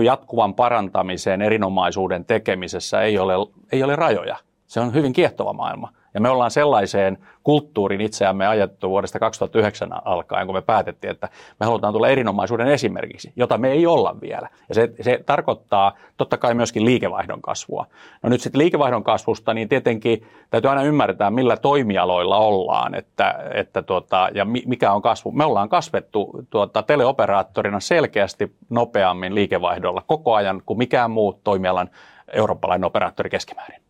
kuin 0.00 0.06
jatkuvan 0.06 0.54
parantamisen, 0.54 1.42
erinomaisuuden 1.42 2.24
tekemisessä 2.24 3.02
ei 3.02 3.18
ole, 3.18 3.34
ei 3.72 3.82
ole 3.82 3.96
rajoja. 3.96 4.36
Se 4.70 4.80
on 4.80 4.94
hyvin 4.94 5.12
kiehtova 5.12 5.52
maailma. 5.52 5.92
Ja 6.14 6.20
me 6.20 6.28
ollaan 6.28 6.50
sellaiseen 6.50 7.18
kulttuurin 7.42 8.00
itseämme 8.00 8.46
ajettu 8.46 8.90
vuodesta 8.90 9.18
2009 9.18 9.90
alkaen, 10.04 10.46
kun 10.46 10.54
me 10.56 10.62
päätettiin, 10.62 11.10
että 11.10 11.28
me 11.60 11.66
halutaan 11.66 11.92
tulla 11.92 12.08
erinomaisuuden 12.08 12.68
esimerkiksi, 12.68 13.32
jota 13.36 13.58
me 13.58 13.70
ei 13.70 13.86
olla 13.86 14.16
vielä. 14.20 14.48
Ja 14.68 14.74
se, 14.74 14.92
se 15.00 15.20
tarkoittaa 15.26 15.96
totta 16.16 16.36
kai 16.36 16.54
myöskin 16.54 16.84
liikevaihdon 16.84 17.42
kasvua. 17.42 17.86
No 18.22 18.28
nyt 18.28 18.40
sitten 18.40 18.58
liikevaihdon 18.58 19.04
kasvusta, 19.04 19.54
niin 19.54 19.68
tietenkin 19.68 20.26
täytyy 20.50 20.70
aina 20.70 20.82
ymmärtää, 20.82 21.30
millä 21.30 21.56
toimialoilla 21.56 22.38
ollaan 22.38 22.94
että, 22.94 23.34
että 23.54 23.82
tuota, 23.82 24.28
ja 24.34 24.44
mikä 24.44 24.92
on 24.92 25.02
kasvu. 25.02 25.32
Me 25.32 25.44
ollaan 25.44 25.68
kasvettu 25.68 26.44
tuota, 26.50 26.82
teleoperaattorina 26.82 27.80
selkeästi 27.80 28.56
nopeammin 28.68 29.34
liikevaihdolla 29.34 30.02
koko 30.06 30.34
ajan 30.34 30.62
kuin 30.66 30.78
mikään 30.78 31.10
muu 31.10 31.40
toimialan 31.44 31.90
eurooppalainen 32.32 32.84
operaattori 32.84 33.30
keskimäärin. 33.30 33.89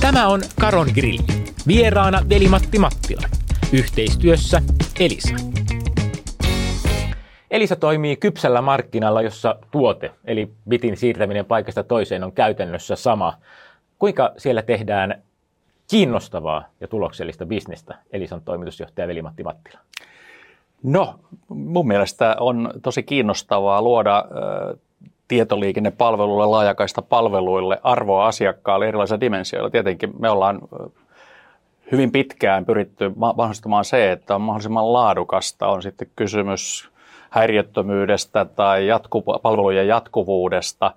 Tämä 0.00 0.28
on 0.28 0.40
Karon 0.60 0.86
Grilli. 0.94 1.18
Vieraana 1.66 2.20
Veli-Matti 2.28 2.78
Mattila. 2.78 3.22
Yhteistyössä 3.72 4.62
Elisa. 5.00 5.34
Elisa 7.50 7.76
toimii 7.76 8.16
kypsällä 8.16 8.62
markkinalla, 8.62 9.22
jossa 9.22 9.56
tuote, 9.70 10.10
eli 10.24 10.50
bitin 10.68 10.96
siirtäminen 10.96 11.44
paikasta 11.44 11.82
toiseen, 11.82 12.24
on 12.24 12.32
käytännössä 12.32 12.96
sama. 12.96 13.34
Kuinka 13.98 14.32
siellä 14.36 14.62
tehdään 14.62 15.22
kiinnostavaa 15.90 16.64
ja 16.80 16.88
tuloksellista 16.88 17.46
bisnestä, 17.46 17.94
Elisan 18.12 18.42
toimitusjohtaja 18.42 19.08
Veli-Matti 19.08 19.42
Mattila? 19.42 19.78
No, 20.82 21.20
mun 21.48 21.88
mielestä 21.88 22.36
on 22.40 22.70
tosi 22.82 23.02
kiinnostavaa 23.02 23.82
luoda 23.82 24.24
tietoliikennepalveluille, 25.28 26.46
laajakaista 26.46 27.02
palveluille, 27.02 27.78
arvoa 27.82 28.26
asiakkaalle 28.26 28.88
erilaisilla 28.88 29.20
dimensioilla. 29.20 29.70
Tietenkin 29.70 30.12
me 30.18 30.30
ollaan 30.30 30.60
hyvin 31.92 32.12
pitkään 32.12 32.64
pyritty 32.64 33.12
mahdollistamaan 33.16 33.84
se, 33.84 34.12
että 34.12 34.34
on 34.34 34.40
mahdollisimman 34.40 34.92
laadukasta. 34.92 35.66
On 35.68 35.82
sitten 35.82 36.08
kysymys 36.16 36.90
häiriöttömyydestä 37.30 38.44
tai 38.44 38.86
jatku, 38.86 39.22
palvelujen 39.22 39.88
jatkuvuudesta, 39.88 40.92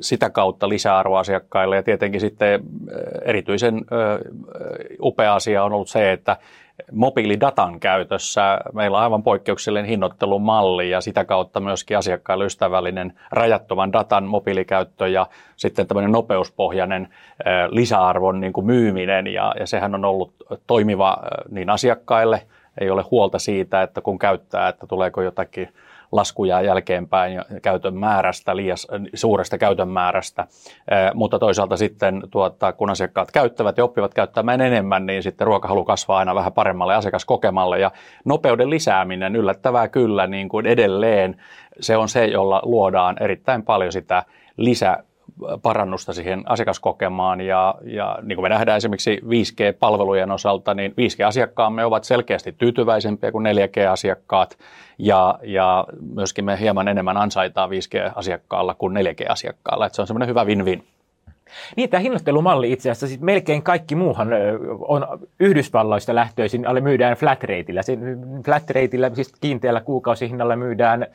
sitä 0.00 0.30
kautta 0.30 0.68
lisäarvoa 0.68 1.20
asiakkaille. 1.20 1.76
Ja 1.76 1.82
tietenkin 1.82 2.20
sitten 2.20 2.62
erityisen 3.24 3.84
upea 5.00 5.34
asia 5.34 5.64
on 5.64 5.72
ollut 5.72 5.88
se, 5.88 6.12
että 6.12 6.36
mobiilidatan 6.92 7.80
käytössä. 7.80 8.58
Meillä 8.72 8.96
on 8.96 9.02
aivan 9.02 9.22
poikkeuksellinen 9.22 9.88
hinnoittelumalli 9.88 10.90
ja 10.90 11.00
sitä 11.00 11.24
kautta 11.24 11.60
myöskin 11.60 11.98
asiakkaille 11.98 12.44
ystävällinen 12.44 13.12
rajattoman 13.30 13.92
datan 13.92 14.24
mobiilikäyttö 14.24 15.08
ja 15.08 15.26
sitten 15.56 15.86
tämmöinen 15.86 16.12
nopeuspohjainen 16.12 17.08
lisäarvon 17.68 18.40
niin 18.40 18.52
kuin 18.52 18.66
myyminen. 18.66 19.26
Ja, 19.26 19.54
ja 19.60 19.66
sehän 19.66 19.94
on 19.94 20.04
ollut 20.04 20.32
toimiva 20.66 21.18
niin 21.50 21.70
asiakkaille, 21.70 22.42
ei 22.80 22.90
ole 22.90 23.04
huolta 23.10 23.38
siitä, 23.38 23.82
että 23.82 24.00
kun 24.00 24.18
käyttää, 24.18 24.68
että 24.68 24.86
tuleeko 24.86 25.22
jotakin 25.22 25.68
laskuja 26.14 26.62
jälkeenpäin 26.62 27.42
käytön 27.62 27.94
määrästä, 27.94 28.56
liian 28.56 28.76
suuresta 29.14 29.58
käytön 29.58 29.88
määrästä, 29.88 30.46
mutta 31.14 31.38
toisaalta 31.38 31.76
sitten 31.76 32.22
tuota, 32.30 32.72
kun 32.72 32.90
asiakkaat 32.90 33.30
käyttävät 33.30 33.78
ja 33.78 33.84
oppivat 33.84 34.14
käyttämään 34.14 34.60
enemmän, 34.60 35.06
niin 35.06 35.22
sitten 35.22 35.46
ruokahalu 35.46 35.84
kasvaa 35.84 36.18
aina 36.18 36.34
vähän 36.34 36.52
paremmalle 36.52 36.94
asiakaskokemalle 36.94 37.78
ja 37.78 37.90
nopeuden 38.24 38.70
lisääminen 38.70 39.36
yllättävää 39.36 39.88
kyllä 39.88 40.26
niin 40.26 40.48
kuin 40.48 40.66
edelleen, 40.66 41.36
se 41.80 41.96
on 41.96 42.08
se, 42.08 42.24
jolla 42.24 42.60
luodaan 42.64 43.16
erittäin 43.20 43.62
paljon 43.62 43.92
sitä 43.92 44.22
lisä 44.56 45.04
parannusta 45.62 46.12
siihen 46.12 46.42
asiakaskokemaan 46.46 47.40
ja, 47.40 47.74
ja 47.84 48.18
niin 48.22 48.36
kuin 48.36 48.44
me 48.44 48.48
nähdään 48.48 48.76
esimerkiksi 48.76 49.20
5G-palvelujen 49.24 50.30
osalta, 50.30 50.74
niin 50.74 50.90
5G-asiakkaamme 50.90 51.84
ovat 51.84 52.04
selkeästi 52.04 52.52
tyytyväisempiä 52.52 53.32
kuin 53.32 53.46
4G-asiakkaat 53.46 54.58
ja, 54.98 55.38
ja 55.42 55.86
myöskin 56.14 56.44
me 56.44 56.60
hieman 56.60 56.88
enemmän 56.88 57.16
ansaitaan 57.16 57.70
5G-asiakkaalla 57.70 58.74
kuin 58.74 58.96
4G-asiakkaalla, 58.96 59.86
että 59.86 59.96
se 59.96 60.02
on 60.02 60.06
semmoinen 60.06 60.28
hyvä 60.28 60.44
win-win. 60.44 60.84
Niin, 61.76 61.90
tämä 61.90 62.00
hinnoittelumalli 62.00 62.72
itse 62.72 62.90
asiassa, 62.90 63.06
siis 63.06 63.20
melkein 63.20 63.62
kaikki 63.62 63.94
muuhan 63.94 64.28
on 64.80 65.06
Yhdysvalloista 65.40 66.14
lähtöisin, 66.14 66.66
alle 66.66 66.80
myydään 66.80 67.16
flat 67.16 67.44
rateillä. 67.44 67.80
Flat 68.44 68.70
rateillä, 68.70 69.10
siis 69.14 69.32
kiinteällä 69.40 69.80
kuukausihinnalla 69.80 70.56
myydään 70.56 71.06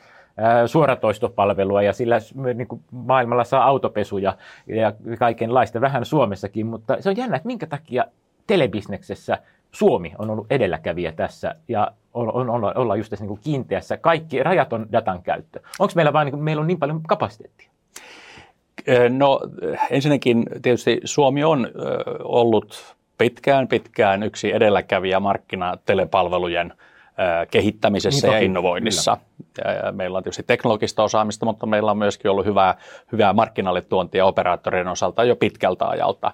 suoratoistopalvelua 0.66 1.82
ja 1.82 1.92
sillä 1.92 2.18
niin 2.54 2.68
kuin 2.68 2.82
maailmalla 2.90 3.44
saa 3.44 3.64
autopesuja 3.64 4.36
ja 4.66 4.92
kaikenlaista, 5.18 5.80
vähän 5.80 6.04
Suomessakin, 6.04 6.66
mutta 6.66 6.96
se 7.00 7.08
on 7.08 7.16
jännä, 7.16 7.36
että 7.36 7.46
minkä 7.46 7.66
takia 7.66 8.04
telebisneksessä 8.46 9.38
Suomi 9.72 10.12
on 10.18 10.30
ollut 10.30 10.46
edelläkävijä 10.50 11.12
tässä 11.12 11.54
ja 11.68 11.92
on, 12.14 12.32
on, 12.32 12.50
on, 12.50 12.76
olla 12.76 12.96
just 12.96 13.10
tässä 13.10 13.22
niin 13.24 13.28
kuin 13.28 13.40
kiinteässä 13.44 13.96
kaikki 13.96 14.42
rajaton 14.42 14.86
datan 14.92 15.22
käyttö. 15.22 15.60
Onko 15.78 15.92
meillä 15.96 16.12
vain, 16.12 16.26
niin 16.26 16.42
meillä 16.42 16.60
on 16.60 16.66
niin 16.66 16.78
paljon 16.78 17.02
kapasiteettia? 17.02 17.70
No 19.08 19.40
ensinnäkin 19.90 20.46
tietysti 20.62 21.00
Suomi 21.04 21.44
on 21.44 21.68
ollut 22.24 22.96
pitkään 23.18 23.68
pitkään 23.68 24.22
yksi 24.22 24.54
edelläkävijä 24.54 25.20
markkinatelepalvelujen 25.20 26.72
kehittämisessä 27.50 28.26
niin, 28.26 28.34
ja 28.34 28.40
innovoinnissa. 28.40 29.16
Kyllä. 29.16 29.92
Meillä 29.92 30.16
on 30.16 30.22
tietysti 30.22 30.42
teknologista 30.42 31.02
osaamista, 31.02 31.46
mutta 31.46 31.66
meillä 31.66 31.90
on 31.90 31.98
myöskin 31.98 32.30
ollut 32.30 32.46
hyvää, 32.46 32.74
hyvää 33.12 33.32
markkinalle 33.32 33.82
tuontia 33.82 34.26
operaattorien 34.26 34.88
osalta 34.88 35.24
jo 35.24 35.36
pitkältä 35.36 35.88
ajalta. 35.88 36.32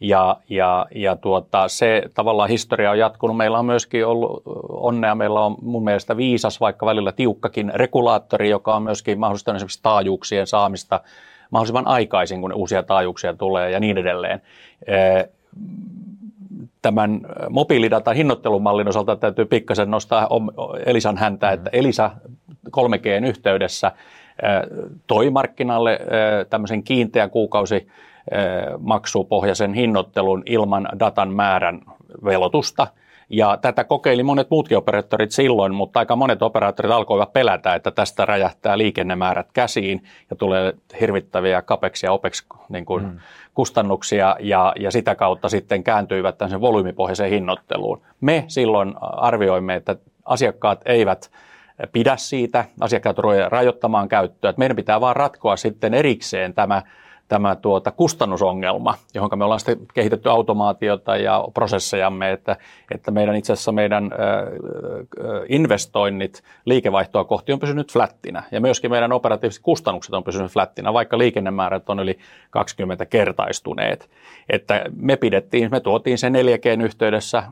Ja, 0.00 0.36
ja, 0.48 0.86
ja 0.94 1.16
tuota, 1.16 1.68
se 1.68 2.02
tavallaan 2.14 2.48
historia 2.48 2.90
on 2.90 2.98
jatkunut. 2.98 3.36
Meillä 3.36 3.58
on 3.58 3.66
myöskin 3.66 4.06
ollut 4.06 4.42
onnea, 4.68 5.14
meillä 5.14 5.40
on 5.40 5.56
mun 5.62 5.84
mielestä 5.84 6.16
viisas, 6.16 6.60
vaikka 6.60 6.86
välillä 6.86 7.12
tiukkakin 7.12 7.72
regulaattori, 7.74 8.50
joka 8.50 8.76
on 8.76 8.82
myöskin 8.82 9.18
mahdollistanut 9.18 9.56
esimerkiksi 9.56 9.82
taajuuksien 9.82 10.46
saamista 10.46 11.00
mahdollisimman 11.50 11.86
aikaisin, 11.86 12.40
kun 12.40 12.52
uusia 12.52 12.82
taajuuksia 12.82 13.34
tulee 13.34 13.70
ja 13.70 13.80
niin 13.80 13.98
edelleen 13.98 14.42
tämän 16.82 17.20
mobiilidatan 17.50 18.16
hinnoittelumallin 18.16 18.88
osalta 18.88 19.16
täytyy 19.16 19.44
pikkasen 19.44 19.90
nostaa 19.90 20.28
Elisan 20.86 21.16
häntä, 21.16 21.50
että 21.50 21.70
Elisa 21.72 22.10
3Gn 22.70 23.26
yhteydessä 23.26 23.92
toi 25.06 25.30
markkinalle 25.30 26.00
tämmöisen 26.50 26.82
kiinteän 26.82 27.30
kuukausi 27.30 27.88
maksupohjaisen 28.78 29.74
hinnoittelun 29.74 30.42
ilman 30.46 30.88
datan 30.98 31.34
määrän 31.34 31.80
velotusta– 32.24 32.86
ja 33.30 33.56
tätä 33.56 33.84
kokeili 33.84 34.22
monet 34.22 34.50
muutkin 34.50 34.78
operaattorit 34.78 35.30
silloin, 35.30 35.74
mutta 35.74 35.98
aika 35.98 36.16
monet 36.16 36.42
operaattorit 36.42 36.92
alkoivat 36.92 37.32
pelätä, 37.32 37.74
että 37.74 37.90
tästä 37.90 38.24
räjähtää 38.24 38.78
liikennemäärät 38.78 39.48
käsiin 39.52 40.04
ja 40.30 40.36
tulee 40.36 40.74
hirvittäviä 41.00 41.62
CAPEX 41.62 42.02
ja 42.02 42.12
OPEX 42.12 42.44
niin 42.68 42.84
kuin 42.84 43.04
mm. 43.04 43.18
kustannuksia 43.54 44.36
ja, 44.40 44.72
ja 44.80 44.90
sitä 44.90 45.14
kautta 45.14 45.48
sitten 45.48 45.84
kääntyivät 45.84 46.38
tämmöisen 46.38 46.60
volyymipohjaiseen 46.60 47.30
hinnoitteluun. 47.30 48.02
Me 48.20 48.44
silloin 48.46 48.94
arvioimme, 49.00 49.74
että 49.74 49.96
asiakkaat 50.24 50.80
eivät 50.86 51.30
pidä 51.92 52.16
siitä, 52.16 52.64
asiakkaat 52.80 53.16
rajoittamaan 53.48 54.08
käyttöä. 54.08 54.50
Että 54.50 54.58
meidän 54.58 54.76
pitää 54.76 55.00
vaan 55.00 55.16
ratkoa 55.16 55.56
sitten 55.56 55.94
erikseen 55.94 56.54
tämä 56.54 56.82
tämä 57.28 57.56
tuota 57.56 57.90
kustannusongelma, 57.90 58.94
johon 59.14 59.38
me 59.38 59.44
ollaan 59.44 59.60
sitten 59.60 59.78
kehitetty 59.94 60.30
automaatiota 60.30 61.16
ja 61.16 61.44
prosessejamme, 61.54 62.32
että, 62.32 62.56
että 62.94 63.10
meidän 63.10 63.36
itse 63.36 63.52
asiassa 63.52 63.72
meidän 63.72 64.10
investoinnit 65.48 66.42
liikevaihtoa 66.64 67.24
kohti 67.24 67.52
on 67.52 67.58
pysynyt 67.58 67.92
flättinä 67.92 68.42
ja 68.50 68.60
myöskin 68.60 68.90
meidän 68.90 69.12
operatiiviset 69.12 69.62
kustannukset 69.62 70.14
on 70.14 70.24
pysynyt 70.24 70.52
flättinä, 70.52 70.92
vaikka 70.92 71.18
liikennemäärät 71.18 71.90
on 71.90 72.00
yli 72.00 72.18
20 72.50 73.06
kertaistuneet. 73.06 74.10
Että 74.48 74.84
me 74.96 75.16
pidettiin, 75.16 75.70
me 75.70 75.80
tuotiin 75.80 76.18
sen 76.18 76.34
4G 76.34 76.82
yhteydessä 76.84 77.42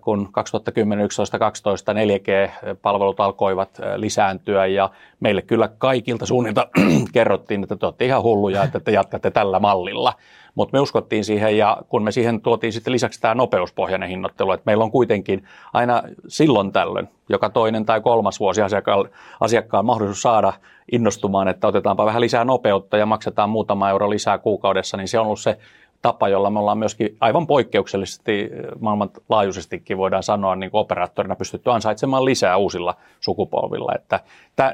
kun 0.00 0.28
2010, 0.32 1.04
11, 1.04 1.38
12 1.38 1.92
4G-palvelut 1.92 3.20
alkoivat 3.20 3.80
lisääntyä 3.96 4.66
ja 4.66 4.90
meille 5.20 5.42
kyllä 5.42 5.68
kaikilta 5.78 6.26
suunnilta 6.26 6.68
kerrottiin, 7.12 7.62
että 7.62 7.76
te 7.76 7.86
olette 7.86 8.04
ihan 8.04 8.22
hulluja, 8.22 8.62
että 8.62 8.80
te 8.80 8.90
jatkatte 8.90 9.30
tällä 9.30 9.58
mallilla. 9.58 10.12
Mutta 10.54 10.76
me 10.76 10.80
uskottiin 10.80 11.24
siihen 11.24 11.58
ja 11.58 11.76
kun 11.88 12.02
me 12.02 12.12
siihen 12.12 12.40
tuotiin 12.40 12.72
sitten 12.72 12.92
lisäksi 12.92 13.20
tämä 13.20 13.34
nopeuspohjainen 13.34 14.08
hinnoittelu, 14.08 14.52
että 14.52 14.62
meillä 14.66 14.84
on 14.84 14.90
kuitenkin 14.90 15.44
aina 15.72 16.02
silloin 16.28 16.72
tällöin, 16.72 17.08
joka 17.28 17.50
toinen 17.50 17.84
tai 17.84 18.00
kolmas 18.00 18.40
vuosi 18.40 18.62
asiakkaan, 18.62 19.08
asiakkaan 19.40 19.84
mahdollisuus 19.84 20.22
saada 20.22 20.52
innostumaan, 20.92 21.48
että 21.48 21.66
otetaanpa 21.66 22.06
vähän 22.06 22.20
lisää 22.20 22.44
nopeutta 22.44 22.96
ja 22.96 23.06
maksetaan 23.06 23.50
muutama 23.50 23.90
euro 23.90 24.10
lisää 24.10 24.38
kuukaudessa, 24.38 24.96
niin 24.96 25.08
se 25.08 25.18
on 25.18 25.26
ollut 25.26 25.40
se 25.40 25.58
tapa, 26.04 26.28
jolla 26.28 26.50
me 26.50 26.58
ollaan 26.58 26.78
myöskin 26.78 27.16
aivan 27.20 27.46
poikkeuksellisesti 27.46 28.50
maailmanlaajuisestikin 28.80 29.98
voidaan 29.98 30.22
sanoa 30.22 30.56
niin 30.56 30.70
kuin 30.70 30.80
operaattorina 30.80 31.36
pystytty 31.36 31.70
ansaitsemaan 31.70 32.24
lisää 32.24 32.56
uusilla 32.56 32.94
sukupolvilla. 33.20 33.92
Että 33.94 34.20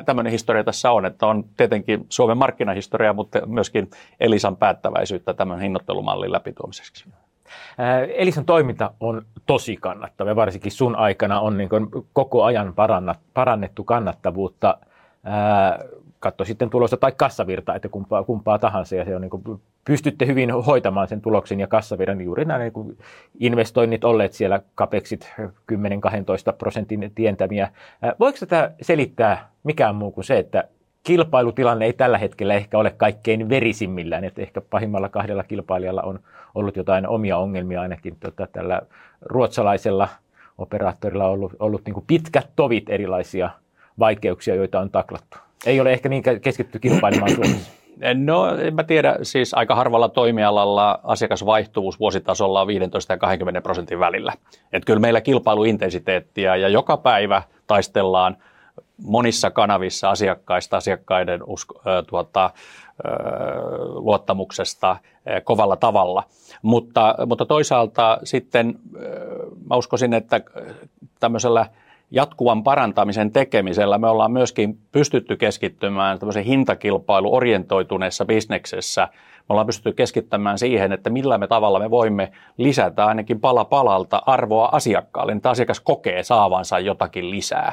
tämmöinen 0.07 0.31
historia 0.31 0.65
tässä 0.65 0.91
on, 0.91 1.07
että 1.07 1.27
on 1.27 1.45
tietenkin 1.57 2.07
Suomen 2.09 2.39
markkinahistoria, 2.39 3.13
mutta 3.13 3.47
myöskin 3.47 3.91
Elisan 4.21 4.57
päättäväisyyttä 4.57 5.35
tämän 5.35 5.61
hinnoittelumallin 5.61 6.33
läpituomiseksi. 6.33 7.05
Elisan 8.15 8.45
toiminta 8.45 8.91
on 9.01 9.23
tosi 9.47 9.77
kannattava 9.77 10.37
varsinkin 10.37 10.73
sun 10.73 10.97
aikana 10.97 11.41
on 11.41 11.59
niin 11.59 11.69
koko 12.13 12.45
ajan 12.45 12.75
parannettu 13.35 13.85
kannattavuutta 13.85 14.79
katso 16.21 16.45
sitten 16.45 16.71
tulosta 16.71 16.97
tai 16.97 17.13
kassavirta, 17.17 17.75
että 17.75 17.89
kumpaa, 17.89 18.25
kumpaa 18.25 18.59
tahansa, 18.59 18.97
ja 18.97 19.05
se 19.05 19.17
on 19.17 19.21
niin 19.23 19.31
kuin, 19.31 19.61
pystytte 19.85 20.27
hyvin 20.27 20.51
hoitamaan 20.51 21.09
sen 21.09 21.21
tuloksen 21.21 21.61
ja 21.61 21.67
kassavirran 21.67 22.19
niin 22.19 22.27
juuri 22.27 22.45
nämä 22.45 22.59
niin 22.59 22.73
kuin 22.73 22.99
investoinnit 23.41 24.05
olleet 24.05 24.33
siellä 24.33 24.61
kapeksit 24.75 25.33
10-12 25.41 25.47
prosentin 26.59 27.13
tientämiä. 27.15 27.69
Voiko 28.21 28.39
tätä 28.41 28.73
selittää 28.83 29.51
mikään 29.65 29.95
muu 29.95 30.11
kuin 30.11 30.25
se, 30.25 30.39
että 30.39 30.65
kilpailutilanne 31.03 31.85
ei 31.85 31.93
tällä 31.93 32.19
hetkellä 32.19 32.55
ehkä 32.55 32.79
ole 32.79 32.91
kaikkein 32.91 33.49
verisimmillään, 33.49 34.25
että 34.25 34.43
ehkä 34.43 34.61
pahimmalla 34.61 35.09
kahdella 35.09 35.45
kilpailijalla 35.45 36.03
on 36.03 36.21
ollut 36.55 36.77
jotain 36.77 37.09
omia 37.09 37.39
ongelmia 37.39 37.81
ainakin 37.81 38.17
tota, 38.21 38.47
tällä 38.53 38.83
ruotsalaisella 39.21 40.09
operaattorilla 40.59 41.27
on 41.27 41.33
ollut, 41.33 41.53
ollut 41.59 41.83
niin 41.85 42.05
pitkät 42.07 42.51
tovit 42.57 42.91
erilaisia 42.91 43.51
vaikeuksia, 43.99 44.55
joita 44.55 44.81
on 44.81 44.91
taklattu. 44.91 45.39
Ei 45.67 45.81
ole 45.81 45.93
ehkä 45.93 46.09
niin 46.09 46.23
keskitty 46.43 46.79
kilpailemaan 46.79 47.35
Suomessa. 47.35 47.73
No, 48.15 48.57
en 48.57 48.75
mä 48.75 48.85
tiedä. 48.85 49.17
Siis 49.23 49.55
aika 49.55 49.75
harvalla 49.75 50.09
toimialalla 50.09 51.01
asiakasvaihtuvuus 51.03 52.01
vuositasolla 52.01 52.61
on 52.61 52.67
15 52.67 53.13
ja 53.13 53.17
20 53.17 53.61
prosentin 53.61 54.01
välillä. 54.01 54.33
Että 54.73 54.87
kyllä 54.87 55.01
meillä 55.01 55.21
kilpailuintensiteettiä 55.21 56.57
ja 56.57 56.69
joka 56.69 56.97
päivä 56.97 57.43
taistellaan 57.67 58.37
monissa 59.05 59.51
kanavissa 59.51 60.11
asiakkaista, 60.11 60.77
asiakkaiden 60.77 61.41
usko, 61.47 61.81
äh, 61.87 62.05
tuota, 62.07 62.45
äh, 62.45 62.53
luottamuksesta 63.95 64.91
äh, 64.91 64.99
kovalla 65.45 65.77
tavalla. 65.77 66.25
Mutta, 66.63 67.15
mutta 67.27 67.47
toisaalta 67.47 68.19
sitten 68.25 68.69
äh, 68.69 69.03
mä 69.71 69.77
uskoisin, 69.77 70.15
että 70.15 70.41
tämmöisellä– 71.21 71.67
jatkuvan 72.11 72.63
parantamisen 72.63 73.33
tekemisellä 73.33 73.99
me 73.99 74.09
ollaan 74.09 74.33
myöskin 74.33 74.79
pystytty 74.93 75.37
keskittymään 75.37 76.19
tämmöisen 76.19 76.45
hintakilpailu 76.45 77.35
orientoituneessa 77.35 78.25
bisneksessä. 78.25 79.09
Me 79.13 79.45
ollaan 79.49 79.67
pystytty 79.67 79.93
keskittämään 79.93 80.59
siihen, 80.59 80.93
että 80.93 81.11
millä 81.11 81.39
me 81.39 81.47
tavalla 81.47 81.79
me 81.79 81.91
voimme 81.91 82.33
lisätä 82.57 83.07
ainakin 83.07 83.41
pala 83.41 83.65
palalta 83.65 84.23
arvoa 84.27 84.69
asiakkaalle, 84.73 85.33
että 85.33 85.51
asiakas 85.51 85.81
kokee 85.81 86.23
saavansa 86.23 86.79
jotakin 86.79 87.31
lisää. 87.31 87.73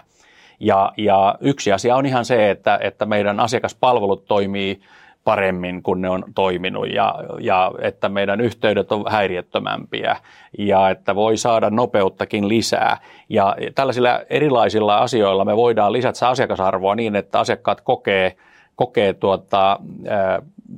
Ja, 0.59 0.93
ja 0.97 1.35
yksi 1.41 1.71
asia 1.71 1.95
on 1.95 2.05
ihan 2.05 2.25
se, 2.25 2.49
että, 2.49 2.79
että 2.81 3.05
meidän 3.05 3.39
asiakaspalvelut 3.39 4.25
toimii 4.25 4.81
paremmin 5.27 5.83
kuin 5.83 6.01
ne 6.01 6.09
on 6.09 6.23
toiminut 6.35 6.89
ja, 6.89 7.15
ja 7.39 7.71
että 7.81 8.09
meidän 8.09 8.41
yhteydet 8.41 8.91
on 8.91 9.05
häiriöttömämpiä 9.09 10.17
ja 10.57 10.89
että 10.89 11.15
voi 11.15 11.37
saada 11.37 11.69
nopeuttakin 11.69 12.47
lisää. 12.47 12.97
Ja 13.29 13.55
tällaisilla 13.75 14.19
erilaisilla 14.29 14.97
asioilla 14.97 15.45
me 15.45 15.57
voidaan 15.57 15.93
lisätä 15.93 16.29
asiakasarvoa 16.29 16.95
niin, 16.95 17.15
että 17.15 17.39
asiakkaat 17.39 17.81
kokee, 17.81 18.35
kokee 18.75 19.13
tuota, 19.13 19.79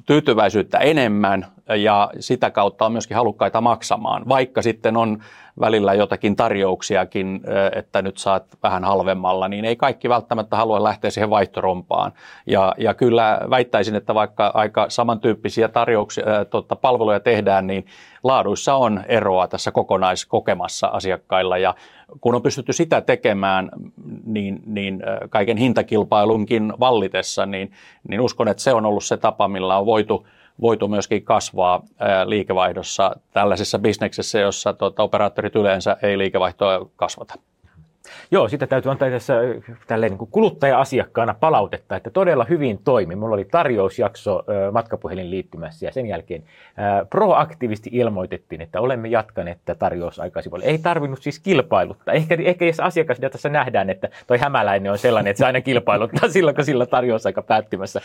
tyytyväisyyttä 0.05 0.77
enemmän 0.77 1.45
ja 1.75 2.09
sitä 2.19 2.51
kautta 2.51 2.85
on 2.85 2.91
myöskin 2.91 3.17
halukkaita 3.17 3.61
maksamaan, 3.61 4.23
vaikka 4.29 4.61
sitten 4.61 4.97
on 4.97 5.19
välillä 5.59 5.93
jotakin 5.93 6.35
tarjouksiakin, 6.35 7.41
että 7.75 8.01
nyt 8.01 8.17
saat 8.17 8.43
vähän 8.63 8.83
halvemmalla, 8.83 9.47
niin 9.47 9.65
ei 9.65 9.75
kaikki 9.75 10.09
välttämättä 10.09 10.55
halua 10.55 10.83
lähteä 10.83 11.11
siihen 11.11 11.29
vaihtorompaan. 11.29 12.11
Ja, 12.45 12.73
ja 12.77 12.93
kyllä 12.93 13.41
väittäisin, 13.49 13.95
että 13.95 14.15
vaikka 14.15 14.51
aika 14.53 14.85
samantyyppisiä 14.89 15.67
tarjouksia, 15.67 16.45
tota, 16.49 16.75
palveluja 16.75 17.19
tehdään, 17.19 17.67
niin 17.67 17.85
laaduissa 18.23 18.75
on 18.75 19.03
eroa 19.07 19.47
tässä 19.47 19.71
kokonaiskokemassa 19.71 20.87
asiakkailla 20.87 21.57
ja 21.57 21.75
kun 22.21 22.35
on 22.35 22.41
pystytty 22.41 22.73
sitä 22.73 23.01
tekemään 23.01 23.69
niin, 24.25 24.61
niin 24.65 25.03
kaiken 25.29 25.57
hintakilpailunkin 25.57 26.73
vallitessa, 26.79 27.45
niin, 27.45 27.71
niin 28.07 28.21
uskon, 28.21 28.47
että 28.47 28.63
se 28.63 28.73
on 28.73 28.85
ollut 28.85 29.03
se 29.03 29.17
tapa, 29.17 29.47
millä 29.47 29.77
on 29.77 29.85
voitu 29.85 30.27
voitu 30.61 30.87
myöskin 30.87 31.23
kasvaa 31.23 31.83
liikevaihdossa 32.25 33.15
tällaisessa 33.33 33.79
bisneksessä, 33.79 34.39
jossa 34.39 34.73
tuota, 34.73 35.03
operaattorit 35.03 35.55
yleensä 35.55 35.97
ei 36.01 36.17
liikevaihtoa 36.17 36.89
kasvata. 36.95 37.35
Joo, 38.31 38.47
sitä 38.47 38.67
täytyy 38.67 38.91
antaa 38.91 39.09
tässä 39.09 39.33
tälleen 39.87 40.11
niin 40.11 40.27
kuluttaja-asiakkaana 40.31 41.35
palautetta, 41.39 41.95
että 41.95 42.09
todella 42.09 42.45
hyvin 42.49 42.79
toimi. 42.83 43.15
Mulla 43.15 43.33
oli 43.33 43.45
tarjousjakso 43.45 44.43
matkapuhelin 44.71 45.31
liittymässä 45.31 45.85
ja 45.85 45.91
sen 45.91 46.05
jälkeen 46.05 46.43
proaktiivisesti 47.09 47.89
ilmoitettiin, 47.93 48.61
että 48.61 48.81
olemme 48.81 49.07
jatkaneet 49.07 49.57
tätä 49.65 49.79
tarjousaikaisivuille. 49.79 50.65
Ei 50.65 50.77
tarvinnut 50.77 51.21
siis 51.21 51.39
kilpailuttaa. 51.39 52.13
Ehkä, 52.13 52.37
ehkä 52.43 52.65
jos 52.65 52.79
asiakasdatassa 52.79 53.49
nähdään, 53.49 53.89
että 53.89 54.09
toi 54.27 54.37
hämäläinen 54.37 54.91
on 54.91 54.97
sellainen, 54.97 55.31
että 55.31 55.37
se 55.37 55.45
aina 55.45 55.61
kilpailuttaa 55.61 56.29
silloin, 56.39 56.55
kun 56.55 56.65
sillä 56.65 56.85
tarjousaika 56.85 57.41
päättymässä. 57.41 58.01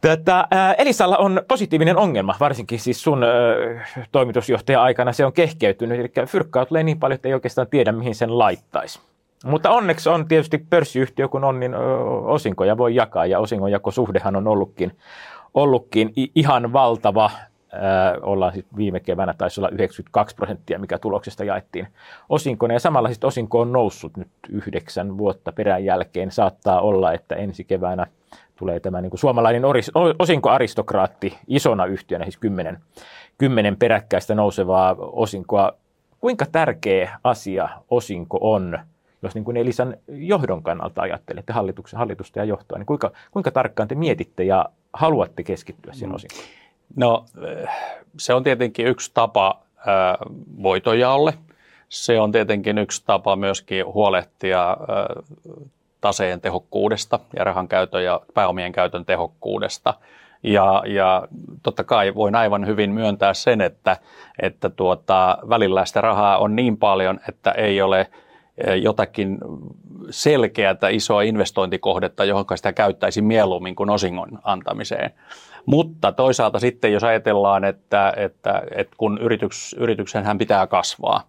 Tätä, 0.00 0.48
Elisalla 0.78 1.16
on 1.16 1.42
positiivinen 1.48 1.96
ongelma, 1.96 2.34
varsinkin 2.40 2.78
siis 2.78 3.02
sun 3.02 3.24
toimitusjohtaja 4.12 4.82
aikana 4.82 5.12
se 5.12 5.26
on 5.26 5.32
kehkeytynyt, 5.32 6.00
eli 6.00 6.26
fyrkkaa 6.26 6.66
tulee 6.66 6.82
niin 6.82 6.98
paljon, 6.98 7.14
että 7.14 7.28
ei 7.28 7.34
oikeastaan 7.34 7.66
tiedä, 7.66 7.92
mihin 7.92 8.14
sen 8.14 8.38
laittaisi. 8.38 9.00
Mutta 9.44 9.70
onneksi 9.70 10.08
on 10.08 10.28
tietysti 10.28 10.58
pörssiyhtiö, 10.70 11.28
kun 11.28 11.44
on, 11.44 11.60
niin 11.60 11.74
osinkoja 12.24 12.78
voi 12.78 12.94
jakaa 12.94 13.26
ja 13.26 13.38
osingonjakosuhdehan 13.38 14.36
on 14.36 14.48
ollutkin, 14.48 14.98
ollutkin 15.54 16.12
ihan 16.34 16.72
valtava. 16.72 17.30
Ollaan 18.22 18.52
sitten 18.52 18.76
viime 18.76 19.00
keväänä 19.00 19.34
taisi 19.38 19.60
olla 19.60 19.68
92 19.68 20.36
prosenttia, 20.36 20.78
mikä 20.78 20.98
tuloksesta 20.98 21.44
jaettiin 21.44 21.88
osinkona. 22.28 22.74
Ja 22.74 22.80
samalla 22.80 23.08
sitten 23.08 23.28
osinko 23.28 23.60
on 23.60 23.72
noussut 23.72 24.16
nyt 24.16 24.28
yhdeksän 24.48 25.18
vuotta 25.18 25.52
perän 25.52 25.84
jälkeen. 25.84 26.30
Saattaa 26.30 26.80
olla, 26.80 27.12
että 27.12 27.34
ensi 27.34 27.64
keväänä 27.64 28.06
tulee 28.56 28.80
tämä 28.80 29.00
niin 29.00 29.10
kuin 29.10 29.20
suomalainen 29.20 29.62
osinkoaristokraatti 30.18 31.38
isona 31.46 31.86
yhtiönä, 31.86 32.24
siis 32.24 32.38
kymmenen, 32.38 32.78
kymmenen 33.38 33.76
peräkkäistä 33.76 34.34
nousevaa 34.34 34.96
osinkoa. 34.98 35.72
Kuinka 36.20 36.46
tärkeä 36.52 37.18
asia 37.24 37.68
osinko 37.90 38.38
on– 38.40 38.78
jos 39.22 39.34
niin 39.34 39.44
kuin 39.44 39.56
Elisan 39.56 39.96
johdon 40.08 40.62
kannalta 40.62 41.02
ajattelette 41.02 41.52
hallituksen, 41.52 41.98
hallitusta 41.98 42.38
ja 42.38 42.44
johtoa, 42.44 42.78
niin 42.78 42.86
kuinka, 42.86 43.10
kuinka 43.30 43.50
tarkkaan 43.50 43.88
te 43.88 43.94
mietitte 43.94 44.44
ja 44.44 44.66
haluatte 44.92 45.42
keskittyä 45.42 45.92
siihen 45.92 46.08
mm. 46.08 46.14
osin? 46.14 46.30
No 46.96 47.24
se 48.18 48.34
on 48.34 48.42
tietenkin 48.42 48.86
yksi 48.86 49.10
tapa 49.14 49.60
voitojaolle. 50.62 51.34
Se 51.88 52.20
on 52.20 52.32
tietenkin 52.32 52.78
yksi 52.78 53.02
tapa 53.06 53.36
myöskin 53.36 53.86
huolehtia 53.86 54.76
taseen 56.00 56.40
tehokkuudesta 56.40 57.20
ja 57.36 57.44
rahan 57.44 57.68
käytön 57.68 58.04
ja 58.04 58.20
pääomien 58.34 58.72
käytön 58.72 59.04
tehokkuudesta. 59.04 59.94
Ja, 60.42 60.82
ja 60.86 61.28
totta 61.62 61.84
kai 61.84 62.14
voin 62.14 62.34
aivan 62.34 62.66
hyvin 62.66 62.90
myöntää 62.90 63.34
sen, 63.34 63.60
että, 63.60 63.96
että 64.42 64.70
tuota, 64.70 65.38
välillä 65.48 65.84
sitä 65.84 66.00
rahaa 66.00 66.38
on 66.38 66.56
niin 66.56 66.76
paljon, 66.76 67.20
että 67.28 67.50
ei 67.50 67.82
ole– 67.82 68.06
jotakin 68.82 69.38
selkeätä 70.10 70.88
isoa 70.88 71.22
investointikohdetta, 71.22 72.24
johon 72.24 72.44
sitä 72.54 72.72
käyttäisi 72.72 73.22
mieluummin 73.22 73.74
kuin 73.74 73.90
osingon 73.90 74.38
antamiseen. 74.42 75.10
Mutta 75.66 76.12
toisaalta 76.12 76.58
sitten, 76.58 76.92
jos 76.92 77.04
ajatellaan, 77.04 77.64
että, 77.64 78.12
että, 78.16 78.62
että 78.70 78.94
kun 78.96 79.18
yrityks, 79.76 80.14
hän 80.24 80.38
pitää 80.38 80.66
kasvaa, 80.66 81.22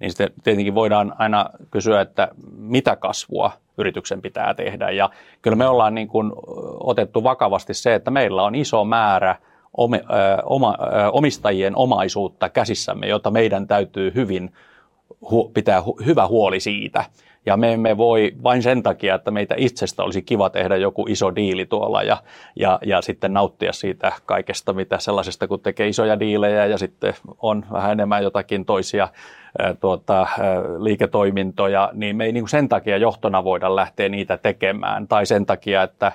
niin 0.00 0.10
sitten 0.10 0.32
tietenkin 0.44 0.74
voidaan 0.74 1.14
aina 1.18 1.50
kysyä, 1.70 2.00
että 2.00 2.28
mitä 2.56 2.96
kasvua 2.96 3.52
yrityksen 3.78 4.22
pitää 4.22 4.54
tehdä. 4.54 4.90
Ja 4.90 5.10
kyllä 5.42 5.56
me 5.56 5.68
ollaan 5.68 5.94
niin 5.94 6.08
kuin 6.08 6.32
otettu 6.80 7.24
vakavasti 7.24 7.74
se, 7.74 7.94
että 7.94 8.10
meillä 8.10 8.42
on 8.42 8.54
iso 8.54 8.84
määrä 8.84 9.36
omistajien 11.12 11.76
omaisuutta 11.76 12.48
käsissämme, 12.48 13.06
jota 13.06 13.30
meidän 13.30 13.66
täytyy 13.66 14.12
hyvin 14.14 14.52
hu- 15.24 15.50
pitää 15.54 15.80
hu- 15.80 16.06
hyvä 16.06 16.26
huoli 16.26 16.60
siitä. 16.60 17.04
Ja 17.46 17.56
me 17.56 17.72
emme 17.72 17.96
voi 17.96 18.32
vain 18.42 18.62
sen 18.62 18.82
takia, 18.82 19.14
että 19.14 19.30
meitä 19.30 19.54
itsestä 19.58 20.02
olisi 20.02 20.22
kiva 20.22 20.50
tehdä 20.50 20.76
joku 20.76 21.06
iso 21.08 21.34
diili 21.34 21.66
tuolla 21.66 22.02
ja, 22.02 22.16
ja, 22.56 22.78
ja 22.86 23.02
sitten 23.02 23.32
nauttia 23.32 23.72
siitä 23.72 24.12
kaikesta, 24.26 24.72
mitä 24.72 24.98
sellaisesta, 24.98 25.48
kun 25.48 25.60
tekee 25.60 25.88
isoja 25.88 26.20
diilejä 26.20 26.66
ja 26.66 26.78
sitten 26.78 27.14
on 27.42 27.64
vähän 27.72 27.92
enemmän 27.92 28.22
jotakin 28.22 28.64
toisia 28.64 29.08
tuota, 29.80 30.26
liiketoimintoja, 30.78 31.90
niin 31.92 32.16
me 32.16 32.24
ei 32.24 32.32
niin 32.32 32.48
sen 32.48 32.68
takia 32.68 32.96
johtona 32.96 33.44
voida 33.44 33.76
lähteä 33.76 34.08
niitä 34.08 34.36
tekemään. 34.36 35.08
Tai 35.08 35.26
sen 35.26 35.46
takia, 35.46 35.82
että 35.82 36.12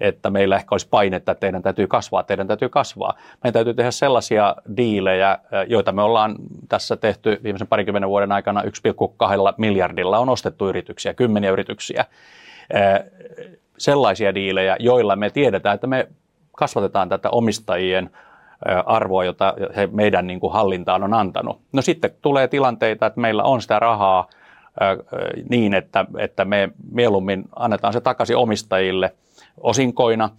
että 0.00 0.30
meillä 0.30 0.56
ehkä 0.56 0.68
olisi 0.70 0.88
painetta, 0.88 1.32
että 1.32 1.40
teidän 1.40 1.62
täytyy 1.62 1.86
kasvaa, 1.86 2.22
teidän 2.22 2.46
täytyy 2.46 2.68
kasvaa. 2.68 3.14
Meidän 3.44 3.52
täytyy 3.52 3.74
tehdä 3.74 3.90
sellaisia 3.90 4.56
diilejä, 4.76 5.38
joita 5.66 5.92
me 5.92 6.02
ollaan 6.02 6.36
tässä 6.68 6.96
tehty 6.96 7.40
viimeisen 7.42 7.68
parikymmenen 7.68 8.08
vuoden 8.08 8.32
aikana 8.32 8.62
1,2 8.62 8.68
miljardilla 9.56 10.18
on 10.18 10.28
ostettu 10.28 10.68
yrityksiä, 10.68 11.14
kymmeniä 11.14 11.50
yrityksiä. 11.50 12.04
Sellaisia 13.78 14.34
diilejä, 14.34 14.76
joilla 14.80 15.16
me 15.16 15.30
tiedetään, 15.30 15.74
että 15.74 15.86
me 15.86 16.08
kasvatetaan 16.52 17.08
tätä 17.08 17.30
omistajien 17.30 18.10
arvoa, 18.86 19.24
jota 19.24 19.54
he 19.76 19.88
meidän 19.92 20.26
niin 20.26 20.40
kuin 20.40 20.52
hallintaan 20.52 21.02
on 21.02 21.14
antanut. 21.14 21.60
No 21.72 21.82
sitten 21.82 22.10
tulee 22.22 22.48
tilanteita, 22.48 23.06
että 23.06 23.20
meillä 23.20 23.42
on 23.42 23.62
sitä 23.62 23.78
rahaa 23.78 24.28
niin, 25.50 25.74
että, 25.74 26.04
että 26.18 26.44
me 26.44 26.68
mieluummin 26.92 27.44
annetaan 27.56 27.92
se 27.92 28.00
takaisin 28.00 28.36
omistajille 28.36 29.12
osinkoina, 29.60 30.30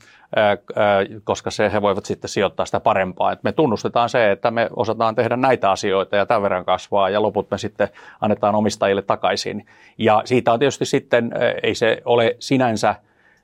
koska 1.23 1.51
se, 1.51 1.71
he 1.71 1.81
voivat 1.81 2.05
sitten 2.05 2.29
sijoittaa 2.29 2.65
sitä 2.65 2.79
parempaa. 2.79 3.31
Et 3.31 3.43
me 3.43 3.51
tunnustetaan 3.51 4.09
se, 4.09 4.31
että 4.31 4.51
me 4.51 4.69
osataan 4.75 5.15
tehdä 5.15 5.37
näitä 5.37 5.71
asioita 5.71 6.15
ja 6.15 6.25
tämän 6.25 6.41
verran 6.41 6.65
kasvaa 6.65 7.09
ja 7.09 7.21
loput 7.21 7.51
me 7.51 7.57
sitten 7.57 7.89
annetaan 8.21 8.55
omistajille 8.55 9.01
takaisin. 9.01 9.65
Ja 9.97 10.21
siitä 10.25 10.53
on 10.53 10.59
tietysti 10.59 10.85
sitten, 10.85 11.31
ei 11.63 11.75
se 11.75 12.01
ole 12.05 12.35
sinänsä, 12.39 12.95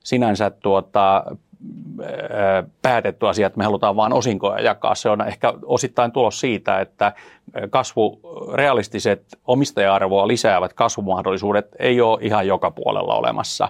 sinänsä 0.04 0.50
tuota, 0.50 1.24
päätetty 2.82 3.28
asia, 3.28 3.48
että 3.48 3.58
me 3.58 3.64
halutaan 3.64 3.96
vain 3.96 4.14
osinkoja 4.14 4.62
jakaa. 4.62 4.96
Se 4.96 5.10
on 5.10 5.28
ehkä 5.28 5.54
osittain 5.66 6.12
tulos 6.12 6.40
siitä, 6.40 6.82
että 6.82 7.14
kasvu, 7.70 8.20
realistiset 8.54 9.24
omistaja-arvoa 9.48 10.28
lisäävät 10.28 10.74
kasvumahdollisuudet 10.74 11.68
ei 11.80 12.02
ole 12.02 12.20
ihan 12.22 12.48
joka 12.48 12.72
puolella 12.72 13.16
olemassa. 13.16 13.70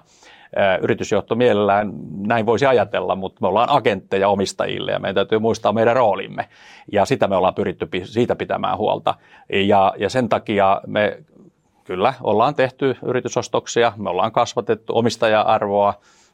Yritysjohto 0.81 1.35
mielellään 1.35 1.93
näin 2.27 2.45
voisi 2.45 2.65
ajatella, 2.65 3.15
mutta 3.15 3.37
me 3.41 3.47
ollaan 3.47 3.69
agentteja 3.69 4.29
omistajille 4.29 4.91
ja 4.91 4.99
meidän 4.99 5.15
täytyy 5.15 5.39
muistaa 5.39 5.73
meidän 5.73 5.95
roolimme. 5.95 6.49
Ja 6.91 7.05
sitä 7.05 7.27
me 7.27 7.35
ollaan 7.35 7.55
pyritty 7.55 7.87
siitä 8.03 8.35
pitämään 8.35 8.77
huolta. 8.77 9.15
Ja, 9.49 9.93
ja 9.97 10.09
sen 10.09 10.29
takia 10.29 10.81
me 10.87 11.23
kyllä 11.83 12.13
ollaan 12.21 12.55
tehty 12.55 12.97
yritysostoksia, 13.03 13.93
me 13.97 14.09
ollaan 14.09 14.31
kasvatettu 14.31 14.97
omistaja-arvoa, 14.97 15.93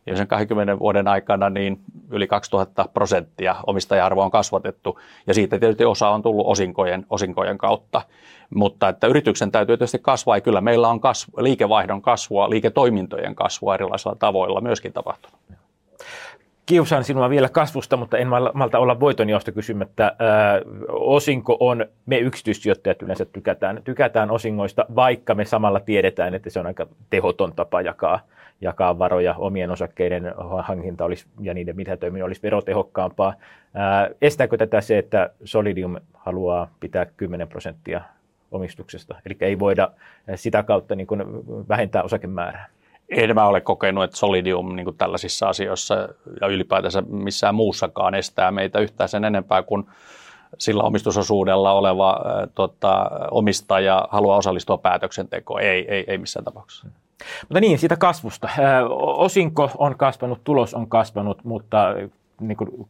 viimeisen 0.09 0.27
20 0.27 0.79
vuoden 0.79 1.07
aikana 1.07 1.49
niin 1.49 1.79
yli 2.11 2.27
2000 2.27 2.85
prosenttia 2.93 3.55
omistaja-arvoa 3.67 4.25
on 4.25 4.31
kasvatettu 4.31 4.99
ja 5.27 5.33
siitä 5.33 5.59
tietysti 5.59 5.85
osa 5.85 6.09
on 6.09 6.21
tullut 6.21 6.47
osinkojen, 6.47 7.05
osinkojen 7.09 7.57
kautta. 7.57 8.01
Mutta 8.55 8.89
että 8.89 9.07
yrityksen 9.07 9.51
täytyy 9.51 9.77
tietysti 9.77 9.99
kasvaa 9.99 10.37
ja 10.37 10.41
kyllä 10.41 10.61
meillä 10.61 10.87
on 10.87 10.99
kasvu, 10.99 11.31
liikevaihdon 11.37 12.01
kasvua, 12.01 12.49
liiketoimintojen 12.49 13.35
kasvua 13.35 13.73
erilaisilla 13.73 14.15
tavoilla 14.15 14.61
myöskin 14.61 14.93
tapahtunut. 14.93 15.39
Kiusaan 16.65 17.03
sinua 17.03 17.29
vielä 17.29 17.49
kasvusta, 17.49 17.97
mutta 17.97 18.17
en 18.17 18.27
malta 18.53 18.79
olla 18.79 18.99
voitonjaosta 18.99 19.51
kysymättä. 19.51 20.03
Ää, 20.03 20.61
osinko 20.89 21.57
on, 21.59 21.85
me 22.05 22.17
yksityissijoittajat 22.17 23.01
yleensä 23.01 23.25
tykätään, 23.25 23.81
tykätään 23.83 24.31
osingoista, 24.31 24.85
vaikka 24.95 25.35
me 25.35 25.45
samalla 25.45 25.79
tiedetään, 25.79 26.33
että 26.33 26.49
se 26.49 26.59
on 26.59 26.65
aika 26.65 26.87
tehoton 27.09 27.53
tapa 27.55 27.81
jakaa 27.81 28.19
jakaa 28.61 28.99
varoja, 28.99 29.35
omien 29.37 29.71
osakkeiden 29.71 30.33
hankinta 30.63 31.05
olisi, 31.05 31.25
ja 31.41 31.53
niiden 31.53 31.75
mitätöiminen 31.75 32.25
olisi 32.25 32.43
verotehokkaampaa. 32.43 33.33
Ää, 33.73 34.09
estääkö 34.21 34.57
tätä 34.57 34.81
se, 34.81 34.97
että 34.97 35.29
Solidium 35.43 35.95
haluaa 36.13 36.71
pitää 36.79 37.05
10 37.05 37.47
prosenttia 37.47 38.01
omistuksesta, 38.51 39.15
eli 39.25 39.37
ei 39.41 39.59
voida 39.59 39.91
sitä 40.35 40.63
kautta 40.63 40.95
niin 40.95 41.07
kuin 41.07 41.23
vähentää 41.69 42.03
osakemäärää? 42.03 42.67
En 43.09 43.35
mä 43.35 43.47
ole 43.47 43.61
kokenut, 43.61 44.03
että 44.03 44.17
Solidium 44.17 44.75
niin 44.75 44.97
tällaisissa 44.97 45.49
asioissa 45.49 45.95
ja 46.41 46.47
ylipäätänsä 46.47 47.01
missään 47.01 47.55
muussakaan 47.55 48.15
estää 48.15 48.51
meitä 48.51 48.79
yhtään 48.79 49.09
sen 49.09 49.25
enempää 49.25 49.63
kuin 49.63 49.85
sillä 50.57 50.83
omistusosuudella 50.83 51.71
oleva 51.71 52.21
ää, 52.25 52.47
tota, 52.55 53.11
omistaja 53.31 54.07
haluaa 54.11 54.37
osallistua 54.37 54.77
päätöksentekoon. 54.77 55.61
Ei, 55.61 55.85
ei, 55.87 56.03
ei 56.07 56.17
missään 56.17 56.45
tapauksessa. 56.45 56.87
Mutta 57.41 57.59
niin, 57.61 57.79
siitä 57.79 57.97
kasvusta. 57.97 58.49
Osinko 58.99 59.71
on 59.77 59.97
kasvanut, 59.97 60.43
tulos 60.43 60.73
on 60.73 60.89
kasvanut, 60.89 61.43
mutta 61.43 61.95
niin 62.41 62.57
kuin 62.57 62.89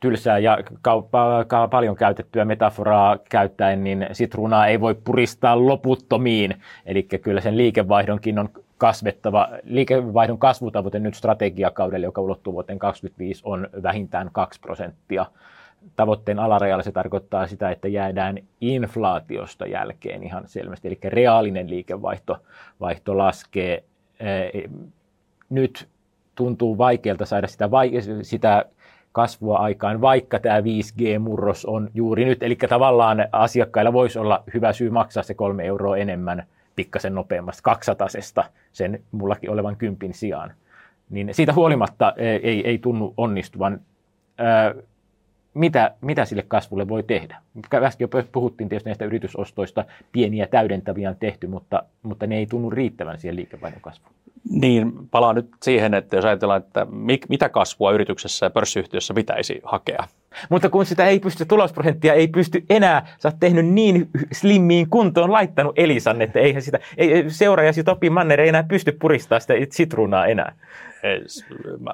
tylsää 0.00 0.38
ja 0.38 0.58
ka, 0.82 1.68
paljon 1.70 1.96
käytettyä 1.96 2.44
metaforaa 2.44 3.18
käyttäen, 3.30 3.84
niin 3.84 4.06
sitruunaa 4.12 4.66
ei 4.66 4.80
voi 4.80 4.94
puristaa 4.94 5.66
loputtomiin. 5.66 6.62
Eli 6.86 7.02
kyllä 7.02 7.40
sen 7.40 7.56
liikevaihdonkin 7.56 8.38
on 8.38 8.48
kasvettava. 8.78 9.48
Liikevaihdon 9.62 10.38
kasvutavoite 10.38 10.98
nyt 10.98 11.14
strategiakaudelle, 11.14 12.06
joka 12.06 12.20
ulottuu 12.20 12.52
vuoteen 12.52 12.78
2025, 12.78 13.42
on 13.44 13.68
vähintään 13.82 14.30
2 14.32 14.60
prosenttia 14.60 15.26
tavoitteen 15.96 16.38
alarajalla 16.38 16.82
se 16.82 16.92
tarkoittaa 16.92 17.46
sitä, 17.46 17.70
että 17.70 17.88
jäädään 17.88 18.38
inflaatiosta 18.60 19.66
jälkeen 19.66 20.22
ihan 20.22 20.42
selvästi. 20.46 20.88
Eli 20.88 20.98
reaalinen 21.04 21.70
liikevaihto 21.70 22.38
vaihto 22.80 23.18
laskee. 23.18 23.84
Nyt 25.50 25.88
tuntuu 26.34 26.78
vaikealta 26.78 27.26
saada 27.26 27.46
sitä, 27.46 27.68
sitä 28.22 28.64
kasvua 29.12 29.58
aikaan, 29.58 30.00
vaikka 30.00 30.38
tämä 30.38 30.60
5G-murros 30.60 31.64
on 31.66 31.90
juuri 31.94 32.24
nyt. 32.24 32.42
Eli 32.42 32.56
tavallaan 32.68 33.28
asiakkailla 33.32 33.92
voisi 33.92 34.18
olla 34.18 34.44
hyvä 34.54 34.72
syy 34.72 34.90
maksaa 34.90 35.22
se 35.22 35.34
kolme 35.34 35.64
euroa 35.64 35.96
enemmän 35.96 36.46
pikkasen 36.76 37.14
nopeammasta 37.14 37.62
kaksatasesta 37.62 38.44
sen 38.72 39.02
mullakin 39.12 39.50
olevan 39.50 39.76
kympin 39.76 40.14
sijaan. 40.14 40.52
Niin 41.10 41.34
siitä 41.34 41.52
huolimatta 41.52 42.14
ei, 42.16 42.68
ei 42.68 42.78
tunnu 42.78 43.14
onnistuvan 43.16 43.80
mitä, 45.54 45.94
mitä 46.00 46.24
sille 46.24 46.44
kasvulle 46.48 46.88
voi 46.88 47.02
tehdä. 47.02 47.38
Äsken 47.74 48.08
jo 48.14 48.22
puhuttiin 48.32 48.68
tietysti 48.68 48.88
näistä 48.88 49.04
yritysostoista, 49.04 49.84
pieniä 50.12 50.46
täydentäviä 50.46 51.10
on 51.10 51.16
tehty, 51.16 51.46
mutta, 51.46 51.82
mutta 52.02 52.26
ne 52.26 52.36
ei 52.36 52.46
tunnu 52.46 52.70
riittävän 52.70 53.18
siihen 53.18 53.36
liikevaihdon 53.36 53.80
kasvuun. 53.80 54.14
Niin, 54.50 54.92
palaan 55.10 55.34
nyt 55.34 55.50
siihen, 55.62 55.94
että 55.94 56.16
jos 56.16 56.24
ajatellaan, 56.24 56.62
että 56.62 56.86
mitä 57.28 57.48
kasvua 57.48 57.92
yrityksessä 57.92 58.46
ja 58.46 58.50
pörssiyhtiössä 58.50 59.14
pitäisi 59.14 59.60
hakea. 59.64 60.04
Mutta 60.48 60.68
kun 60.68 60.86
sitä 60.86 61.06
ei 61.06 61.20
pysty, 61.20 61.44
tulosprosenttia 61.44 62.14
ei 62.14 62.28
pysty 62.28 62.64
enää, 62.70 63.06
sä 63.18 63.28
oot 63.28 63.40
tehnyt 63.40 63.66
niin 63.66 64.10
slimmiin 64.32 64.90
kuntoon, 64.90 65.32
laittanut 65.32 65.78
Elisan, 65.78 66.22
että 66.22 66.40
eihän 66.40 66.62
sitä, 66.62 66.78
ei, 66.96 67.24
seuraajasi 67.28 67.84
Topi 67.84 68.10
Manner 68.10 68.40
ei 68.40 68.48
enää 68.48 68.62
pysty 68.62 68.92
puristamaan 68.92 69.40
sitä 69.40 69.54
sitruunaa 69.70 70.26
enää. 70.26 70.52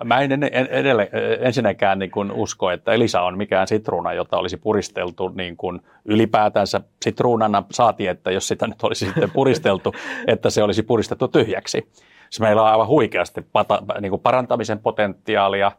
Mä 0.05 0.21
en 0.21 0.43
edelleen, 0.71 1.09
ensinnäkään 1.41 1.99
niin 1.99 2.11
kuin 2.11 2.33
usko, 2.33 2.71
että 2.71 2.93
Elisa 2.93 3.23
on 3.23 3.37
mikään 3.37 3.69
sitruuna, 3.69 4.13
jota 4.13 4.37
olisi 4.39 4.57
puristeltu 4.57 5.29
niin 5.29 5.57
kuin 5.57 5.81
ylipäätänsä 6.05 6.81
sitruunana. 7.03 7.63
Saati, 7.71 8.07
että 8.07 8.31
jos 8.31 8.49
sitä 8.49 8.67
nyt 8.67 8.83
olisi 8.83 9.05
sitten 9.05 9.31
puristeltu, 9.31 9.95
että 10.27 10.51
se 10.51 10.63
olisi 10.63 10.83
puristettu 10.83 11.29
tyhjäksi. 11.29 11.89
Se 12.31 12.43
meillä 12.43 12.63
on 12.63 12.69
aivan 12.69 12.87
huikeasti 12.87 13.47
pata, 13.53 13.83
niin 14.01 14.11
kuin 14.11 14.23
parantamisen 14.23 14.79
potentiaalia. 14.79 15.73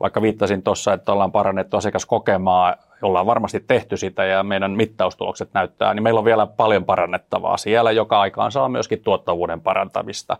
Vaikka 0.00 0.22
viittasin 0.22 0.62
tuossa, 0.62 0.92
että 0.92 1.12
ollaan 1.12 1.32
parannettu 1.32 1.76
asiakaskokemaa, 1.76 2.76
ollaan 3.02 3.26
varmasti 3.26 3.64
tehty 3.66 3.96
sitä 3.96 4.24
ja 4.24 4.42
meidän 4.42 4.70
mittaustulokset 4.70 5.50
näyttää, 5.54 5.94
niin 5.94 6.02
meillä 6.02 6.18
on 6.18 6.24
vielä 6.24 6.46
paljon 6.46 6.84
parannettavaa 6.84 7.56
siellä, 7.56 7.92
joka 7.92 8.20
aikaan 8.20 8.52
saa 8.52 8.68
myöskin 8.68 9.02
tuottavuuden 9.02 9.60
parantamista 9.60 10.36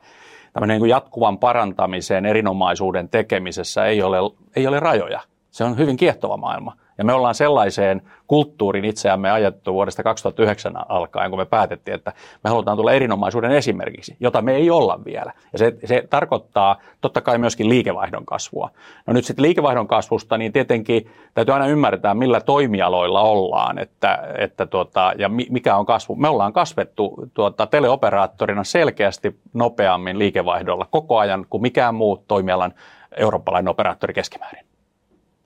tämmöinen 0.53 0.81
niin 0.81 0.91
jatkuvan 0.91 1.39
parantamisen, 1.39 2.27
erinomaisuuden 2.27 3.09
tekemisessä 3.09 3.87
ei 3.87 4.03
ole, 4.03 4.17
ei 4.57 4.67
ole 4.67 4.81
rajoja. 4.81 5.21
Se 5.51 5.65
on 5.65 5.79
hyvin 5.79 5.97
kiehtova 5.97 6.37
maailma. 6.37 6.77
Ja 7.01 7.05
me 7.05 7.13
ollaan 7.13 7.35
sellaiseen 7.35 8.03
kulttuurin 8.27 8.85
itseämme 8.85 9.31
ajettu 9.31 9.73
vuodesta 9.73 10.03
2009 10.03 10.73
alkaen, 10.89 11.31
kun 11.31 11.39
me 11.39 11.45
päätettiin, 11.45 11.95
että 11.95 12.13
me 12.45 12.51
halutaan 12.51 12.77
tulla 12.77 12.93
erinomaisuuden 12.93 13.51
esimerkiksi, 13.51 14.17
jota 14.21 14.43
me 14.43 14.55
ei 14.55 14.71
olla 14.71 15.05
vielä. 15.05 15.33
Ja 15.53 15.59
se, 15.59 15.75
se 15.85 16.05
tarkoittaa 16.11 16.77
totta 17.01 17.21
kai 17.21 17.39
myöskin 17.39 17.69
liikevaihdon 17.69 18.27
kasvua. 18.27 18.71
No 19.07 19.13
nyt 19.13 19.25
sitten 19.25 19.43
liikevaihdon 19.43 19.89
kasvusta, 19.89 20.39
niin 20.39 20.53
tietenkin 20.53 21.11
täytyy 21.35 21.55
aina 21.55 21.67
ymmärtää, 21.67 22.15
millä 22.15 22.41
toimialoilla 22.41 23.21
ollaan 23.21 23.79
että, 23.79 24.19
että 24.39 24.67
tuota, 24.67 25.13
ja 25.19 25.29
mikä 25.29 25.77
on 25.77 25.87
kasvu. 25.87 26.17
Me 26.17 26.29
ollaan 26.29 26.53
kasvettu 26.53 27.15
tuota, 27.35 27.67
teleoperaattorina 27.67 28.65
selkeästi 28.65 29.41
nopeammin 29.53 30.19
liikevaihdolla 30.19 30.87
koko 30.91 31.19
ajan 31.19 31.47
kuin 31.51 31.63
mikään 31.63 31.95
muu 31.95 32.25
toimialan 32.29 32.75
eurooppalainen 33.17 33.69
operaattori 33.69 34.15
keskimäärin. 34.15 34.70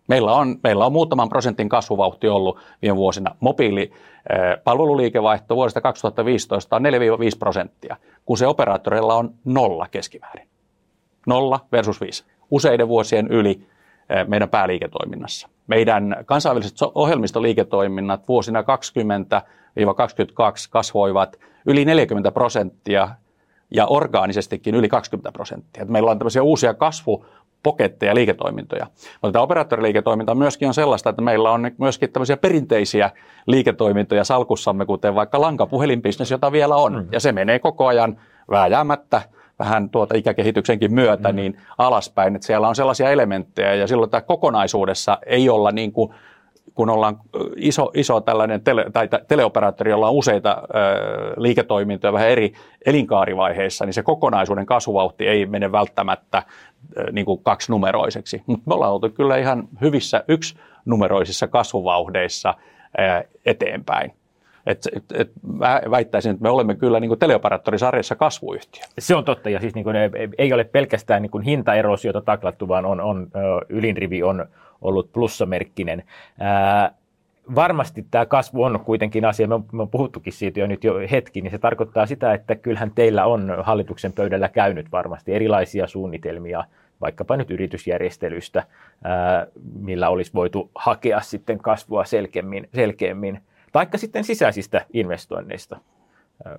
Meillä 0.08 0.32
on, 0.32 0.56
meillä 0.62 0.86
on 0.86 0.92
muutaman 0.92 1.28
prosentin 1.28 1.68
kasvuvauhti 1.68 2.28
ollut 2.28 2.58
viime 2.82 2.96
vuosina. 2.96 3.34
Mobiilipalveluliikevaihto 3.40 5.56
vuodesta 5.56 5.80
2015 5.80 6.76
on 6.76 6.82
4-5 6.82 6.86
prosenttia, 7.38 7.96
kun 8.24 8.38
se 8.38 8.46
operaattoreilla 8.46 9.14
on 9.14 9.34
nolla 9.44 9.86
keskimäärin. 9.90 10.48
Nolla 11.26 11.60
versus 11.72 12.00
5. 12.00 12.24
Useiden 12.50 12.88
vuosien 12.88 13.28
yli 13.28 13.66
meidän 14.26 14.48
pääliiketoiminnassa. 14.48 15.48
Meidän 15.66 16.16
kansainväliset 16.26 16.76
ohjelmistoliiketoiminnat 16.94 18.28
vuosina 18.28 18.62
20-22 18.62 18.64
kasvoivat 20.70 21.36
yli 21.66 21.84
40 21.84 22.32
prosenttia 22.32 23.08
ja 23.74 23.86
orgaanisestikin 23.86 24.74
yli 24.74 24.88
20 24.88 25.32
prosenttia. 25.32 25.84
Meillä 25.84 26.10
on 26.10 26.18
tämmöisiä 26.18 26.42
uusia 26.42 26.74
kasvu 26.74 27.26
poketteja 27.62 28.14
liiketoimintoja. 28.14 28.86
Mutta 29.22 29.32
tämä 29.32 29.42
operaattoriliiketoiminta 29.42 30.34
myöskin 30.34 30.68
on 30.68 30.74
sellaista, 30.74 31.10
että 31.10 31.22
meillä 31.22 31.50
on 31.50 31.70
myöskin 31.78 32.12
tämmöisiä 32.12 32.36
perinteisiä 32.36 33.10
liiketoimintoja 33.46 34.24
salkussamme, 34.24 34.86
kuten 34.86 35.14
vaikka 35.14 35.40
lankapuhelinbisnes, 35.40 36.30
jota 36.30 36.52
vielä 36.52 36.76
on. 36.76 36.92
Mm. 36.94 37.08
Ja 37.12 37.20
se 37.20 37.32
menee 37.32 37.58
koko 37.58 37.86
ajan 37.86 38.20
vääjäämättä 38.50 39.22
vähän 39.58 39.90
tuota 39.90 40.14
ikäkehityksenkin 40.14 40.94
myötä 40.94 41.28
mm. 41.28 41.36
niin 41.36 41.60
alaspäin, 41.78 42.36
että 42.36 42.46
siellä 42.46 42.68
on 42.68 42.76
sellaisia 42.76 43.10
elementtejä 43.10 43.74
ja 43.74 43.86
silloin 43.86 44.10
tämä 44.10 44.20
kokonaisuudessa 44.20 45.18
ei 45.26 45.48
olla 45.48 45.70
niin 45.70 45.92
kuin 45.92 46.14
kun 46.74 46.90
ollaan 46.90 47.16
iso, 47.56 47.90
iso 47.94 48.20
tällainen 48.20 48.60
tele, 48.60 48.86
tai 48.92 49.08
teleoperaattori, 49.28 49.90
jolla 49.90 50.08
on 50.08 50.14
useita 50.14 50.62
ö, 50.62 51.34
liiketoimintoja 51.36 52.12
vähän 52.12 52.30
eri 52.30 52.52
elinkaarivaiheissa, 52.86 53.84
niin 53.84 53.94
se 53.94 54.02
kokonaisuuden 54.02 54.66
kasvuvauhti 54.66 55.26
ei 55.26 55.46
mene 55.46 55.72
välttämättä 55.72 56.42
ö, 56.98 57.12
niin 57.12 57.26
kuin 57.26 57.42
kaksinumeroiseksi. 57.42 58.42
Mutta 58.46 58.62
me 58.66 58.74
ollaan 58.74 58.92
oltu 58.92 59.10
kyllä 59.10 59.36
ihan 59.36 59.68
hyvissä 59.80 60.24
yksinumeroisissa 60.28 61.48
kasvuvauhdeissa 61.48 62.54
ö, 62.98 63.28
eteenpäin. 63.46 64.12
Et, 64.66 64.88
et, 64.96 65.04
et 65.14 65.30
mä 65.58 65.80
väittäisin, 65.90 66.32
että 66.32 66.42
me 66.42 66.50
olemme 66.50 66.74
kyllä 66.74 67.00
niin 67.00 67.18
teleoperaattorisarjassa 67.18 68.16
kasvuyhtiö. 68.16 68.82
Se 68.98 69.14
on 69.14 69.24
totta, 69.24 69.50
ja 69.50 69.60
siis 69.60 69.74
niin 69.74 69.84
kuin, 69.84 69.96
ei 70.38 70.52
ole 70.52 70.64
pelkästään 70.64 71.22
niin 71.22 71.42
hintaerosiota 71.42 72.20
taklattu, 72.20 72.68
vaan 72.68 72.86
on, 72.86 73.00
on, 73.00 73.26
ylinrivi 73.68 74.22
on 74.22 74.46
ollut 74.84 75.12
plussamerkkinen. 75.12 76.02
Ää, 76.40 76.94
varmasti 77.54 78.06
tämä 78.10 78.26
kasvu 78.26 78.62
on 78.62 78.80
kuitenkin 78.84 79.24
asia, 79.24 79.48
me 79.48 79.54
on, 79.54 79.64
on 79.78 79.88
puhuttukin 79.88 80.32
siitä 80.32 80.60
jo 80.60 80.66
nyt 80.66 80.84
jo 80.84 80.94
hetki, 81.10 81.40
niin 81.40 81.50
se 81.50 81.58
tarkoittaa 81.58 82.06
sitä, 82.06 82.34
että 82.34 82.54
kyllähän 82.54 82.92
teillä 82.94 83.26
on 83.26 83.54
hallituksen 83.62 84.12
pöydällä 84.12 84.48
käynyt 84.48 84.92
varmasti 84.92 85.32
erilaisia 85.32 85.86
suunnitelmia, 85.86 86.64
vaikkapa 87.00 87.36
nyt 87.36 87.50
yritysjärjestelystä, 87.50 88.64
ää, 89.04 89.46
millä 89.80 90.08
olisi 90.08 90.34
voitu 90.34 90.70
hakea 90.74 91.20
sitten 91.20 91.58
kasvua 91.58 92.04
selkeämmin, 92.04 92.68
selkeämmin 92.74 93.40
taikka 93.72 93.98
sitten 93.98 94.24
sisäisistä 94.24 94.86
investoinneista. 94.92 95.76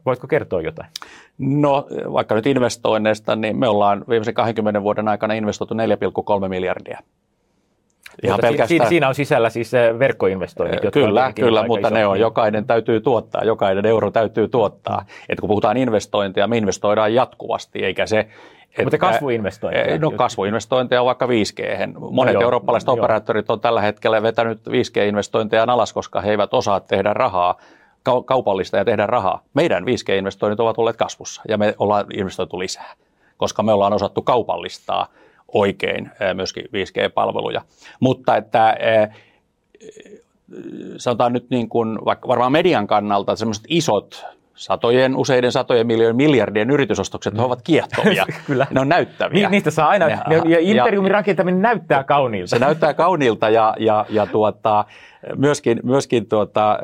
Voitko 0.05 0.27
kertoa 0.27 0.61
jotain? 0.61 0.89
No 1.37 1.87
vaikka 2.13 2.35
nyt 2.35 2.45
investoinneista, 2.45 3.35
niin 3.35 3.57
me 3.57 3.67
ollaan 3.67 4.05
viimeisen 4.09 4.33
20 4.33 4.81
vuoden 4.83 5.07
aikana 5.07 5.33
investoitu 5.33 5.73
4,3 5.73 6.49
miljardia. 6.49 6.99
Ihan 8.23 8.39
pelkästään... 8.41 8.67
siinä, 8.67 8.85
siinä 8.85 9.07
on 9.07 9.15
sisällä 9.15 9.49
siis 9.49 9.71
verkkoinvestoinnit. 9.99 10.83
Jotka 10.83 10.99
kyllä, 10.99 11.33
kyllä 11.35 11.67
mutta 11.67 11.89
ne 11.89 12.07
on, 12.07 12.19
jokainen 12.19 12.65
täytyy 12.65 13.01
tuottaa, 13.01 13.43
jokainen 13.43 13.85
euro 13.85 14.11
täytyy 14.11 14.47
tuottaa. 14.47 15.05
Et 15.29 15.39
kun 15.39 15.47
puhutaan 15.47 15.77
investointia, 15.77 16.47
me 16.47 16.57
investoidaan 16.57 17.13
jatkuvasti, 17.13 17.85
eikä 17.85 18.05
se... 18.05 18.19
Että, 18.19 18.83
mutta 18.83 18.97
kasvuinvestointeja? 18.97 19.99
No 19.99 20.11
kasvuinvestointeja 20.11 21.01
on 21.01 21.05
vaikka 21.05 21.25
5G. 21.25 21.61
Monet 22.11 22.33
no, 22.33 22.41
eurooppalaiset 22.41 22.87
joo. 22.87 22.95
operaattorit 22.97 23.49
on 23.49 23.59
tällä 23.59 23.81
hetkellä 23.81 24.23
vetänyt 24.23 24.59
5G-investointeja 24.67 25.63
alas, 25.67 25.93
koska 25.93 26.21
he 26.21 26.31
eivät 26.31 26.53
osaa 26.53 26.79
tehdä 26.79 27.13
rahaa 27.13 27.57
kaupallista 28.25 28.77
ja 28.77 28.85
tehdä 28.85 29.05
rahaa. 29.05 29.41
Meidän 29.53 29.83
5G-investoinnit 29.83 30.59
ovat 30.59 30.77
olleet 30.77 30.97
kasvussa 30.97 31.41
ja 31.47 31.57
me 31.57 31.75
ollaan 31.79 32.05
investoitu 32.13 32.59
lisää, 32.59 32.93
koska 33.37 33.63
me 33.63 33.73
ollaan 33.73 33.93
osattu 33.93 34.21
kaupallistaa– 34.21 35.07
oikein 35.55 36.11
myöskin 36.33 36.65
5G-palveluja. 36.65 37.61
Mutta 37.99 38.37
että 38.37 38.77
sanotaan 40.97 41.33
nyt 41.33 41.49
niin 41.49 41.69
kuin, 41.69 42.05
vaikka 42.05 42.27
varmaan 42.27 42.51
median 42.51 42.87
kannalta, 42.87 43.35
semmoiset 43.35 43.65
isot 43.67 44.25
satojen, 44.55 45.15
useiden 45.15 45.51
satojen 45.51 45.87
miljoonien 45.87 46.15
miljardien 46.15 46.69
yritysostokset 46.69 47.33
mm. 47.33 47.39
ovat 47.39 47.61
kiehtovia. 47.61 48.25
Kyllä. 48.47 48.67
Ne 48.71 48.81
on 48.81 48.89
näyttäviä. 48.89 49.49
Ni, 49.49 49.51
niistä 49.51 49.71
saa 49.71 49.89
aina, 49.89 50.09
ja, 50.09 50.23
ja 50.47 50.57
imperiumin 50.59 51.09
ja, 51.09 51.13
rakentaminen 51.13 51.61
näyttää 51.61 52.03
kauniilta. 52.03 52.49
Se 52.49 52.59
näyttää 52.59 52.93
kauniilta 52.93 53.49
ja, 53.49 53.75
ja, 53.79 54.05
ja 54.09 54.25
tuota, 54.25 54.85
myöskin, 55.35 55.79
myöskin 55.83 56.29
tuota, 56.29 56.79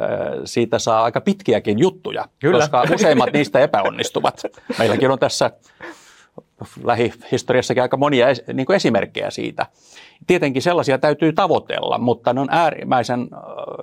siitä 0.46 0.80
saa 0.80 1.04
aika 1.04 1.22
pitkiäkin 1.22 1.80
juttuja, 1.80 2.25
Kyllä. 2.40 2.60
koska 2.60 2.84
useimmat 2.94 3.34
niistä 3.34 3.60
epäonnistuvat. 3.60 4.44
Meilläkin 4.80 5.12
on 5.12 5.20
tässä 5.20 5.51
lähihistoriassakin 6.84 7.84
aika 7.84 7.98
monia 7.98 8.28
niin 8.54 8.66
kuin 8.66 8.76
esimerkkejä 8.76 9.30
siitä. 9.30 9.66
Tietenkin 10.28 10.62
sellaisia 10.62 10.98
täytyy 10.98 11.34
tavoitella, 11.34 11.98
mutta 11.98 12.34
ne 12.34 12.42
on 12.42 12.48
äärimmäisen 12.52 13.30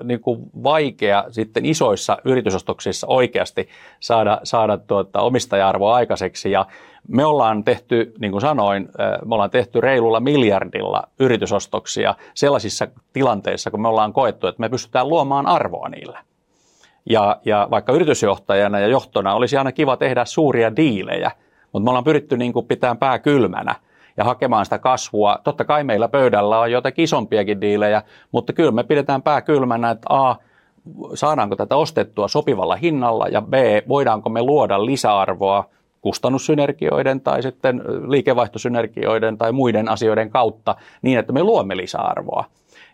niin 0.05 0.21
kuin 0.21 0.51
vaikea 0.63 1.25
sitten 1.31 1.65
isoissa 1.65 2.19
yritysostoksissa 2.25 3.07
oikeasti 3.07 3.69
saada, 4.01 4.41
saada 4.45 4.79
tuota, 4.79 5.21
omistaja-arvoa 5.21 5.95
aikaiseksi. 5.95 6.51
Ja 6.51 6.67
me 7.09 7.25
ollaan 7.25 7.65
tehty, 7.65 8.15
niin 8.21 8.31
kuin 8.31 8.41
sanoin, 8.41 8.89
me 9.25 9.35
ollaan 9.35 9.51
tehty 9.51 9.81
reilulla 9.81 10.21
miljardilla 10.21 11.03
yritysostoksia 11.21 12.15
sellaisissa 12.35 12.89
tilanteissa, 13.13 13.71
kun 13.71 13.83
me 13.83 13.89
ollaan 13.89 14.13
koettu, 14.13 14.47
että 14.47 14.61
me 14.61 14.69
pystytään 14.69 15.09
luomaan 15.09 15.47
arvoa 15.47 15.89
niillä. 15.89 16.25
Ja, 17.11 17.41
ja 17.45 17.69
vaikka 17.71 17.93
yritysjohtajana 17.93 18.81
ja 18.81 18.87
johtona 18.87 19.35
olisi 19.35 19.57
aina 19.57 19.73
kiva 19.73 19.97
tehdä 19.97 20.25
suuria 20.25 20.77
diilejä– 20.77 21.31
mutta 21.79 21.85
me 21.85 21.91
ollaan 21.91 22.05
pyritty 22.05 22.37
niin 22.37 22.53
kuin 22.53 22.67
pitämään 22.67 22.99
pää 22.99 23.19
kylmänä 23.19 23.75
ja 24.17 24.25
hakemaan 24.25 24.67
sitä 24.67 24.79
kasvua. 24.79 25.39
Totta 25.45 25.65
kai 25.65 25.85
meillä 25.85 26.09
pöydällä 26.09 26.59
on 26.59 26.73
jotakin 26.73 27.03
isompiakin 27.03 27.61
diilejä, 27.61 28.03
mutta 28.33 28.53
kyllä 28.53 28.71
me 28.71 28.85
pidetään 28.85 29.23
pää 29.23 29.41
kylmänä, 29.41 29.91
että 29.91 30.07
A, 30.11 30.37
saadaanko 31.15 31.57
tätä 31.57 31.77
ostettua 31.77 32.29
sopivalla 32.29 32.77
hinnalla 32.77 33.29
ja 33.29 33.43
B, 33.43 33.55
voidaanko 33.89 34.31
me 34.31 34.43
luoda 34.43 34.87
lisäarvoa 34.87 35.65
kustannussynergioiden 36.01 37.21
tai 37.21 37.43
sitten 37.43 37.83
liikevaihtosynergioiden 38.09 39.39
tai 39.39 39.53
muiden 39.53 39.89
asioiden 39.89 40.31
kautta 40.31 40.77
niin, 41.03 41.19
että 41.19 41.33
me 41.33 41.43
luomme 41.43 41.77
lisäarvoa. 41.77 42.45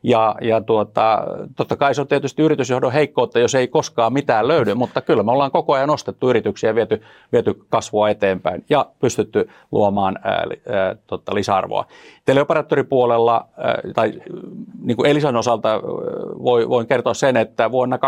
Ja, 0.04 0.34
ja 0.40 0.60
tuota, 0.60 1.24
totta 1.56 1.76
kai 1.76 1.94
se 1.94 2.00
on 2.00 2.08
tietysti 2.08 2.42
yritysjohdon 2.42 2.92
heikkoutta, 2.92 3.38
jos 3.38 3.54
ei 3.54 3.68
koskaan 3.68 4.12
mitään 4.12 4.48
löydy, 4.48 4.74
mutta 4.74 5.00
kyllä 5.00 5.22
me 5.22 5.32
ollaan 5.32 5.50
koko 5.50 5.72
ajan 5.72 5.88
nostettu 5.88 6.30
yrityksiä 6.30 6.70
ja 6.70 6.74
viety, 6.74 7.02
viety 7.32 7.54
kasvua 7.68 8.10
eteenpäin 8.10 8.64
ja 8.70 8.86
pystytty 9.00 9.48
luomaan 9.72 10.18
ää, 10.22 10.32
ää, 10.32 10.96
tota, 11.06 11.34
lisäarvoa. 11.34 11.86
Teleoperaattoripuolella, 12.24 13.48
ää, 13.56 13.78
tai 13.94 14.12
niin 14.82 14.96
kuin 14.96 15.10
Elisan 15.10 15.36
osalta 15.36 15.80
voi, 16.42 16.68
voin 16.68 16.86
kertoa 16.86 17.14
sen, 17.14 17.36
että 17.36 17.70
vuonna 17.70 17.96
2005-2006 17.96 18.00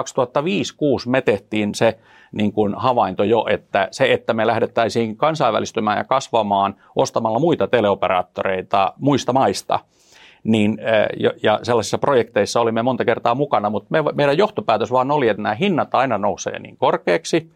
me 1.07 1.21
tehtiin 1.21 1.75
se 1.75 1.99
niin 2.33 2.53
kuin 2.53 2.75
havainto 2.75 3.25
jo, 3.25 3.47
että 3.51 3.89
se, 3.91 4.13
että 4.13 4.35
me 4.35 4.47
lähdettäisiin 4.47 5.17
kansainvälistymään 5.17 5.99
ja 5.99 6.05
kasvamaan 6.05 6.75
ostamalla 6.97 7.39
muita 7.39 7.67
teleoperaattoreita 7.67 8.93
muista 8.99 9.33
maista– 9.33 9.81
niin, 10.47 10.79
ja 11.43 11.61
sellaisissa 11.63 11.99
projekteissa 11.99 12.61
olimme 12.61 12.83
monta 12.83 13.05
kertaa 13.05 13.35
mukana, 13.35 13.71
mutta 13.71 13.89
me, 13.91 14.13
meidän 14.15 14.39
johtopäätös 14.39 14.93
vaan 14.93 15.11
oli, 15.11 15.29
että 15.29 15.43
nämä 15.43 15.55
hinnat 15.55 15.95
aina 15.95 16.19
nousee 16.19 16.59
niin 16.59 16.77
korkeaksi, 16.77 17.51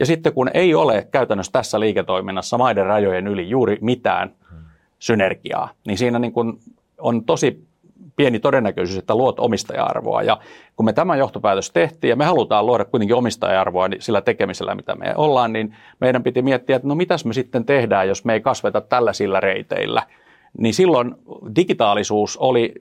ja 0.00 0.06
sitten 0.06 0.32
kun 0.32 0.50
ei 0.54 0.74
ole 0.74 1.08
käytännössä 1.12 1.52
tässä 1.52 1.80
liiketoiminnassa 1.80 2.58
maiden 2.58 2.86
rajojen 2.86 3.26
yli 3.26 3.50
juuri 3.50 3.78
mitään 3.80 4.32
synergiaa, 4.98 5.68
niin 5.86 5.98
siinä 5.98 6.18
niin 6.18 6.32
kuin 6.32 6.58
on 6.98 7.24
tosi 7.24 7.66
pieni 8.16 8.40
todennäköisyys, 8.40 8.98
että 8.98 9.14
luot 9.14 9.40
omistaja-arvoa. 9.40 10.22
Ja 10.22 10.38
kun 10.76 10.86
me 10.86 10.92
tämä 10.92 11.16
johtopäätös 11.16 11.70
tehtiin 11.70 12.08
ja 12.08 12.16
me 12.16 12.24
halutaan 12.24 12.66
luoda 12.66 12.84
kuitenkin 12.84 13.16
omistaja-arvoa 13.16 13.88
niin 13.88 14.02
sillä 14.02 14.20
tekemisellä, 14.20 14.74
mitä 14.74 14.94
me 14.94 15.14
ollaan, 15.16 15.52
niin 15.52 15.76
meidän 16.00 16.22
piti 16.22 16.42
miettiä, 16.42 16.76
että 16.76 16.88
no 16.88 16.94
mitäs 16.94 17.24
me 17.24 17.32
sitten 17.32 17.64
tehdään, 17.64 18.08
jos 18.08 18.24
me 18.24 18.32
ei 18.32 18.40
kasveta 18.40 18.80
tällaisilla 18.80 19.40
reiteillä– 19.40 20.02
niin 20.58 20.74
silloin 20.74 21.14
digitaalisuus 21.56 22.36
oli 22.36 22.74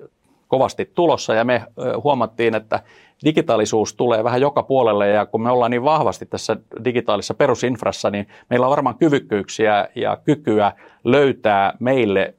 kovasti 0.48 0.92
tulossa 0.96 1.34
ja 1.34 1.46
me 1.46 1.64
huomattiin, 2.04 2.56
että 2.56 2.80
digitaalisuus 3.24 3.94
tulee 3.94 4.24
vähän 4.24 4.42
joka 4.42 4.64
puolelle 4.64 5.08
ja 5.08 5.26
kun 5.26 5.42
me 5.42 5.52
ollaan 5.52 5.72
niin 5.72 5.84
vahvasti 5.84 6.26
tässä 6.26 6.58
digitaalisessa 6.84 7.34
perusinfrassa, 7.34 8.10
niin 8.10 8.28
meillä 8.50 8.66
on 8.66 8.70
varmaan 8.70 8.98
kyvykkyyksiä 8.98 9.88
ja 9.96 10.18
kykyä 10.24 10.72
löytää 11.04 11.74
meille 11.80 12.34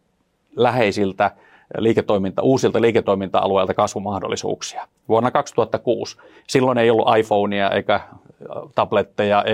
läheisiltä 0.57 1.31
liiketoiminta, 1.79 2.43
uusilta 2.43 2.81
liiketoiminta-alueilta 2.81 3.75
kasvumahdollisuuksia. 3.75 4.89
Vuonna 5.09 5.31
2006 5.31 6.17
silloin 6.49 6.79
ei 6.79 6.91
ollut 6.91 7.09
iPhonea 7.19 7.71
eikä 7.71 8.01
tabletteja, 8.75 9.45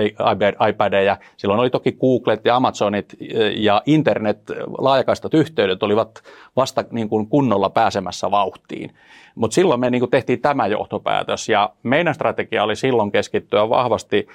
iPadeja. 0.69 1.17
Silloin 1.37 1.59
oli 1.59 1.69
toki 1.69 1.91
Googlet 1.91 2.45
ja 2.45 2.55
Amazonit 2.55 3.15
ja 3.55 3.81
internet, 3.85 4.39
laajakaistat 4.77 5.33
yhteydet 5.33 5.83
olivat 5.83 6.23
vasta 6.55 6.83
niin 6.91 7.09
kuin 7.09 7.27
kunnolla 7.27 7.69
pääsemässä 7.69 8.31
vauhtiin. 8.31 8.95
Mutta 9.35 9.55
silloin 9.55 9.79
me 9.79 9.89
niin 9.89 10.01
kuin 10.01 10.11
tehtiin 10.11 10.41
tämä 10.41 10.67
johtopäätös 10.67 11.49
ja 11.49 11.69
meidän 11.83 12.15
strategia 12.15 12.63
oli 12.63 12.75
silloin 12.75 13.11
keskittyä 13.11 13.69
vahvasti 13.69 14.27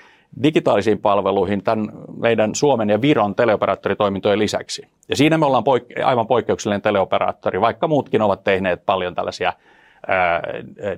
digitaalisiin 0.43 0.99
palveluihin 0.99 1.63
tämän 1.63 1.89
meidän 2.17 2.55
Suomen 2.55 2.91
ja 2.91 3.01
Viron 3.01 3.35
teleoperaattoritoimintojen 3.35 4.39
lisäksi. 4.39 4.83
Ja 5.09 5.17
siinä 5.17 5.39
me 5.39 5.47
ollaan 5.47 5.65
poik- 5.65 6.05
aivan 6.05 6.27
poikkeuksellinen 6.27 6.83
teleoperaattori, 6.83 7.61
vaikka 7.61 7.89
muutkin 7.89 8.23
ovat 8.23 8.45
tehneet 8.45 8.87
paljon 8.87 9.15
tällaisia 9.15 9.53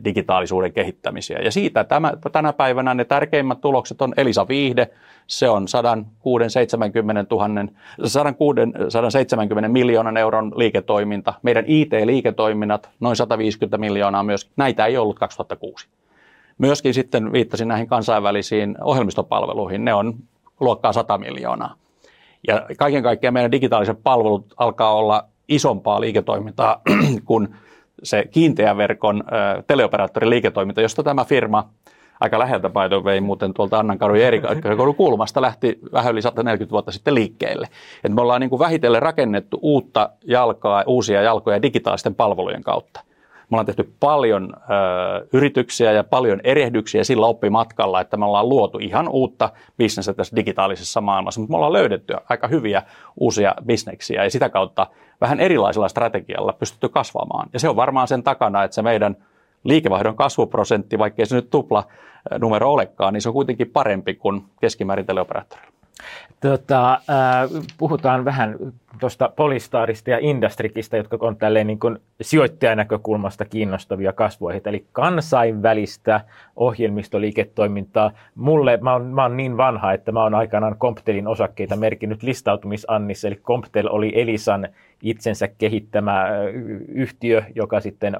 digitaalisuuden 0.04 0.72
kehittämisiä. 0.72 1.38
Ja 1.38 1.52
siitä 1.52 1.84
tämä, 1.84 2.12
tänä 2.32 2.52
päivänä 2.52 2.94
ne 2.94 3.04
tärkeimmät 3.04 3.60
tulokset 3.60 4.02
on 4.02 4.14
Elisa 4.16 4.48
Viihde, 4.48 4.90
se 5.26 5.48
on 5.48 5.68
170 5.68 7.26
000, 7.30 7.48
170 8.88 9.68
miljoonan 9.68 10.16
euron 10.16 10.52
liiketoiminta. 10.56 11.34
Meidän 11.42 11.64
IT-liiketoiminnat, 11.66 12.90
noin 13.00 13.16
150 13.16 13.78
miljoonaa 13.78 14.22
myös, 14.22 14.50
näitä 14.56 14.86
ei 14.86 14.96
ollut 14.96 15.18
2006. 15.18 15.88
Myöskin 16.58 16.94
sitten 16.94 17.32
viittasin 17.32 17.68
näihin 17.68 17.86
kansainvälisiin 17.86 18.76
ohjelmistopalveluihin, 18.82 19.84
ne 19.84 19.94
on 19.94 20.14
luokkaa 20.60 20.92
100 20.92 21.18
miljoonaa. 21.18 21.74
Ja 22.48 22.66
kaiken 22.78 23.02
kaikkiaan 23.02 23.34
meidän 23.34 23.52
digitaaliset 23.52 23.98
palvelut 24.02 24.54
alkaa 24.56 24.94
olla 24.94 25.24
isompaa 25.48 26.00
liiketoimintaa 26.00 26.80
kuin 27.24 27.48
se 28.02 28.24
kiinteän 28.30 28.76
verkon 28.76 29.24
teleoperaattorin 29.66 30.30
liiketoiminta, 30.30 30.80
josta 30.80 31.02
tämä 31.02 31.24
firma 31.24 31.68
aika 32.20 32.38
läheltä 32.38 32.68
by 32.68 33.04
vei 33.04 33.20
muuten 33.20 33.54
tuolta 33.54 33.78
Annankadun 33.78 34.20
ja 34.20 34.26
Erikadun 34.26 34.94
kulmasta 34.94 35.42
lähti 35.42 35.78
vähän 35.92 36.12
yli 36.12 36.22
140 36.22 36.70
vuotta 36.70 36.92
sitten 36.92 37.14
liikkeelle. 37.14 37.68
Et 38.04 38.12
me 38.12 38.20
ollaan 38.20 38.40
niin 38.40 38.50
kuin 38.50 38.60
vähitellen 38.60 39.02
rakennettu 39.02 39.58
uutta 39.62 40.10
jalkaa, 40.26 40.84
uusia 40.86 41.22
jalkoja 41.22 41.62
digitaalisten 41.62 42.14
palvelujen 42.14 42.62
kautta. 42.62 43.00
Me 43.50 43.54
ollaan 43.54 43.66
tehty 43.66 43.94
paljon 44.00 44.52
ö, 44.54 45.26
yrityksiä 45.32 45.92
ja 45.92 46.04
paljon 46.04 46.40
erehdyksiä 46.44 47.04
sillä 47.04 47.26
oppimatkalla, 47.26 48.00
että 48.00 48.16
me 48.16 48.24
ollaan 48.24 48.48
luotu 48.48 48.78
ihan 48.78 49.08
uutta 49.08 49.50
bisnestä 49.78 50.14
tässä 50.14 50.36
digitaalisessa 50.36 51.00
maailmassa, 51.00 51.40
mutta 51.40 51.52
me 51.52 51.56
ollaan 51.56 51.72
löydetty 51.72 52.14
aika 52.28 52.48
hyviä 52.48 52.82
uusia 53.16 53.54
bisneksiä 53.66 54.24
ja 54.24 54.30
sitä 54.30 54.48
kautta 54.48 54.86
vähän 55.20 55.40
erilaisella 55.40 55.88
strategialla 55.88 56.52
pystytty 56.52 56.88
kasvamaan. 56.88 57.48
Ja 57.52 57.60
se 57.60 57.68
on 57.68 57.76
varmaan 57.76 58.08
sen 58.08 58.22
takana, 58.22 58.64
että 58.64 58.74
se 58.74 58.82
meidän 58.82 59.16
liikevaihdon 59.64 60.16
kasvuprosentti, 60.16 60.98
vaikkei 60.98 61.26
se 61.26 61.36
nyt 61.36 61.50
tupla 61.50 61.84
numero 62.38 62.72
olekaan, 62.72 63.12
niin 63.12 63.22
se 63.22 63.28
on 63.28 63.32
kuitenkin 63.32 63.70
parempi 63.70 64.14
kuin 64.14 64.44
keskimäärin 64.60 65.06
teleoperaattorilla. 65.06 65.79
Tota, 66.40 66.92
äh, 66.92 67.00
puhutaan 67.78 68.24
vähän 68.24 68.56
tuosta 69.00 69.32
Polistarista 69.36 70.10
ja 70.10 70.18
Industrikista, 70.20 70.96
jotka 70.96 71.18
on 71.20 71.36
tälleen 71.36 71.66
niin 71.66 71.78
kuin 71.78 71.98
sijoittajan 72.20 72.76
näkökulmasta 72.76 73.44
kiinnostavia 73.44 74.12
kasvuaiheita, 74.12 74.68
eli 74.68 74.84
kansainvälistä 74.92 76.20
ohjelmistoliiketoimintaa. 76.56 78.10
Mulle, 78.34 78.78
mä 78.82 78.92
oon, 78.92 79.06
mä 79.06 79.22
oon 79.22 79.36
niin 79.36 79.56
vanha, 79.56 79.92
että 79.92 80.12
mä 80.12 80.22
oon 80.22 80.34
aikanaan 80.34 80.76
Comptelin 80.76 81.26
osakkeita 81.26 81.76
merkinnyt 81.76 82.22
listautumisannissa, 82.22 83.28
eli 83.28 83.36
Comptel 83.36 83.88
oli 83.90 84.12
Elisan 84.14 84.68
itsensä 85.02 85.48
kehittämä 85.48 86.26
yhtiö, 86.88 87.42
joka 87.54 87.80
sitten 87.80 88.16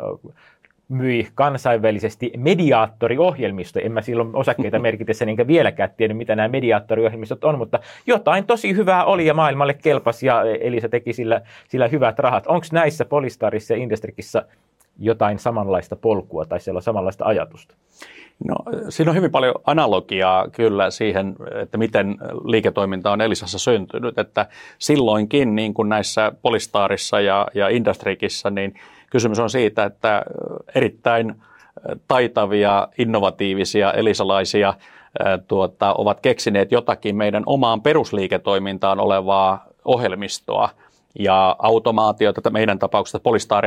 myi 0.91 1.29
kansainvälisesti 1.35 2.33
mediaattoriohjelmisto. 2.37 3.81
En 3.83 3.93
mä 3.93 4.03
silloin 4.03 4.31
osakkeita 4.33 4.79
merkitessä 4.89 5.25
enkä 5.25 5.47
vieläkään 5.47 5.91
tiennyt, 5.97 6.17
mitä 6.17 6.37
nämä 6.37 6.49
mediaattoriohjelmistot 6.49 7.45
on, 7.45 7.59
mutta 7.59 7.79
jotain 8.07 8.47
tosi 8.47 8.77
hyvää 8.77 9.05
oli 9.05 9.27
ja 9.27 9.35
maailmalle 9.35 9.75
kelpasi 9.75 10.27
ja 10.27 10.43
Elisa 10.45 10.89
teki 10.89 11.13
sillä, 11.13 11.41
sillä 11.69 11.89
hyvät 11.89 12.19
rahat. 12.19 12.47
Onko 12.47 12.67
näissä 12.73 13.05
Polistarissa 13.05 13.75
ja 13.75 13.83
Indestrikissa 13.83 14.43
jotain 14.99 15.39
samanlaista 15.39 15.97
polkua 15.97 16.45
tai 16.45 16.61
siellä 16.61 16.79
on 16.79 16.83
samanlaista 16.83 17.25
ajatusta? 17.25 17.75
No, 18.49 18.57
siinä 18.89 19.11
on 19.11 19.17
hyvin 19.17 19.31
paljon 19.31 19.55
analogiaa 19.67 20.49
kyllä 20.49 20.91
siihen, 20.91 21.37
että 21.63 21.79
miten 21.79 22.19
liiketoiminta 22.45 23.13
on 23.13 23.21
Elisassa 23.21 23.59
syntynyt, 23.59 24.19
että 24.19 24.47
silloinkin 24.79 25.55
niin 25.55 25.75
kuin 25.75 25.89
näissä 25.89 26.33
Polistaarissa 26.43 27.21
ja, 27.21 27.47
ja 27.55 27.69
Industrikissa, 27.69 28.51
niin 28.51 28.75
Kysymys 29.11 29.39
on 29.39 29.51
siitä, 29.51 29.85
että 29.85 30.23
erittäin 30.75 31.35
taitavia, 32.09 32.89
innovatiivisia 32.99 33.93
elisalaisia 33.93 34.75
tuota, 35.49 35.95
ovat 35.95 36.21
keksineet 36.21 36.73
jotakin 36.73 37.17
meidän 37.17 37.43
omaan 37.47 37.83
perusliiketoimintaan 37.83 39.01
olevaa 39.01 39.65
ohjelmistoa. 39.85 40.69
Ja 41.19 41.57
automaatiota, 41.59 42.51
meidän 42.51 42.79
tapauksessa 42.79 43.21
Polystar 43.21 43.65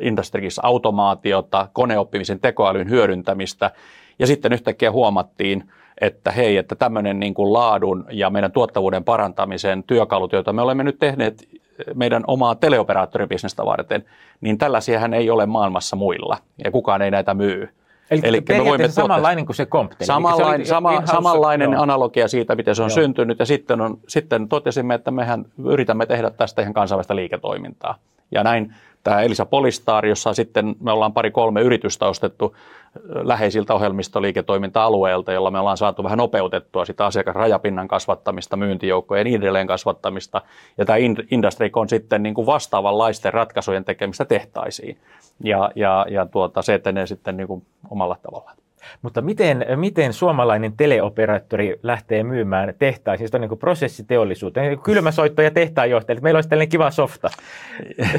Industriesissa 0.00 0.62
automaatiota, 0.64 1.68
koneoppimisen 1.72 2.40
tekoälyn 2.40 2.90
hyödyntämistä. 2.90 3.70
Ja 4.18 4.26
sitten 4.26 4.52
yhtäkkiä 4.52 4.92
huomattiin, 4.92 5.64
että 6.00 6.30
hei, 6.30 6.56
että 6.56 6.74
tämmöinen 6.74 7.20
niin 7.20 7.34
kuin 7.34 7.52
laadun 7.52 8.04
ja 8.10 8.30
meidän 8.30 8.52
tuottavuuden 8.52 9.04
parantamisen 9.04 9.82
työkalut, 9.82 10.32
joita 10.32 10.52
me 10.52 10.62
olemme 10.62 10.84
nyt 10.84 10.98
tehneet 10.98 11.48
meidän 11.94 12.24
omaa 12.26 12.54
teleoperaattoribisnestä 12.54 13.64
varten, 13.64 14.04
niin 14.40 14.58
tällaisiahan 14.58 15.14
ei 15.14 15.30
ole 15.30 15.46
maailmassa 15.46 15.96
muilla 15.96 16.36
ja 16.64 16.70
kukaan 16.70 17.02
ei 17.02 17.10
näitä 17.10 17.34
myy. 17.34 17.68
Eli, 18.10 18.20
Eli 18.24 18.42
me 18.48 18.64
voimme 18.64 18.88
samanlainen 18.88 19.46
kuin 19.46 19.56
se 19.56 19.66
Comptel. 19.66 20.06
Samanlainen, 20.06 20.66
se 20.66 20.70
sama, 20.70 21.06
samanlainen 21.06 21.72
joo. 21.72 21.82
analogia 21.82 22.28
siitä, 22.28 22.54
miten 22.54 22.74
se 22.74 22.82
on 22.82 22.90
joo. 22.90 22.94
syntynyt 22.94 23.38
ja 23.38 23.46
sitten, 23.46 23.80
on, 23.80 23.98
sitten 24.08 24.48
totesimme, 24.48 24.94
että 24.94 25.10
mehän 25.10 25.44
yritämme 25.64 26.06
tehdä 26.06 26.30
tästä 26.30 26.62
ihan 26.62 26.74
kansainvälistä 26.74 27.16
liiketoimintaa. 27.16 27.98
Ja 28.30 28.44
näin 28.44 28.74
tämä 29.04 29.20
Elisa 29.20 29.46
Polistar, 29.46 30.06
jossa 30.06 30.34
sitten 30.34 30.76
me 30.80 30.92
ollaan 30.92 31.12
pari-kolme 31.12 31.60
yritystä 31.60 32.06
ostettu 32.06 32.56
läheisiltä 33.04 33.74
ohjelmistoliiketoiminta-alueilta, 33.74 35.32
jolla 35.32 35.50
me 35.50 35.58
ollaan 35.58 35.76
saatu 35.76 36.04
vähän 36.04 36.18
nopeutettua 36.18 36.84
sitä 36.84 37.06
asiakasrajapinnan 37.06 37.88
kasvattamista, 37.88 38.56
myyntijoukkojen 38.56 39.20
ja 39.20 39.24
niin 39.24 39.42
edelleen 39.42 39.66
kasvattamista. 39.66 40.42
Ja 40.78 40.84
tämä 40.84 40.96
Industry 41.30 41.70
on 41.76 41.88
sitten 41.88 42.22
niin 42.22 42.34
kuin 42.34 42.46
vastaavanlaisten 42.46 43.32
ratkaisujen 43.32 43.84
tekemistä 43.84 44.24
tehtaisiin. 44.24 44.98
Ja, 45.44 45.70
ja, 45.74 46.06
ja 46.10 46.26
tuota, 46.26 46.62
se 46.62 46.74
etenee 46.74 47.06
sitten 47.06 47.36
niin 47.36 47.46
kuin 47.46 47.66
omalla 47.90 48.16
tavallaan. 48.22 48.56
Mutta 49.02 49.20
miten, 49.20 49.66
miten 49.76 50.12
suomalainen 50.12 50.72
teleoperaattori 50.76 51.80
lähtee 51.82 52.24
myymään 52.24 52.74
tehtaisiin, 52.78 53.28
siis 53.28 53.34
on 53.34 53.40
niin 53.40 53.58
prosessiteollisuuteen, 53.58 54.78
kylmäsoitto 54.78 55.42
ja 55.42 55.50
tehtaanjohtaja, 55.50 56.20
meillä 56.20 56.38
olisi 56.38 56.48
tällainen 56.48 56.68
kiva 56.68 56.90
softa. 56.90 57.30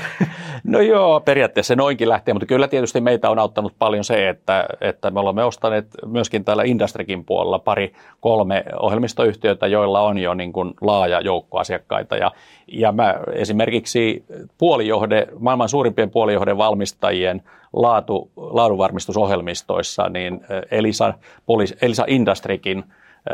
No 0.63 0.80
joo, 0.80 1.19
periaatteessa 1.19 1.76
noinkin 1.76 2.10
lähtee, 2.10 2.34
mutta 2.34 2.45
kyllä 2.45 2.67
tietysti 2.67 3.02
meitä 3.02 3.30
on 3.30 3.39
auttanut 3.39 3.74
paljon 3.80 4.04
se, 4.04 4.30
että, 4.30 4.67
että 4.82 5.12
me 5.12 5.19
olemme 5.19 5.43
ostaneet 5.43 5.88
myöskin 6.06 6.45
täällä 6.45 6.63
Industrikin 6.63 7.26
puolella 7.26 7.60
pari, 7.60 7.93
kolme 8.19 8.63
ohjelmistoyhtiötä, 8.80 9.67
joilla 9.67 10.02
on 10.02 10.17
jo 10.17 10.34
niin 10.34 10.54
kuin 10.54 10.74
laaja 10.82 11.21
joukko 11.21 11.58
asiakkaita. 11.60 12.17
Ja, 12.17 12.32
ja 12.67 12.91
mä 12.91 13.15
esimerkiksi 13.34 14.24
puolijohde, 14.58 15.28
maailman 15.39 15.69
suurimpien 15.69 16.10
puolijohden 16.10 16.58
valmistajien 16.58 17.43
laatu, 17.73 18.31
laadunvarmistusohjelmistoissa, 18.36 20.10
niin 20.10 20.41
Elisa, 20.71 21.13
Polis, 21.45 21.75
Elisa 21.81 22.05
Industrikin 22.07 22.84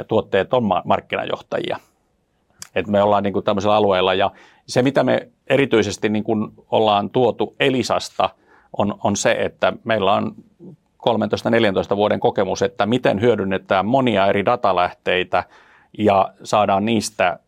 tuotteet 0.08 0.54
on 0.54 0.63
markkinajohtajia. 0.86 1.78
Et 2.76 2.88
me 2.88 3.04
ollaan 3.04 3.23
niin 3.23 3.34
kuin 3.34 3.45
tämmöisellä 3.45 3.76
alueella 3.76 4.13
ja 4.13 4.32
se, 4.67 4.82
mitä 4.82 5.04
me 5.04 5.28
erityisesti 5.47 6.10
niin 6.10 6.23
kuin 6.23 6.47
ollaan 6.71 7.10
tuotu 7.10 7.56
Elisasta, 7.60 8.30
on, 8.78 8.95
on 9.04 9.15
se, 9.15 9.32
että 9.32 9.73
meillä 9.84 10.13
on 10.13 10.36
13-14 11.93 11.95
vuoden 11.95 12.19
kokemus, 12.19 12.62
että 12.62 12.86
miten 12.86 13.21
hyödynnetään 13.21 13.86
monia 13.86 14.28
eri 14.28 14.45
datalähteitä 14.45 15.43
ja 15.97 16.34
saadaan 16.43 16.86
niistä 16.86 17.39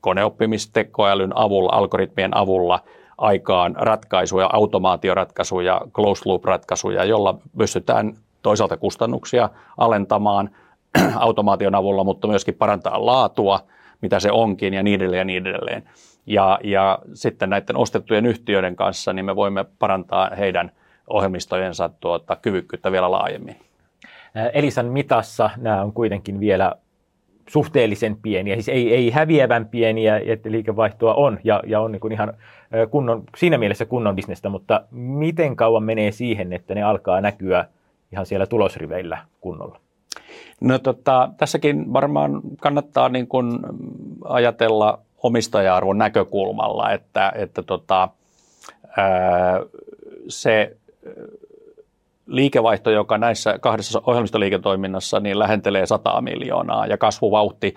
koneoppimistekoälyn 0.00 1.36
avulla, 1.36 1.72
algoritmien 1.72 2.36
avulla– 2.36 2.80
aikaan 3.18 3.74
ratkaisuja, 3.78 4.50
automaatioratkaisuja, 4.52 5.80
closed 5.92 6.22
loop-ratkaisuja, 6.24 7.04
jolla 7.04 7.38
pystytään 7.58 8.16
toisaalta 8.42 8.76
kustannuksia 8.76 9.50
alentamaan 9.76 10.50
automaation 11.16 11.74
avulla, 11.74 12.04
mutta 12.04 12.28
myöskin 12.28 12.54
parantaa 12.54 13.06
laatua, 13.06 13.60
mitä 14.02 14.20
se 14.20 14.32
onkin 14.32 14.74
ja 14.74 14.82
niin 14.82 15.00
edelleen 15.00 15.18
ja 15.18 15.24
niin 15.24 15.46
edelleen. 15.46 15.82
Ja, 16.26 16.58
ja 16.64 16.98
sitten 17.14 17.50
näiden 17.50 17.76
ostettujen 17.76 18.26
yhtiöiden 18.26 18.76
kanssa 18.76 19.12
niin 19.12 19.24
me 19.24 19.36
voimme 19.36 19.64
parantaa 19.78 20.30
heidän 20.38 20.72
ohjelmistojensa 21.08 21.90
tuota, 22.00 22.36
kyvykkyyttä 22.36 22.92
vielä 22.92 23.10
laajemmin. 23.10 23.56
Elisan 24.52 24.86
mitassa 24.86 25.50
nämä 25.56 25.82
on 25.82 25.92
kuitenkin 25.92 26.40
vielä 26.40 26.72
suhteellisen 27.48 28.16
pieniä, 28.16 28.54
siis 28.54 28.68
ei, 28.68 28.94
ei 28.94 29.10
häviävän 29.10 29.68
pieniä, 29.68 30.20
että 30.26 30.50
liikevaihtoa 30.50 31.14
on 31.14 31.38
ja, 31.44 31.62
ja 31.66 31.80
on 31.80 31.92
niin 31.92 32.12
ihan 32.12 32.34
kunnon, 32.90 33.24
siinä 33.36 33.58
mielessä 33.58 33.84
kunnon 33.84 34.16
bisnestä, 34.16 34.48
mutta 34.48 34.82
miten 34.90 35.56
kauan 35.56 35.82
menee 35.82 36.12
siihen, 36.12 36.52
että 36.52 36.74
ne 36.74 36.82
alkaa 36.82 37.20
näkyä 37.20 37.64
ihan 38.12 38.26
siellä 38.26 38.46
tulosriveillä 38.46 39.18
kunnolla? 39.40 39.80
No 40.60 40.78
tota, 40.78 41.30
tässäkin 41.36 41.92
varmaan 41.92 42.40
kannattaa 42.60 43.08
niin 43.08 43.26
kuin 43.26 43.58
ajatella 44.24 44.98
omistaja-arvon 45.22 45.98
näkökulmalla, 45.98 46.92
että, 46.92 47.32
että 47.36 47.62
tota, 47.62 48.08
ää, 48.96 49.60
se 50.28 50.76
liikevaihto, 52.26 52.90
joka 52.90 53.18
näissä 53.18 53.58
kahdessa 53.58 54.02
ohjelmistoliiketoiminnassa 54.06 55.20
niin 55.20 55.38
lähentelee 55.38 55.86
100 55.86 56.20
miljoonaa 56.20 56.86
ja 56.86 56.98
kasvuvauhti 56.98 57.74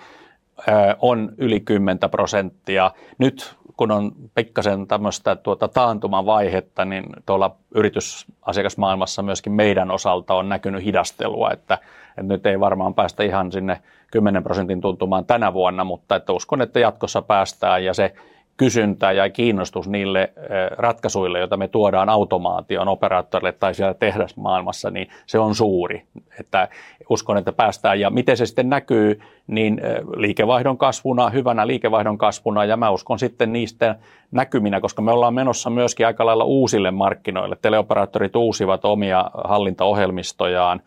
on 0.99 1.31
yli 1.37 1.59
10 1.59 1.99
prosenttia. 2.11 2.91
Nyt 3.17 3.55
kun 3.77 3.91
on 3.91 4.11
pikkasen 4.35 4.87
tämmöistä 4.87 5.35
tuota 5.35 5.67
taantuman 5.67 6.25
vaihetta, 6.25 6.85
niin 6.85 7.05
tuolla 7.25 7.55
yritysasiakasmaailmassa 7.75 9.21
myöskin 9.21 9.53
meidän 9.53 9.91
osalta 9.91 10.33
on 10.33 10.49
näkynyt 10.49 10.83
hidastelua, 10.83 11.51
että, 11.51 11.73
että 12.09 12.23
nyt 12.23 12.45
ei 12.45 12.59
varmaan 12.59 12.93
päästä 12.93 13.23
ihan 13.23 13.51
sinne 13.51 13.81
10 14.11 14.43
prosentin 14.43 14.81
tuntumaan 14.81 15.25
tänä 15.25 15.53
vuonna, 15.53 15.83
mutta 15.83 16.15
että 16.15 16.33
uskon, 16.33 16.61
että 16.61 16.79
jatkossa 16.79 17.21
päästään 17.21 17.85
ja 17.85 17.93
se 17.93 18.13
kysyntä 18.59 19.11
ja 19.11 19.29
kiinnostus 19.29 19.87
niille 19.87 20.21
eh, 20.21 20.77
ratkaisuille, 20.77 21.39
joita 21.39 21.57
me 21.57 21.67
tuodaan 21.67 22.09
automaation 22.09 22.87
operaattorille 22.87 23.51
tai 23.51 23.73
siellä 23.73 23.93
tehdasmaailmassa, 23.93 24.91
niin 24.91 25.07
se 25.25 25.39
on 25.39 25.55
suuri. 25.55 26.03
Että 26.39 26.67
uskon, 27.09 27.37
että 27.37 27.51
päästään. 27.51 27.99
Ja 27.99 28.09
miten 28.09 28.37
se 28.37 28.45
sitten 28.45 28.69
näkyy, 28.69 29.21
niin 29.47 29.79
eh, 29.83 29.95
liikevaihdon 30.15 30.77
kasvuna, 30.77 31.29
hyvänä 31.29 31.67
liikevaihdon 31.67 32.17
kasvuna, 32.17 32.65
ja 32.65 32.77
mä 32.77 32.89
uskon 32.89 33.19
sitten 33.19 33.53
niistä 33.53 33.95
näkyminä, 34.31 34.81
koska 34.81 35.01
me 35.01 35.11
ollaan 35.11 35.33
menossa 35.33 35.69
myöskin 35.69 36.05
aika 36.05 36.25
lailla 36.25 36.43
uusille 36.43 36.91
markkinoille. 36.91 37.57
Teleoperaattorit 37.61 38.35
uusivat 38.35 38.85
omia 38.85 39.31
hallintaohjelmistojaan, 39.43 40.81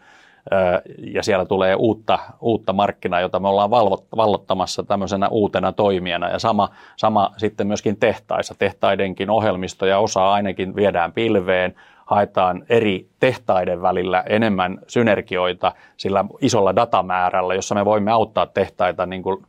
ja 0.98 1.22
siellä 1.22 1.44
tulee 1.44 1.74
uutta, 1.74 2.18
uutta 2.40 2.72
markkinaa, 2.72 3.20
jota 3.20 3.40
me 3.40 3.48
ollaan 3.48 3.70
vallottamassa 4.16 4.82
tämmöisenä 4.82 5.28
uutena 5.28 5.72
toimijana. 5.72 6.28
Ja 6.28 6.38
sama, 6.38 6.68
sama 6.96 7.30
sitten 7.36 7.66
myöskin 7.66 7.96
tehtaissa. 7.96 8.54
Tehtaidenkin 8.58 9.30
ohjelmistoja 9.30 9.98
osaa 9.98 10.32
ainakin 10.32 10.76
viedään 10.76 11.12
pilveen, 11.12 11.74
haetaan 12.06 12.64
eri 12.68 13.08
tehtaiden 13.20 13.82
välillä 13.82 14.24
enemmän 14.28 14.78
synergioita 14.88 15.72
sillä 15.96 16.24
isolla 16.40 16.76
datamäärällä, 16.76 17.54
jossa 17.54 17.74
me 17.74 17.84
voimme 17.84 18.10
auttaa 18.10 18.46
tehtaita 18.46 19.06
niin 19.06 19.22
kuin 19.22 19.46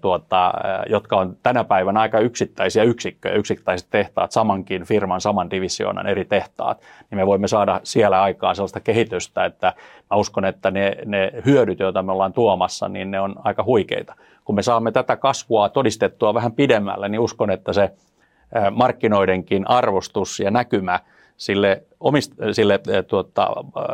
tuota, 0.00 0.52
jotka 0.88 1.16
on 1.16 1.36
tänä 1.42 1.64
päivänä 1.64 2.00
aika 2.00 2.18
yksittäisiä 2.18 2.82
yksikköjä, 2.82 3.34
yksittäiset 3.34 3.88
tehtaat, 3.90 4.32
samankin 4.32 4.84
firman, 4.84 5.20
saman 5.20 5.50
divisioonan 5.50 6.06
eri 6.06 6.24
tehtaat, 6.24 6.80
niin 7.10 7.18
me 7.18 7.26
voimme 7.26 7.48
saada 7.48 7.80
siellä 7.82 8.22
aikaan 8.22 8.56
sellaista 8.56 8.80
kehitystä, 8.80 9.44
että 9.44 9.72
mä 10.10 10.16
uskon, 10.16 10.44
että 10.44 10.70
ne, 10.70 10.96
ne 11.04 11.32
hyödyt, 11.46 11.78
joita 11.78 12.02
me 12.02 12.12
ollaan 12.12 12.32
tuomassa, 12.32 12.88
niin 12.88 13.10
ne 13.10 13.20
on 13.20 13.34
aika 13.44 13.64
huikeita. 13.64 14.14
Kun 14.44 14.54
me 14.54 14.62
saamme 14.62 14.92
tätä 14.92 15.16
kasvua 15.16 15.68
todistettua 15.68 16.34
vähän 16.34 16.52
pidemmälle, 16.52 17.08
niin 17.08 17.20
uskon, 17.20 17.50
että 17.50 17.72
se 17.72 17.90
markkinoidenkin 18.70 19.70
arvostus 19.70 20.40
ja 20.40 20.50
näkymä 20.50 21.00
sille, 21.36 21.82
omist, 22.00 22.32
sille 22.52 22.80
tuota, 23.06 23.50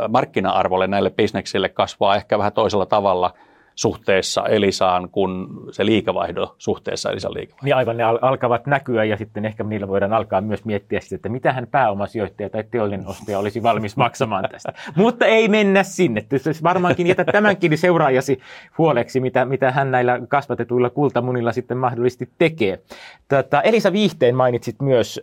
markkina-arvolle 0.08 0.86
näille 0.86 1.10
bisneksille 1.10 1.68
kasvaa 1.68 2.16
ehkä 2.16 2.38
vähän 2.38 2.52
toisella 2.52 2.86
tavalla– 2.86 3.34
suhteessa 3.78 4.46
Elisaan 4.46 5.08
kuin 5.10 5.46
se 5.70 5.86
liikevaihdo 5.86 6.54
suhteessa 6.58 7.10
Elisan 7.10 7.34
liikevaihdoon. 7.34 7.64
Niin 7.64 7.76
aivan, 7.76 7.96
ne 7.96 8.02
al- 8.02 8.18
alkavat 8.22 8.66
näkyä 8.66 9.04
ja 9.04 9.16
sitten 9.16 9.44
ehkä 9.44 9.64
niillä 9.64 9.88
voidaan 9.88 10.12
alkaa 10.12 10.40
myös 10.40 10.64
miettiä 10.64 11.00
sitä, 11.00 11.14
että 11.14 11.28
mitä 11.28 11.52
hän 11.52 11.66
pääomasijoittaja 11.66 12.50
tai 12.50 12.64
teollinen 12.70 13.06
ostaja 13.06 13.38
olisi 13.38 13.62
valmis 13.62 13.96
maksamaan 13.96 14.48
tästä. 14.52 14.72
Mutta 14.96 15.26
ei 15.26 15.48
mennä 15.48 15.82
sinne. 15.82 16.24
Varmaankin 16.62 17.06
jätä 17.06 17.24
tämänkin 17.24 17.78
seuraajasi 17.78 18.40
huoleksi, 18.78 19.20
mitä, 19.20 19.44
mitä 19.44 19.70
hän 19.70 19.90
näillä 19.90 20.20
kasvatetuilla 20.28 20.90
kultamunilla 20.90 21.52
sitten 21.52 21.76
mahdollisesti 21.76 22.28
tekee. 22.38 22.78
Tätä 23.28 23.60
Elisa 23.60 23.92
Viihteen 23.92 24.34
mainitsit 24.34 24.76
myös. 24.82 25.20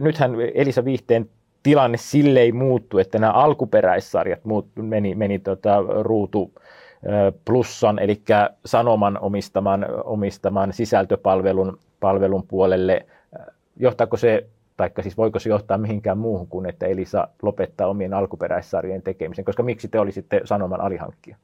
Nythän 0.00 0.34
Elisa 0.54 0.84
Viihteen 0.84 1.28
tilanne 1.62 1.98
silleen 1.98 2.56
muuttu, 2.56 2.98
että 2.98 3.18
nämä 3.18 3.32
alkuperäissarjat 3.32 4.44
muut, 4.44 4.66
meni, 4.76 5.14
meni 5.14 5.38
tota, 5.38 5.84
ruutu 6.00 6.52
plussan, 7.44 7.98
eli 7.98 8.22
Sanoman 8.64 9.18
omistaman, 9.20 9.86
omistaman 10.04 10.72
sisältöpalvelun 10.72 11.78
palvelun 12.00 12.46
puolelle. 12.48 13.06
Johtaako 13.76 14.16
se, 14.16 14.46
tai 14.76 14.90
siis 15.00 15.16
voiko 15.16 15.38
se 15.38 15.48
johtaa 15.48 15.78
mihinkään 15.78 16.18
muuhun 16.18 16.46
kuin, 16.46 16.68
että 16.68 16.86
Elisa 16.86 17.28
lopettaa 17.42 17.86
omien 17.86 18.14
alkuperäissarjojen 18.14 19.02
tekemisen, 19.02 19.44
koska 19.44 19.62
miksi 19.62 19.88
te 19.88 20.00
olisitte 20.00 20.40
Sanoman 20.44 20.80
alihankkija? 20.80 21.36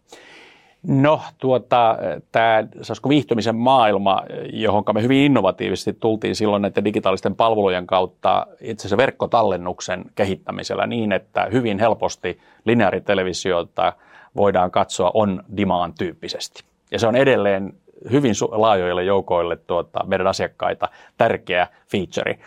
No, 0.82 1.20
tuota, 1.38 1.98
tämä 2.32 2.64
viihtymisen 3.08 3.56
maailma, 3.56 4.22
johon 4.52 4.84
me 4.94 5.02
hyvin 5.02 5.18
innovatiivisesti 5.18 5.92
tultiin 5.92 6.36
silloin 6.36 6.62
näiden 6.62 6.84
digitaalisten 6.84 7.36
palvelujen 7.36 7.86
kautta 7.86 8.46
itse 8.60 8.82
asiassa 8.82 8.96
verkkotallennuksen 8.96 10.04
kehittämisellä 10.14 10.86
niin, 10.86 11.12
että 11.12 11.48
hyvin 11.52 11.78
helposti 11.78 12.38
lineaaritelevisioita– 12.64 13.92
voidaan 14.36 14.70
katsoa 14.70 15.10
on 15.14 15.42
demand 15.56 15.92
tyyppisesti. 15.98 16.64
Ja 16.90 16.98
se 16.98 17.06
on 17.06 17.16
edelleen 17.16 17.72
hyvin 18.10 18.34
laajoille 18.50 19.04
joukoille 19.04 19.56
tuota, 19.56 20.04
meidän 20.06 20.26
asiakkaita 20.26 20.88
tärkeä 21.16 21.66
feature. 21.90 22.38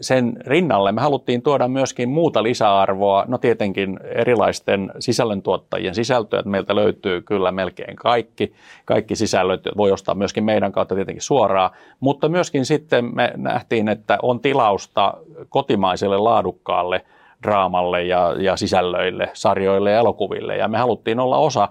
Sen 0.00 0.36
rinnalle 0.46 0.92
me 0.92 1.00
haluttiin 1.00 1.42
tuoda 1.42 1.68
myöskin 1.68 2.08
muuta 2.08 2.42
lisäarvoa, 2.42 3.24
no 3.28 3.38
tietenkin 3.38 4.00
erilaisten 4.02 4.92
sisällöntuottajien 4.98 5.94
sisältöä, 5.94 6.38
että 6.38 6.50
meiltä 6.50 6.74
löytyy 6.74 7.20
kyllä 7.20 7.52
melkein 7.52 7.96
kaikki, 7.96 8.52
kaikki 8.84 9.16
sisällöt, 9.16 9.60
voi 9.76 9.92
ostaa 9.92 10.14
myöskin 10.14 10.44
meidän 10.44 10.72
kautta 10.72 10.94
tietenkin 10.94 11.22
suoraan, 11.22 11.70
mutta 12.00 12.28
myöskin 12.28 12.66
sitten 12.66 13.14
me 13.14 13.32
nähtiin, 13.36 13.88
että 13.88 14.18
on 14.22 14.40
tilausta 14.40 15.14
kotimaiselle 15.48 16.18
laadukkaalle 16.18 17.04
draamalle 17.42 18.02
ja, 18.02 18.34
ja 18.38 18.56
sisällöille, 18.56 19.30
sarjoille 19.32 19.90
ja 19.90 19.98
elokuville. 19.98 20.56
Ja 20.56 20.68
me 20.68 20.78
haluttiin 20.78 21.20
olla 21.20 21.36
osa, 21.36 21.68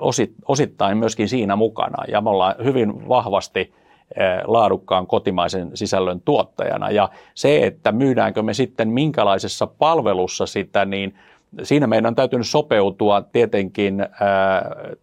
osit, 0.00 0.34
osittain 0.48 0.98
myöskin 0.98 1.28
siinä 1.28 1.56
mukana. 1.56 2.04
Ja 2.08 2.20
me 2.20 2.30
ollaan 2.30 2.54
hyvin 2.64 3.08
vahvasti 3.08 3.60
eh, 3.60 4.40
laadukkaan 4.44 5.06
kotimaisen 5.06 5.70
sisällön 5.74 6.20
tuottajana. 6.20 6.90
Ja 6.90 7.08
se, 7.34 7.66
että 7.66 7.92
myydäänkö 7.92 8.42
me 8.42 8.54
sitten 8.54 8.88
minkälaisessa 8.88 9.66
palvelussa 9.66 10.46
sitä, 10.46 10.84
niin 10.84 11.14
siinä 11.62 11.86
meidän 11.86 12.06
on 12.06 12.14
täytynyt 12.14 12.46
sopeutua 12.46 13.22
tietenkin 13.22 14.00
äh, 14.00 14.08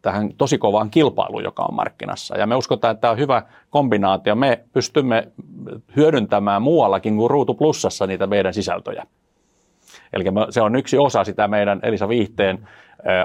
tähän 0.01 0.33
tosi 0.37 0.57
kovaan 0.57 0.89
kilpailuun, 0.89 1.43
joka 1.43 1.63
on 1.63 1.75
markkinassa. 1.75 2.37
Ja 2.37 2.47
me 2.47 2.55
uskotaan, 2.55 2.91
että 2.91 3.01
tämä 3.01 3.11
on 3.11 3.17
hyvä 3.17 3.43
kombinaatio. 3.69 4.35
Me 4.35 4.63
pystymme 4.73 5.27
hyödyntämään 5.95 6.61
muuallakin 6.61 7.17
kuin 7.17 7.29
Ruutu 7.29 7.53
Plussassa 7.53 8.07
niitä 8.07 8.27
meidän 8.27 8.53
sisältöjä. 8.53 9.05
Eli 10.13 10.23
se 10.49 10.61
on 10.61 10.75
yksi 10.75 10.97
osa 10.97 11.23
sitä 11.23 11.47
meidän 11.47 11.79
Elisa 11.83 12.09
Viihteen 12.09 12.67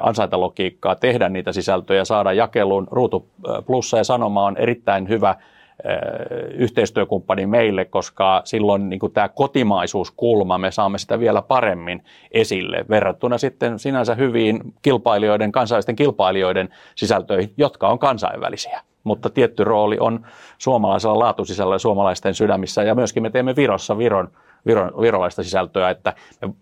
ansaintalogiikkaa, 0.01 0.95
tehdä 0.95 1.29
niitä 1.29 1.53
sisältöjä, 1.53 2.05
saada 2.05 2.33
jakeluun. 2.33 2.89
Ruutu 2.91 3.29
Plussa 3.67 3.97
ja 3.97 4.05
Sanoma 4.05 4.45
on 4.45 4.57
erittäin 4.57 5.09
hyvä 5.09 5.35
yhteistyökumppani 6.55 7.47
meille, 7.47 7.85
koska 7.85 8.43
silloin 8.45 8.89
niin 8.89 9.01
kuin 9.01 9.13
tämä 9.13 9.29
kotimaisuuskulma, 9.29 10.59
me 10.59 10.71
saamme 10.71 10.99
sitä 10.99 11.19
vielä 11.19 11.43
paremmin 11.43 12.05
esille 12.33 12.85
verrattuna 12.89 13.39
sitten 13.39 13.79
sinänsä 13.79 14.15
hyviin 14.15 14.75
kilpailijoiden, 14.83 15.53
kansainvälisten 15.53 15.97
kilpailijoiden 15.97 16.69
sisältöihin, 16.95 17.53
jotka 17.57 17.89
on 17.89 17.99
kansainvälisiä. 17.99 18.81
Mutta 19.05 19.31
tietty 19.31 19.65
rooli 19.65 19.99
on 20.01 20.27
suomalaisella 20.59 21.19
laatusisällä 21.19 21.75
ja 21.75 21.79
suomalaisten 21.79 22.35
sydämissä 22.35 22.83
ja 22.83 22.95
myöskin 22.95 23.23
me 23.23 23.31
teemme 23.31 23.57
Virossa 23.57 23.99
Viron 23.99 24.29
viro, 24.67 25.01
virolaista 25.01 25.43
sisältöä, 25.43 25.91
että 25.91 26.13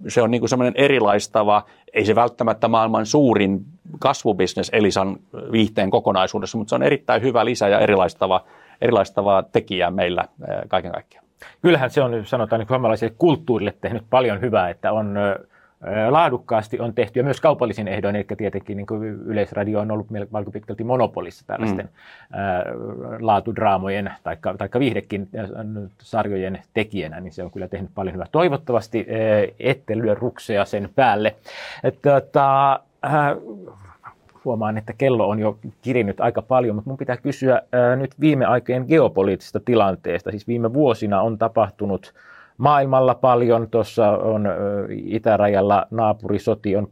se 0.08 0.22
on 0.22 0.30
niin 0.30 0.40
kuin 0.40 0.48
semmoinen 0.48 0.74
erilaistava, 0.76 1.64
ei 1.94 2.04
se 2.04 2.14
välttämättä 2.14 2.68
maailman 2.68 3.06
suurin 3.06 3.64
kasvubisnes 3.98 4.70
Elisan 4.72 5.16
viihteen 5.52 5.90
kokonaisuudessa, 5.90 6.58
mutta 6.58 6.68
se 6.68 6.74
on 6.74 6.82
erittäin 6.82 7.22
hyvä 7.22 7.44
lisä 7.44 7.68
ja 7.68 7.80
erilaistava, 7.80 8.44
erilaistava 8.80 9.42
tekijä 9.42 9.90
meillä 9.90 10.24
kaiken 10.68 10.92
kaikkiaan. 10.92 11.26
Kyllähän 11.62 11.90
se 11.90 12.02
on, 12.02 12.26
sanotaan, 12.26 12.60
niin 12.60 12.68
suomalaiselle 12.68 13.14
kulttuurille 13.18 13.74
tehnyt 13.80 14.02
paljon 14.10 14.40
hyvää, 14.40 14.70
että 14.70 14.92
on 14.92 15.18
laadukkaasti 16.10 16.80
on 16.80 16.94
tehty 16.94 17.20
ja 17.20 17.24
myös 17.24 17.40
kaupallisin 17.40 17.88
ehdoin, 17.88 18.16
eli 18.16 18.26
tietenkin 18.36 18.76
niin 18.76 18.86
kuin 18.86 19.02
Yleisradio 19.04 19.80
on 19.80 19.90
ollut 19.90 20.10
melko 20.10 20.50
pitkälti 20.50 20.84
monopolissa 20.84 21.46
tällaisten 21.46 21.88
mm. 21.88 23.26
laatudraamojen 23.26 24.12
tai 24.22 24.36
taikka 24.58 24.78
viihdekin 24.80 25.28
sarjojen 26.02 26.62
tekijänä, 26.74 27.20
niin 27.20 27.32
se 27.32 27.42
on 27.42 27.50
kyllä 27.50 27.68
tehnyt 27.68 27.90
paljon 27.94 28.14
hyvää. 28.14 28.26
Toivottavasti 28.32 29.06
ette 29.60 29.98
lyö 29.98 30.14
rukseja 30.14 30.64
sen 30.64 30.88
päälle. 30.94 31.34
Tota, 32.02 32.80
huomaan, 34.44 34.78
että 34.78 34.92
kello 34.98 35.28
on 35.28 35.38
jo 35.38 35.58
kirinyt 35.82 36.20
aika 36.20 36.42
paljon, 36.42 36.74
mutta 36.74 36.90
mun 36.90 36.98
pitää 36.98 37.16
kysyä 37.16 37.62
ää, 37.72 37.96
nyt 37.96 38.10
viime 38.20 38.44
aikojen 38.44 38.84
geopoliittisesta 38.88 39.60
tilanteesta. 39.64 40.30
Siis 40.30 40.48
viime 40.48 40.74
vuosina 40.74 41.22
on 41.22 41.38
tapahtunut 41.38 42.14
maailmalla 42.58 43.14
paljon. 43.14 43.70
Tuossa 43.70 44.10
on 44.10 44.48
itärajalla 44.88 45.86
naapurisoti 45.90 46.76
on 46.76 46.88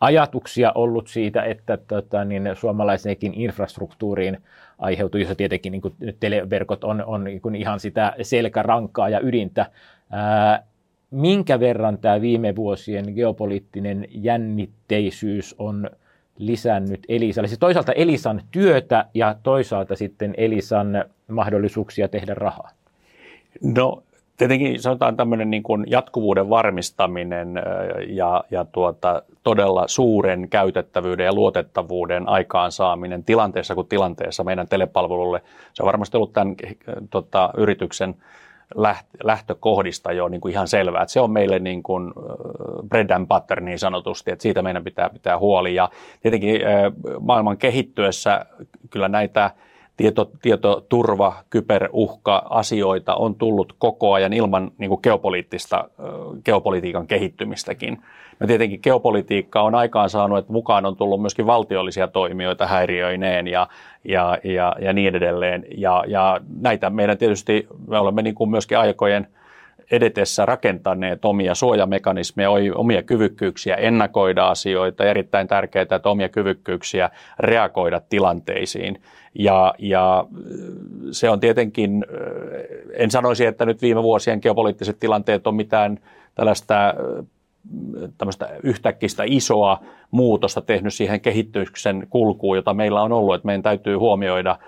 ajatuksia 0.00 0.72
ollut 0.74 1.08
siitä, 1.08 1.42
että 1.42 1.76
tota, 1.76 2.24
niin 2.24 2.50
suomalaisenkin 2.54 3.34
infrastruktuuriin 3.34 4.38
aiheutuu, 4.78 5.20
jossa 5.20 5.34
tietenkin 5.34 5.70
niin 5.72 5.82
kuin, 5.82 5.94
televerkot 6.20 6.84
on, 6.84 7.04
on 7.04 7.24
niin 7.24 7.40
kuin 7.40 7.54
ihan 7.54 7.80
sitä 7.80 8.14
selkärankaa 8.22 9.08
ja 9.08 9.20
ydintä. 9.20 9.66
Ää, 10.10 10.62
minkä 11.10 11.60
verran 11.60 11.98
tämä 11.98 12.20
viime 12.20 12.56
vuosien 12.56 13.04
geopoliittinen 13.14 14.06
jännitteisyys 14.10 15.54
on 15.58 15.90
lisännyt 16.38 17.04
Elisalle, 17.08 17.48
siis 17.48 17.58
toisaalta 17.58 17.92
Elisan 17.92 18.42
työtä 18.50 19.04
ja 19.14 19.36
toisaalta 19.42 19.96
sitten 19.96 20.34
Elisan 20.36 21.04
mahdollisuuksia 21.28 22.08
tehdä 22.08 22.34
rahaa? 22.34 22.70
No 23.62 24.02
tietenkin 24.36 24.82
sanotaan 24.82 25.16
tämmöinen 25.16 25.50
niin 25.50 25.62
kuin 25.62 25.84
jatkuvuuden 25.86 26.50
varmistaminen 26.50 27.54
ja, 28.08 28.44
ja 28.50 28.64
tuota, 28.64 29.22
todella 29.42 29.88
suuren 29.88 30.48
käytettävyyden 30.48 31.24
ja 31.24 31.34
luotettavuuden 31.34 32.28
aikaansaaminen 32.28 33.24
tilanteessa 33.24 33.74
kuin 33.74 33.88
tilanteessa 33.88 34.44
meidän 34.44 34.68
telepalvelulle. 34.68 35.42
Se 35.72 35.82
on 35.82 35.86
varmasti 35.86 36.16
ollut 36.16 36.32
tämän 36.32 36.56
tota, 37.10 37.50
yrityksen 37.56 38.14
lähtökohdista 39.24 40.12
jo 40.12 40.28
niin 40.28 40.40
kuin 40.40 40.52
ihan 40.52 40.68
selvää, 40.68 41.02
että 41.02 41.12
se 41.12 41.20
on 41.20 41.30
meille 41.30 41.58
niin 41.58 41.82
kuin 41.82 42.12
bread 42.88 43.10
and 43.10 43.26
butter 43.26 43.60
niin 43.60 43.78
sanotusti, 43.78 44.30
että 44.30 44.42
siitä 44.42 44.62
meidän 44.62 44.84
pitää 44.84 45.10
pitää 45.10 45.38
huoli. 45.38 45.74
Ja 45.74 45.90
tietenkin 46.22 46.60
maailman 47.20 47.56
kehittyessä 47.56 48.46
kyllä 48.90 49.08
näitä 49.08 49.50
tieto, 49.96 50.30
tietoturva, 50.42 51.34
kyberuhka-asioita 51.50 53.14
on 53.14 53.34
tullut 53.34 53.74
koko 53.78 54.12
ajan 54.12 54.32
ilman 54.32 54.70
niin 54.78 54.88
kuin 54.88 55.00
geopoliittista, 55.02 55.88
geopolitiikan 56.44 57.06
kehittymistäkin. 57.06 58.02
No 58.40 58.46
tietenkin 58.46 58.80
geopolitiikka 58.82 59.62
on 59.62 59.74
aikaan 59.74 60.10
saanut, 60.10 60.38
että 60.38 60.52
mukaan 60.52 60.86
on 60.86 60.96
tullut 60.96 61.20
myöskin 61.20 61.46
valtiollisia 61.46 62.08
toimijoita 62.08 62.66
häiriöineen 62.66 63.46
ja, 63.46 63.68
ja, 64.04 64.38
ja, 64.44 64.76
ja 64.80 64.92
niin 64.92 65.14
edelleen. 65.14 65.64
Ja, 65.76 66.04
ja 66.06 66.40
näitä 66.60 66.90
meidän 66.90 67.18
tietysti, 67.18 67.66
me 67.88 67.98
olemme 67.98 68.22
niin 68.22 68.34
kuin 68.34 68.50
myöskin 68.50 68.78
aikojen 68.78 69.26
edetessä 69.90 70.46
rakentaneet 70.46 71.24
omia 71.24 71.54
suojamekanismeja, 71.54 72.50
omia 72.74 73.02
kyvykkyyksiä 73.02 73.76
ennakoida 73.76 74.46
asioita. 74.46 75.04
Erittäin 75.04 75.48
tärkeää, 75.48 75.82
että 75.82 76.00
omia 76.04 76.28
kyvykkyyksiä 76.28 77.10
reagoida 77.38 78.00
tilanteisiin. 78.08 79.02
Ja, 79.38 79.74
ja 79.78 80.26
se 81.10 81.30
on 81.30 81.40
tietenkin, 81.40 82.04
en 82.96 83.10
sanoisi, 83.10 83.46
että 83.46 83.66
nyt 83.66 83.82
viime 83.82 84.02
vuosien 84.02 84.38
geopoliittiset 84.42 84.98
tilanteet 85.00 85.46
on 85.46 85.54
mitään 85.54 85.98
tällaista 86.34 86.94
tämmöistä 88.18 88.48
yhtäkkistä 88.62 89.22
isoa 89.26 89.80
muutosta 90.10 90.60
tehnyt 90.60 90.94
siihen 90.94 91.20
kehityksen 91.20 92.06
kulkuun, 92.10 92.56
jota 92.56 92.74
meillä 92.74 93.02
on 93.02 93.12
ollut, 93.12 93.34
että 93.34 93.46
meidän 93.46 93.62
täytyy 93.62 93.96
huomioida 93.96 94.58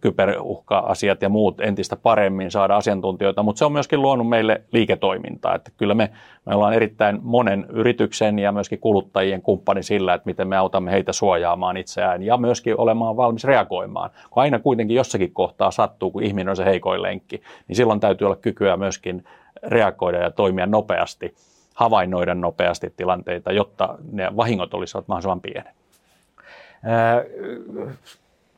kyberuhka-asiat 0.00 1.22
ja 1.22 1.28
muut 1.28 1.60
entistä 1.60 1.96
paremmin, 1.96 2.50
saada 2.50 2.76
asiantuntijoita, 2.76 3.42
mutta 3.42 3.58
se 3.58 3.64
on 3.64 3.72
myöskin 3.72 4.02
luonut 4.02 4.28
meille 4.28 4.62
liiketoimintaa, 4.72 5.54
että 5.54 5.70
kyllä 5.76 5.94
me, 5.94 6.10
me 6.46 6.54
ollaan 6.54 6.74
erittäin 6.74 7.18
monen 7.22 7.66
yrityksen 7.68 8.38
ja 8.38 8.52
myöskin 8.52 8.78
kuluttajien 8.78 9.42
kumppani 9.42 9.82
sillä, 9.82 10.14
että 10.14 10.26
miten 10.26 10.48
me 10.48 10.56
autamme 10.56 10.92
heitä 10.92 11.12
suojaamaan 11.12 11.76
itseään 11.76 12.22
ja 12.22 12.36
myöskin 12.36 12.80
olemaan 12.80 13.16
valmis 13.16 13.44
reagoimaan. 13.44 14.10
Kun 14.30 14.42
aina 14.42 14.58
kuitenkin 14.58 14.96
jossakin 14.96 15.32
kohtaa 15.32 15.70
sattuu, 15.70 16.10
kun 16.10 16.22
ihminen 16.22 16.48
on 16.48 16.56
se 16.56 16.64
heikoin 16.64 17.02
lenkki, 17.02 17.42
niin 17.68 17.76
silloin 17.76 18.00
täytyy 18.00 18.24
olla 18.24 18.36
kykyä 18.36 18.76
myöskin 18.76 19.24
reagoida 19.62 20.18
ja 20.18 20.30
toimia 20.30 20.66
nopeasti 20.66 21.34
havainnoida 21.74 22.34
nopeasti 22.34 22.92
tilanteita, 22.96 23.52
jotta 23.52 23.98
ne 24.12 24.36
vahingot 24.36 24.74
olisivat 24.74 25.08
mahdollisimman 25.08 25.40
pienet. 25.40 25.74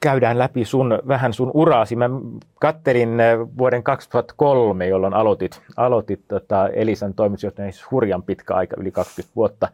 Käydään 0.01 0.39
läpi 0.39 0.65
sun, 0.65 0.99
vähän 1.09 1.33
sun 1.33 1.51
uraasi. 1.55 1.97
Mä 1.97 2.11
kattelin 2.61 3.19
vuoden 3.59 3.83
2003, 3.83 4.87
jolloin 4.87 5.15
aloitit, 5.15 5.63
aloitit 5.77 6.21
tota 6.29 6.69
Elisan 6.69 7.15
toimitusjohtajan 7.15 7.73
hurjan 7.91 8.23
pitkä 8.23 8.55
aika, 8.55 8.77
yli 8.81 8.91
20 8.91 9.37
vuotta. 9.37 9.69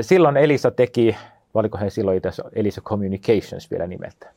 Silloin 0.00 0.36
Elisa 0.36 0.70
teki, 0.70 1.16
oliko 1.54 1.78
he 1.78 1.90
silloin 1.90 2.16
itse 2.16 2.42
Elisa 2.52 2.80
Communications 2.80 3.70
vielä 3.70 3.86
nimeltä? 3.86 4.30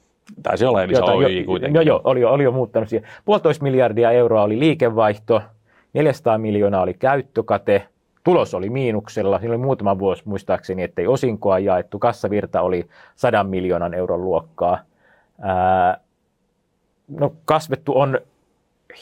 Taisi 0.43 0.65
olla 0.65 0.83
Elisa 0.83 1.01
Jota, 1.01 1.13
Oy 1.13 1.43
kuitenkin. 1.43 1.75
Joo, 1.75 1.81
joo 1.81 2.01
oli, 2.03 2.21
jo, 2.21 2.29
oli 2.29 2.43
jo 2.43 2.51
muuttanut 2.51 2.89
siihen. 2.89 3.09
Puolitoista 3.25 3.63
miljardia 3.63 4.11
euroa 4.11 4.43
oli 4.43 4.59
liikevaihto, 4.59 5.41
400 5.93 6.37
miljoonaa 6.37 6.81
oli 6.81 6.93
käyttökate, 6.93 7.87
tulos 8.23 8.53
oli 8.53 8.69
miinuksella. 8.69 9.39
Siinä 9.39 9.55
oli 9.55 9.63
muutama 9.63 9.99
vuosi 9.99 10.23
muistaakseni, 10.25 10.83
ettei 10.83 11.07
osinkoa 11.07 11.59
jaettu. 11.59 11.99
Kassavirta 11.99 12.61
oli 12.61 12.85
100 13.15 13.43
miljoonan 13.43 13.93
euron 13.93 14.23
luokkaa. 14.23 14.79
No 17.07 17.33
kasvettu 17.45 17.99
on 17.99 18.19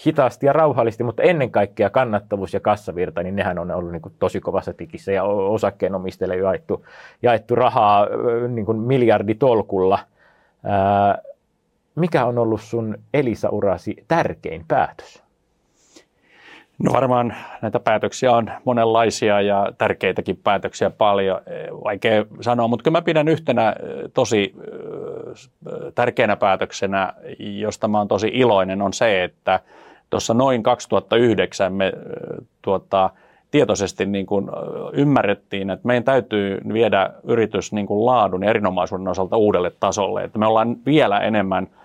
hitaasti 0.06 0.46
ja 0.46 0.54
rauhallisesti, 0.54 1.04
mutta 1.04 1.24
ennen 1.24 1.52
kaikkea 1.52 1.90
kannattavuus 1.90 2.54
ja 2.54 2.60
kassavirta, 2.60 3.24
niin 3.24 3.36
nehän 3.36 3.60
on 3.60 3.72
ollut 3.72 3.92
niin 3.92 4.02
kuin 4.02 4.16
tosi 4.20 4.40
kovassa 4.40 4.74
tikissä 4.74 5.12
ja 5.12 5.24
osakkeenomistajille 5.24 6.38
jaettu, 6.38 6.86
jaettu 7.22 7.56
rahaa 7.56 8.08
niin 8.48 8.66
kuin 8.66 8.80
miljarditolkulla. 8.80 10.00
Ää, 10.64 11.22
mikä 11.96 12.26
on 12.26 12.38
ollut 12.38 12.62
sun 12.62 12.98
Elisa-urasi 13.14 14.06
tärkein 14.08 14.66
päätös? 14.68 15.23
No 16.80 16.94
varmaan 16.94 17.36
näitä 17.62 17.80
päätöksiä 17.80 18.32
on 18.32 18.52
monenlaisia 18.66 19.42
ja 19.42 19.72
tärkeitäkin 19.78 20.40
päätöksiä 20.44 20.90
paljon, 20.90 21.42
vaikea 21.84 22.26
sanoa, 22.42 22.68
mutta 22.68 22.84
kyllä 22.84 22.98
mä 22.98 23.02
pidän 23.02 23.28
yhtenä 23.28 23.76
tosi 24.14 24.56
tärkeänä 25.96 26.36
päätöksenä, 26.36 27.14
josta 27.40 27.88
mä 27.88 27.98
oon 27.98 28.08
tosi 28.08 28.32
iloinen, 28.34 28.82
on 28.82 28.94
se, 28.94 29.24
että 29.24 29.60
tuossa 30.10 30.34
noin 30.34 30.64
2009 30.64 31.74
me 31.74 31.94
tuota, 32.62 33.10
tietoisesti 33.52 34.06
niin 34.06 34.26
kuin 34.26 34.50
ymmärrettiin, 34.94 35.70
että 35.70 35.88
meidän 35.88 36.04
täytyy 36.04 36.62
viedä 36.74 37.10
yritys 37.24 37.74
niin 37.74 37.88
kuin 37.88 38.06
laadun 38.06 38.44
ja 38.44 38.50
erinomaisuuden 38.50 39.08
osalta 39.08 39.38
uudelle 39.38 39.72
tasolle, 39.80 40.24
että 40.24 40.40
me 40.40 40.48
ollaan 40.48 40.78
vielä 40.86 41.20
enemmän– 41.20 41.68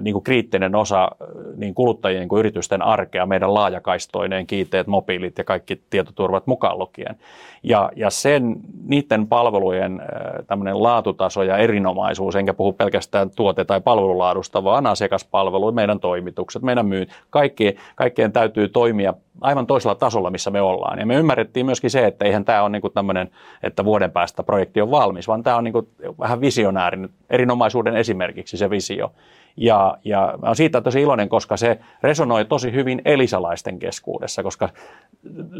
niin 0.00 0.12
kuin 0.12 0.24
kriittinen 0.24 0.74
osa 0.74 1.10
niin 1.56 1.74
kuluttajien 1.74 2.28
kuin 2.28 2.40
yritysten 2.40 2.82
arkea, 2.82 3.26
meidän 3.26 3.54
laajakaistoineen, 3.54 4.46
kiinteät, 4.46 4.86
mobiilit 4.86 5.38
ja 5.38 5.44
kaikki 5.44 5.82
tietoturvat 5.90 6.46
mukaan 6.46 6.78
lukien. 6.78 7.16
Ja, 7.62 7.90
ja 7.96 8.10
sen, 8.10 8.56
niiden 8.86 9.26
palvelujen 9.26 10.02
tämmöinen 10.46 10.82
laatutaso 10.82 11.42
ja 11.42 11.56
erinomaisuus, 11.56 12.36
enkä 12.36 12.54
puhu 12.54 12.72
pelkästään 12.72 13.30
tuote- 13.30 13.64
tai 13.64 13.80
palvelulaadusta, 13.80 14.64
vaan 14.64 14.86
asiakaspalvelu, 14.86 15.72
meidän 15.72 16.00
toimitukset, 16.00 16.62
meidän 16.62 16.86
myy, 16.86 17.06
kaikki, 17.30 17.76
kaikkien 17.96 18.32
täytyy 18.32 18.68
toimia 18.68 19.14
aivan 19.40 19.66
toisella 19.66 19.94
tasolla, 19.94 20.30
missä 20.30 20.50
me 20.50 20.60
ollaan. 20.60 20.98
Ja 20.98 21.06
me 21.06 21.14
ymmärrettiin 21.14 21.66
myöskin 21.66 21.90
se, 21.90 22.06
että 22.06 22.24
eihän 22.24 22.44
tämä 22.44 22.62
ole 22.62 22.70
niin 22.70 22.82
tämmöinen, 22.94 23.30
että 23.62 23.84
vuoden 23.84 24.10
päästä 24.10 24.42
projekti 24.42 24.80
on 24.80 24.90
valmis, 24.90 25.28
vaan 25.28 25.42
tämä 25.42 25.56
on 25.56 25.64
niin 25.64 25.74
vähän 26.18 26.40
visionäärinen, 26.40 27.10
erinomaisuuden 27.30 27.96
esimerkiksi 27.96 28.56
se 28.56 28.70
visio. 28.70 29.12
Ja, 29.56 29.98
ja 30.04 30.20
mä 30.42 30.46
olen 30.46 30.56
siitä 30.56 30.80
tosi 30.80 31.02
iloinen, 31.02 31.28
koska 31.28 31.56
se 31.56 31.78
resonoi 32.02 32.44
tosi 32.44 32.72
hyvin 32.72 33.02
elisalaisten 33.04 33.78
keskuudessa, 33.78 34.42
koska 34.42 34.68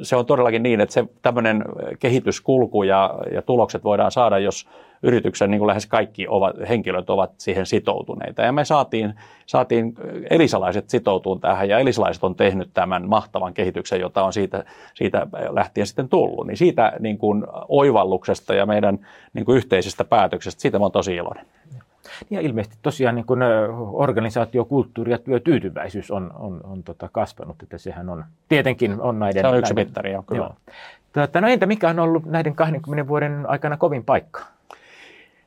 se 0.03 0.17
on 0.17 0.27
todellakin 0.27 0.63
niin, 0.63 0.81
että 0.81 0.93
se 0.93 1.05
tämmöinen 1.23 1.65
kehityskulku 1.99 2.83
ja, 2.83 3.15
ja 3.33 3.43
tulokset 3.43 3.85
voidaan 3.85 4.13
saada, 4.13 4.39
jos 4.39 4.69
yrityksen 5.03 5.51
niin 5.51 5.59
kuin 5.59 5.67
lähes 5.67 5.87
kaikki 5.87 6.27
ovat, 6.29 6.57
henkilöt 6.69 7.11
ovat 7.11 7.31
siihen 7.39 7.67
sitoutuneita. 7.67 8.43
Ja 8.43 8.53
me 8.53 8.65
saatiin, 8.65 9.15
saatiin 9.47 9.95
elisalaiset 10.31 10.91
sitoutuun 10.91 11.41
tähän 11.41 11.69
ja 11.69 11.79
elisalaiset 11.79 12.25
on 12.25 12.35
tehnyt 12.35 12.71
tämän 12.75 13.09
mahtavan 13.09 13.55
kehityksen, 13.55 14.01
jota 14.01 14.25
on 14.25 14.33
siitä, 14.33 14.65
siitä 14.95 15.27
lähtien 15.51 15.87
sitten 15.87 16.09
tullut. 16.09 16.47
Niin 16.47 16.57
siitä 16.57 16.93
niin 16.99 17.19
kuin 17.19 17.45
oivalluksesta 17.69 18.55
ja 18.55 18.67
meidän 18.67 18.99
niin 19.33 19.45
kuin 19.45 19.57
yhteisestä 19.57 20.05
päätöksestä, 20.05 20.61
siitä 20.61 20.79
mä 20.79 20.85
olen 20.85 20.93
tosi 20.93 21.15
iloinen. 21.17 21.47
Ja 22.31 22.41
ilmeisesti 22.41 22.79
tosiaan 22.83 23.15
niin 23.15 23.27
kun 23.27 23.43
organisaatiokulttuuri 23.93 25.13
ja 25.13 25.19
työtyytyväisyys 25.19 26.11
on, 26.11 26.31
on, 26.39 26.61
on 26.65 26.83
tota 26.83 27.09
kasvanut, 27.13 27.63
että 27.63 27.79
sehän 27.79 28.09
on 28.09 28.25
tietenkin 28.49 29.01
on 29.01 29.19
näiden... 29.19 29.43
Se 29.43 29.47
on 29.47 29.59
yksi 29.59 29.75
näiden, 29.75 29.87
mittari, 29.87 30.13
joo, 30.13 30.23
kyllä. 30.23 30.43
Joo. 30.43 30.55
Tota, 31.13 31.41
no 31.41 31.49
entä 31.49 31.67
mikä 31.67 31.89
on 31.89 31.99
ollut 31.99 32.27
näiden 32.27 32.55
20 32.55 33.09
vuoden 33.09 33.45
aikana 33.49 33.77
kovin 33.77 34.05
paikka? 34.05 34.43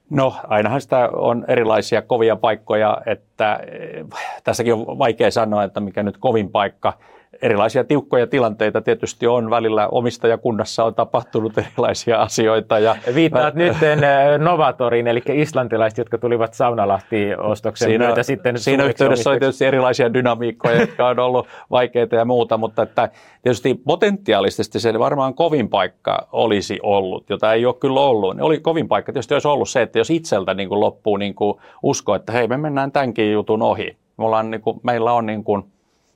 No 0.09 0.35
ainahan 0.47 0.81
sitä 0.81 1.09
on 1.13 1.45
erilaisia 1.47 2.01
kovia 2.01 2.35
paikkoja, 2.35 2.97
että 3.05 3.59
eh, 3.71 4.05
tässäkin 4.43 4.73
on 4.73 4.99
vaikea 4.99 5.31
sanoa, 5.31 5.63
että 5.63 5.79
mikä 5.79 6.03
nyt 6.03 6.17
kovin 6.17 6.49
paikka– 6.49 6.93
erilaisia 7.41 7.83
tiukkoja 7.83 8.27
tilanteita 8.27 8.81
tietysti 8.81 9.27
on. 9.27 9.49
Välillä 9.49 9.87
omistajakunnassa 9.87 10.83
on 10.83 10.95
tapahtunut 10.95 11.57
erilaisia 11.57 12.21
asioita. 12.21 12.79
Ja 12.79 12.95
Viittaat 13.15 13.55
mä... 13.55 13.63
nyt 13.63 13.83
eh, 13.83 13.99
Novatorin, 14.39 15.07
eli 15.07 15.21
islantilaiset, 15.33 15.97
jotka 15.97 16.17
tulivat 16.17 16.53
Saunalahti-ostoksen 16.53 17.87
siinä, 17.87 18.05
myötä 18.05 18.23
sitten 18.23 18.59
Siinä 18.59 18.83
yhteydessä 18.83 19.29
on 19.29 19.39
tietysti 19.39 19.65
erilaisia 19.65 20.13
dynamiikkoja, 20.13 20.81
jotka 20.81 21.07
on 21.07 21.19
ollut 21.19 21.47
vaikeita 21.71 22.15
ja 22.15 22.25
muuta, 22.25 22.57
mutta 22.57 22.81
että 22.81 23.09
tietysti 23.41 23.75
potentiaalisesti 23.85 24.79
se 24.79 24.99
varmaan 24.99 25.33
kovin 25.33 25.69
paikka 25.69 26.27
olisi 26.31 26.79
ollut, 26.83 27.29
jota 27.29 27.53
ei 27.53 27.65
ole 27.65 27.75
kyllä 27.79 27.99
ollut. 27.99 28.41
Oli 28.41 28.59
kovin 28.59 28.87
paikka 28.87 29.13
tietysti 29.13 29.33
olisi 29.33 29.47
ollut 29.47 29.69
se, 29.69 29.81
että 29.81 29.99
jos 29.99 30.09
itseltä 30.09 30.53
niin 30.53 30.69
kuin 30.69 30.79
loppuu 30.79 31.17
niin 31.17 31.35
kuin 31.35 31.57
usko, 31.83 32.15
että 32.15 32.31
hei 32.31 32.47
me 32.47 32.57
mennään 32.57 32.91
tämänkin 32.91 33.31
jutun 33.31 33.61
ohi. 33.61 33.97
Me 34.17 34.25
ollaan, 34.25 34.51
niin 34.51 34.61
kuin, 34.61 34.79
meillä 34.83 35.13
on 35.13 35.25
niin 35.25 35.43
kuin, 35.43 35.63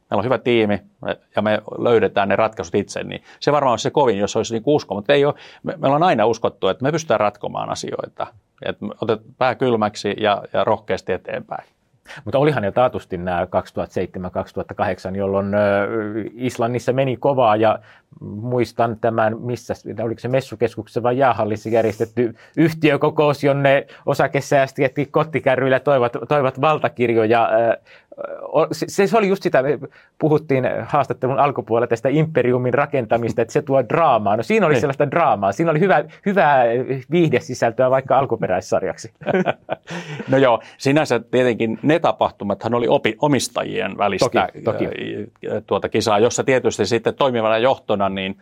meillä 0.10 0.20
on 0.20 0.26
hyvä 0.26 0.38
tiimi 0.38 0.82
ja 1.36 1.42
me 1.42 1.62
löydetään 1.78 2.30
ne 2.30 2.36
ratkaisut 2.36 2.76
itse, 2.76 3.04
niin 3.04 3.24
se 3.40 3.52
varmaan 3.52 3.72
olisi 3.72 3.84
se 3.84 3.90
kovin, 3.90 4.18
jos 4.18 4.36
olisi 4.36 4.54
niin 4.54 4.64
usko, 4.66 4.96
mutta 4.96 5.14
ei 5.14 5.26
ole, 5.26 5.34
me, 5.64 5.74
meillä 5.78 5.96
on 5.96 6.04
aina 6.04 6.26
uskottu, 6.26 6.68
että 6.68 6.84
me 6.84 6.92
pystytään 6.92 7.20
ratkomaan 7.20 7.70
asioita, 7.70 8.28
että 8.66 8.86
otet 9.02 9.22
pää 9.38 9.56
kylmäksi 9.56 10.16
ja, 10.18 10.44
ja 10.54 10.64
rohkeasti 10.64 11.14
eteenpäin. 11.14 11.64
Mutta 12.26 12.40
olihan 12.40 12.64
jo 12.64 12.72
taatusti 12.72 13.18
nämä 13.18 13.48
2007-2008, 15.12 15.18
jolloin 15.18 15.48
Islannissa 16.34 16.94
meni 16.94 17.18
kovaa 17.18 17.56
ja 17.56 17.80
muistan 18.22 18.98
tämän, 19.02 19.42
missä, 19.42 19.74
oliko 20.04 20.20
se 20.20 20.28
messukeskuksessa 20.28 21.04
vai 21.04 21.18
jäähallissa 21.18 21.70
järjestetty 21.70 22.36
yhtiökokous, 22.58 23.44
jonne 23.44 23.88
osakesäästiöt 24.06 24.96
kottikärryillä 25.12 25.80
toivat, 25.80 26.14
toivat 26.28 26.62
valtakirjoja 26.62 27.50
se, 28.72 29.08
se 29.08 29.18
oli 29.18 29.28
just 29.28 29.44
sitä, 29.44 29.64
me 29.64 29.80
puhuttiin 30.20 30.64
haastattelun 30.86 31.40
alkupuolella 31.40 31.88
tästä 31.88 32.10
imperiumin 32.10 32.74
rakentamista, 32.74 33.42
että 33.42 33.52
se 33.52 33.62
tuo 33.62 33.84
draamaa. 33.90 34.38
No 34.38 34.44
siinä 34.44 34.66
oli 34.66 34.74
niin. 34.74 34.82
sellaista 34.82 35.12
draamaa, 35.12 35.52
siinä 35.52 35.72
oli 35.72 35.80
hyvä, 35.80 36.04
hyvää 36.26 36.64
viihdesisältöä 37.12 37.90
vaikka 37.90 38.20
alkuperäissarjaksi. 38.20 39.14
No 40.28 40.38
joo, 40.38 40.62
sinänsä 40.78 41.20
tietenkin 41.20 41.80
ne 41.84 42.00
tapahtumathan 42.00 42.74
oli 42.74 42.88
opi, 42.88 43.16
omistajien 43.22 43.98
välistä 43.98 44.30
toki, 44.30 44.62
toki. 44.62 44.88
Tuota 45.68 45.90
kisaa, 45.90 46.20
jossa 46.20 46.44
tietysti 46.44 46.86
sitten 46.86 47.16
toimivana 47.16 47.58
johtona 47.58 47.99
niin 48.08 48.38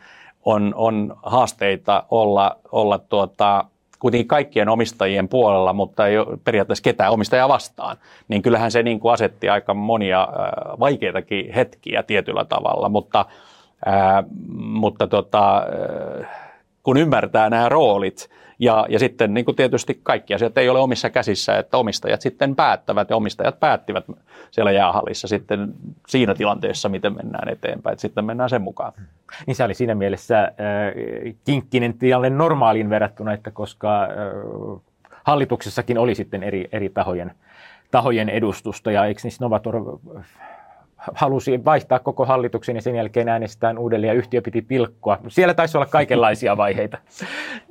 on, 0.45 0.73
on 0.75 1.15
haasteita 1.23 2.03
olla, 2.11 2.57
olla 2.71 2.97
tuota, 2.97 3.65
kuitenkin 3.99 4.27
kaikkien 4.27 4.69
omistajien 4.69 5.27
puolella, 5.27 5.73
mutta 5.73 6.07
ei 6.07 6.17
ole 6.17 6.37
periaatteessa 6.43 6.83
ketään 6.83 7.11
omistajaa 7.11 7.49
vastaan, 7.49 7.97
niin 8.27 8.41
kyllähän 8.41 8.71
se 8.71 8.83
niin 8.83 8.99
kuin 8.99 9.13
asetti 9.13 9.49
aika 9.49 9.73
monia 9.73 10.21
äh, 10.21 10.79
vaikeitakin 10.79 11.53
hetkiä 11.53 12.03
tietyllä 12.03 12.45
tavalla, 12.45 12.89
mutta, 12.89 13.25
ää, 13.85 14.23
mutta 14.57 15.07
tota, 15.07 15.57
äh, 16.21 16.27
kun 16.83 16.97
ymmärtää 16.97 17.49
nämä 17.49 17.69
roolit, 17.69 18.29
ja, 18.59 18.85
ja 18.89 18.99
sitten 18.99 19.33
niin 19.33 19.45
kuin 19.45 19.55
tietysti 19.55 19.99
kaikki 20.03 20.33
asiat 20.33 20.57
ei 20.57 20.69
ole 20.69 20.79
omissa 20.79 21.09
käsissä, 21.09 21.57
että 21.57 21.77
omistajat 21.77 22.21
sitten 22.21 22.55
päättävät 22.55 23.09
ja 23.09 23.15
omistajat 23.15 23.59
päättivät 23.59 24.05
siellä 24.51 24.71
jäähallissa 24.71 25.27
sitten 25.27 25.73
siinä 26.07 26.35
tilanteessa, 26.35 26.89
miten 26.89 27.15
mennään 27.15 27.49
eteenpäin, 27.49 27.93
että 27.93 28.01
sitten 28.01 28.25
mennään 28.25 28.49
sen 28.49 28.61
mukaan. 28.61 28.93
Niin 29.47 29.55
se 29.55 29.63
oli 29.63 29.73
siinä 29.73 29.95
mielessä 29.95 30.39
äh, 30.43 30.51
kinkkinen 31.45 31.93
tilanne 31.93 32.29
normaaliin 32.29 32.89
verrattuna, 32.89 33.33
että 33.33 33.51
koska 33.51 34.03
äh, 34.03 34.09
hallituksessakin 35.23 35.97
oli 35.97 36.15
sitten 36.15 36.43
eri, 36.43 36.69
eri 36.71 36.89
tahojen, 36.89 37.31
tahojen 37.91 38.29
edustusta. 38.29 38.91
Ja 38.91 39.05
eikö 39.05 39.21
niissä 39.23 39.45
Novator 39.45 39.99
halusi 41.13 41.65
vaihtaa 41.65 41.99
koko 41.99 42.25
hallituksen 42.25 42.75
ja 42.75 42.81
sen 42.81 42.95
jälkeen 42.95 43.29
äänestetään 43.29 43.77
uudelleen 43.77 44.11
ja 44.11 44.17
yhtiö 44.17 44.41
piti 44.41 44.61
pilkkoa. 44.61 45.17
Siellä 45.27 45.53
taisi 45.53 45.77
olla 45.77 45.85
kaikenlaisia 45.85 46.57
vaiheita. 46.63 46.97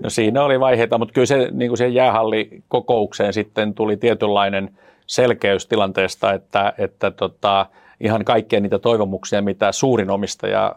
No 0.02 0.10
siinä 0.10 0.42
oli 0.42 0.60
vaiheita, 0.60 0.98
mutta 0.98 1.12
kyllä 1.12 1.26
se 1.26 1.48
niin 1.52 1.70
kuin 1.70 1.78
siihen 1.78 1.94
jäähallikokoukseen 1.94 3.32
sitten 3.32 3.74
tuli 3.74 3.96
tietynlainen 3.96 4.70
selkeys 5.06 5.66
tilanteesta, 5.66 6.32
että, 6.32 6.72
että 6.78 7.10
tota, 7.10 7.66
ihan 8.00 8.24
kaikkia 8.24 8.60
niitä 8.60 8.78
toivomuksia, 8.78 9.42
mitä 9.42 9.72
suurin 9.72 10.10
omistaja 10.10 10.74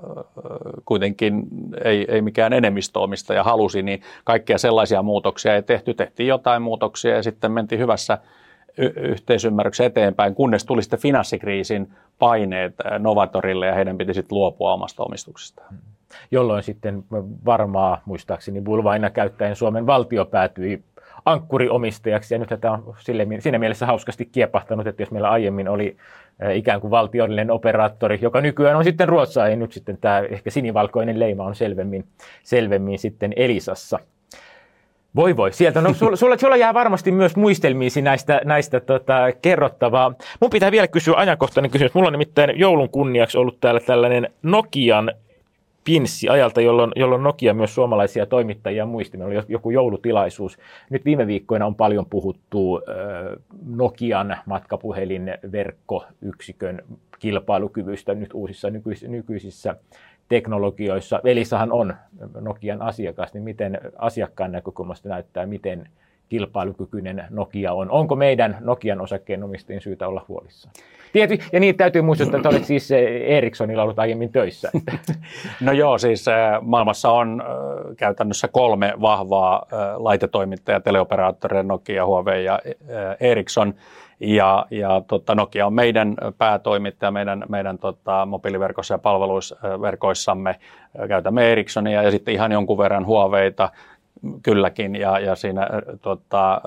kuitenkin 0.86 1.43
ei, 1.84 2.05
ei 2.10 2.22
mikään 2.22 2.53
enemmistöomistaja 2.53 3.43
halusi, 3.43 3.84
niin 3.84 4.01
kaikkia 4.24 4.57
sellaisia 4.57 5.01
muutoksia 5.01 5.55
ei 5.55 5.64
tehty. 5.64 5.93
Tehtiin 5.93 6.28
jotain 6.28 6.62
muutoksia 6.62 7.16
ja 7.16 7.24
sitten 7.24 7.51
mentiin 7.51 7.82
hyvässä 7.82 8.18
yhteisymmärryksen 8.95 9.86
eteenpäin, 9.86 10.36
kunnes 10.36 10.65
tuli 10.65 10.82
sitten 10.82 10.99
finanssikriisin 10.99 11.91
paineet 12.19 12.73
Novatorille 12.99 13.67
ja 13.67 13.73
heidän 13.73 13.97
piti 13.97 14.13
sitten 14.13 14.38
luopua 14.38 14.73
omasta 14.73 15.03
omistuksestaan. 15.03 15.75
Jolloin 16.32 16.63
sitten 16.63 17.03
varmaa, 17.45 18.01
muistaakseni 18.05 18.61
Bulvaina 18.61 19.09
käyttäen 19.09 19.55
Suomen 19.55 19.88
valtio 19.88 20.25
päätyi 20.25 20.84
ankkuriomistajaksi, 21.25 22.34
ja 22.36 22.39
nyt 22.39 22.49
tämä 22.61 22.73
on 22.73 22.95
sille, 22.99 23.27
siinä 23.39 23.59
mielessä 23.59 23.86
hauskasti 23.86 24.25
kiepahtanut, 24.25 24.88
että 24.88 25.01
jos 25.01 25.11
meillä 25.11 25.30
aiemmin 25.30 25.69
oli 25.69 25.97
ikään 26.53 26.82
kuin 26.82 26.91
valtiollinen 26.91 27.51
operaattori, 27.51 28.19
joka 28.21 28.41
nykyään 28.41 28.77
on 28.77 28.84
sitten 28.84 29.09
Ruotsaa, 29.09 29.49
ja 29.49 29.55
nyt 29.55 29.71
sitten 29.71 29.97
tämä 29.97 30.19
ehkä 30.19 30.49
sinivalkoinen 30.49 31.19
leima 31.19 31.43
on 31.43 31.55
selvemmin, 31.55 32.05
selvemmin 32.43 32.99
sitten 32.99 33.34
Elisassa. 33.36 33.99
Voi 35.16 35.38
voi, 35.38 35.53
sieltä. 35.53 35.82
No, 35.82 35.93
sulla, 35.93 36.16
sulla, 36.16 36.38
sulla 36.38 36.55
jää 36.55 36.74
varmasti 36.74 37.12
myös 37.12 37.36
muistelmiisi 37.36 38.01
näistä, 38.01 38.41
näistä 38.45 38.80
tota, 38.80 39.32
kerrottavaa. 39.41 40.14
Mun 40.41 40.49
pitää 40.49 40.72
vielä 40.72 40.88
kysyä 40.88 41.14
ajankohtainen 41.18 41.72
kysymys. 41.72 41.93
Mulla 41.93 42.07
on 42.07 42.14
nimittäin 42.14 42.60
joulun 42.60 42.89
kunniaksi 42.89 43.38
ollut 43.38 43.57
täällä 43.60 43.80
tällainen 43.80 44.30
Nokian 44.43 45.12
pinssi 45.84 46.30
ajalta, 46.30 46.62
jolloin, 46.62 46.91
jolloin 46.95 47.24
Nokia 47.24 47.53
myös 47.53 47.76
suomalaisia 47.76 48.26
toimittajia 48.26 48.86
muisti. 48.86 49.18
Meillä 49.18 49.39
oli 49.39 49.45
joku 49.47 49.72
joulutilaisuus. 49.72 50.57
Nyt 50.89 51.05
viime 51.05 51.28
viikkoina 51.28 51.66
on 51.66 51.76
paljon 51.76 52.05
puhuttu 52.05 52.76
äh, 52.76 52.82
Nokian 53.66 54.38
matkapuhelinverkkoyksikön 54.45 56.82
kilpailukyvystä 57.20 58.14
nyt 58.14 58.34
uusissa 58.34 58.70
nykyisissä, 58.70 59.07
nykyisissä 59.07 59.76
teknologioissa. 60.30 61.21
Elisahan 61.23 61.71
on 61.71 61.93
Nokian 62.41 62.82
asiakas, 62.82 63.34
niin 63.34 63.43
miten 63.43 63.80
asiakkaan 63.97 64.51
näkökulmasta 64.51 65.09
näyttää, 65.09 65.45
miten 65.45 65.89
kilpailukykyinen 66.30 67.23
Nokia 67.30 67.73
on. 67.73 67.91
Onko 67.91 68.15
meidän 68.15 68.57
Nokian 68.59 69.01
osakkeenomistajien 69.01 69.82
syytä 69.82 70.07
olla 70.07 70.25
huolissaan? 70.27 70.73
Tiety, 71.13 71.38
ja 71.53 71.59
niin 71.59 71.77
täytyy 71.77 72.01
muistuttaa, 72.01 72.38
että 72.38 72.49
olet 72.49 72.65
siis 72.65 72.91
eh, 72.91 73.38
Ericssonilla 73.38 73.84
ollut 73.84 73.99
aiemmin 73.99 74.32
töissä. 74.32 74.71
No 75.61 75.71
joo, 75.71 75.97
siis 75.97 76.27
eh, 76.27 76.36
maailmassa 76.61 77.11
on 77.11 77.41
eh, 77.41 77.95
käytännössä 77.97 78.47
kolme 78.47 78.93
vahvaa 79.01 79.65
laitetoimittajaa, 79.95 80.80
teleoperaattoreja, 80.80 81.63
Nokia, 81.63 82.05
Huawei 82.05 82.45
ja 82.45 82.59
Ericsson. 83.19 83.73
Ja, 84.20 84.65
ja 84.72 85.01
tota, 85.07 85.36
Nokia 85.36 85.67
on 85.67 85.74
meidän 85.74 86.15
päätoimittaja 86.38 87.11
meidän, 87.11 87.43
meidän 87.49 87.78
tota, 87.78 88.26
mobiiliverkossa 88.26 88.93
ja 88.93 88.97
palveluisverkoissamme. 88.97 90.55
Käytämme 91.07 91.51
Ericssonia 91.51 92.03
ja 92.03 92.11
sitten 92.11 92.34
ihan 92.34 92.51
jonkun 92.51 92.78
verran 92.78 93.05
Huaweita 93.05 93.70
kylläkin. 94.43 94.95
Ja, 94.95 95.20
ja 95.20 95.36
siinä 95.36 95.67
tota, 96.01 96.61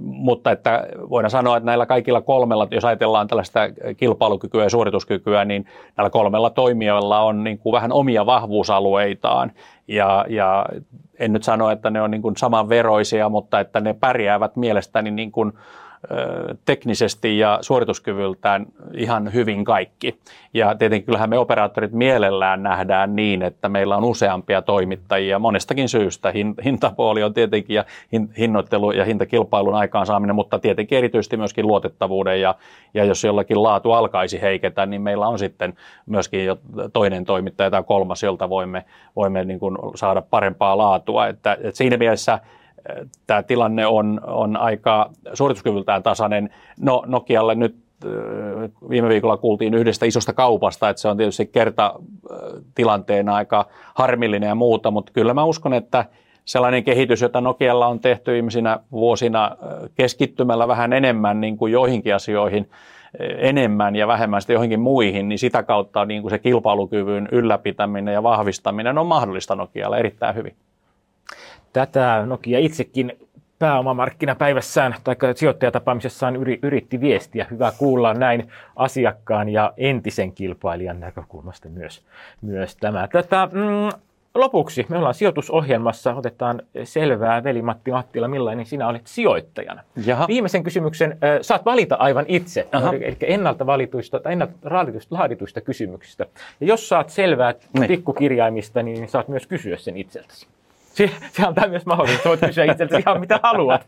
mutta 0.00 0.50
että 0.50 0.86
voidaan 1.10 1.30
sanoa, 1.30 1.56
että 1.56 1.66
näillä 1.66 1.86
kaikilla 1.86 2.20
kolmella, 2.20 2.68
jos 2.70 2.84
ajatellaan 2.84 3.28
tällaista 3.28 3.60
kilpailukykyä 3.96 4.62
ja 4.62 4.70
suorituskykyä, 4.70 5.44
niin 5.44 5.66
näillä 5.96 6.10
kolmella 6.10 6.50
toimijoilla 6.50 7.20
on 7.20 7.44
niin 7.44 7.58
kuin 7.58 7.72
vähän 7.72 7.92
omia 7.92 8.26
vahvuusalueitaan. 8.26 9.52
Ja, 9.88 10.24
ja 10.28 10.66
en 11.18 11.32
nyt 11.32 11.42
sano, 11.42 11.70
että 11.70 11.90
ne 11.90 12.02
on 12.02 12.10
niin 12.10 12.22
kuin 12.22 12.36
samanveroisia, 12.36 13.28
mutta 13.28 13.60
että 13.60 13.80
ne 13.80 13.94
pärjäävät 14.00 14.56
mielestäni 14.56 15.10
niin 15.10 15.32
kuin 15.32 15.52
teknisesti 16.64 17.38
ja 17.38 17.58
suorituskyvyltään 17.60 18.66
ihan 18.94 19.32
hyvin 19.32 19.64
kaikki. 19.64 20.18
Ja 20.54 20.74
tietenkin 20.74 21.06
kyllähän 21.06 21.30
me 21.30 21.38
operaattorit 21.38 21.92
mielellään 21.92 22.62
nähdään 22.62 23.16
niin, 23.16 23.42
että 23.42 23.68
meillä 23.68 23.96
on 23.96 24.04
useampia 24.04 24.62
toimittajia 24.62 25.38
monestakin 25.38 25.88
syystä. 25.88 26.32
Hintapuoli 26.64 27.22
on 27.22 27.34
tietenkin 27.34 27.74
ja 27.74 27.84
hinnoittelu 28.38 28.92
ja 28.92 29.04
hintakilpailun 29.04 29.74
aikaansaaminen, 29.74 30.36
mutta 30.36 30.58
tietenkin 30.58 30.98
erityisesti 30.98 31.36
myöskin 31.36 31.66
luotettavuuden 31.66 32.40
ja, 32.40 32.54
ja 32.94 33.04
jos 33.04 33.24
jollakin 33.24 33.62
laatu 33.62 33.92
alkaisi 33.92 34.40
heiketä, 34.40 34.86
niin 34.86 35.02
meillä 35.02 35.28
on 35.28 35.38
sitten 35.38 35.74
myöskin 36.06 36.44
jo 36.44 36.58
toinen 36.92 37.24
toimittaja 37.24 37.70
tai 37.70 37.82
kolmas, 37.82 38.22
jolta 38.22 38.48
voimme, 38.48 38.84
voimme 39.16 39.44
niin 39.44 39.60
kuin 39.60 39.76
saada 39.94 40.22
parempaa 40.22 40.78
laatua. 40.78 41.26
Että, 41.26 41.52
että 41.52 41.78
siinä 41.78 41.96
mielessä 41.96 42.38
tämä 43.26 43.42
tilanne 43.42 43.86
on, 43.86 44.20
on 44.26 44.56
aika 44.56 45.10
suorituskyvyltään 45.34 46.02
tasainen. 46.02 46.50
No 46.80 47.02
Nokialle 47.06 47.54
nyt 47.54 47.76
viime 48.90 49.08
viikolla 49.08 49.36
kuultiin 49.36 49.74
yhdestä 49.74 50.06
isosta 50.06 50.32
kaupasta, 50.32 50.88
että 50.88 51.02
se 51.02 51.08
on 51.08 51.16
tietysti 51.16 51.46
kerta 51.46 51.94
tilanteena 52.74 53.34
aika 53.34 53.66
harmillinen 53.94 54.48
ja 54.48 54.54
muuta, 54.54 54.90
mutta 54.90 55.12
kyllä 55.12 55.34
mä 55.34 55.44
uskon, 55.44 55.74
että 55.74 56.04
sellainen 56.44 56.84
kehitys, 56.84 57.20
jota 57.20 57.40
Nokialla 57.40 57.86
on 57.86 58.00
tehty 58.00 58.32
viimeisinä 58.32 58.80
vuosina 58.92 59.56
keskittymällä 59.94 60.68
vähän 60.68 60.92
enemmän 60.92 61.40
niin 61.40 61.56
kuin 61.56 61.72
joihinkin 61.72 62.14
asioihin, 62.14 62.70
enemmän 63.38 63.96
ja 63.96 64.06
vähemmän 64.06 64.40
sitten 64.40 64.54
johonkin 64.54 64.80
muihin, 64.80 65.28
niin 65.28 65.38
sitä 65.38 65.62
kautta 65.62 66.04
niin 66.04 66.22
kuin 66.22 66.30
se 66.30 66.38
kilpailukyvyn 66.38 67.28
ylläpitäminen 67.32 68.14
ja 68.14 68.22
vahvistaminen 68.22 68.98
on 68.98 69.06
mahdollista 69.06 69.54
Nokialle 69.54 69.98
erittäin 69.98 70.34
hyvin. 70.34 70.56
Tätä 71.72 72.22
Nokia 72.26 72.58
itsekin 72.58 73.12
pääomamarkkinapäivässään 73.58 74.94
tai 75.04 75.16
sijoittajatapaamisessaan 75.34 76.36
yritti 76.62 77.00
viestiä. 77.00 77.46
Hyvä 77.50 77.72
kuulla 77.78 78.14
näin 78.14 78.48
asiakkaan 78.76 79.48
ja 79.48 79.72
entisen 79.76 80.32
kilpailijan 80.32 81.00
näkökulmasta 81.00 81.68
myös, 81.68 82.04
myös 82.42 82.76
tämä. 82.76 83.08
Tätä, 83.08 83.48
mm, 83.52 84.00
lopuksi 84.34 84.86
me 84.88 84.98
ollaan 84.98 85.14
sijoitusohjelmassa, 85.14 86.14
otetaan 86.14 86.62
selvää, 86.84 87.44
veli 87.44 87.62
Matti 87.62 87.90
Mattila, 87.90 88.28
millainen 88.28 88.66
sinä 88.66 88.88
olet 88.88 89.06
sijoittajana. 89.06 89.82
Jaha. 90.06 90.26
Viimeisen 90.28 90.62
kysymyksen 90.62 91.12
äh, 91.12 91.18
saat 91.42 91.64
valita 91.64 91.94
aivan 91.94 92.24
itse, 92.28 92.68
Aha. 92.72 92.92
eli 92.92 93.16
ennalta 93.20 93.66
valituista 93.66 94.20
tai 94.20 94.32
ennalta 94.32 94.54
kysymyksistä. 95.60 96.26
Ja 96.60 96.66
jos 96.66 96.88
saat 96.88 97.10
selvää 97.10 97.54
niin. 97.72 97.88
pikkukirjaimista, 97.88 98.82
niin 98.82 99.08
saat 99.08 99.28
myös 99.28 99.46
kysyä 99.46 99.76
sen 99.76 99.96
itseltäsi. 99.96 100.46
Se, 100.94 101.10
se 101.32 101.42
antaa 101.46 101.68
myös 101.68 101.86
mahdollisuus. 101.86 102.24
Voit 102.24 102.40
kysyä 102.40 102.64
itseltäsi 102.64 103.02
ihan 103.06 103.20
mitä 103.20 103.40
haluat. 103.42 103.86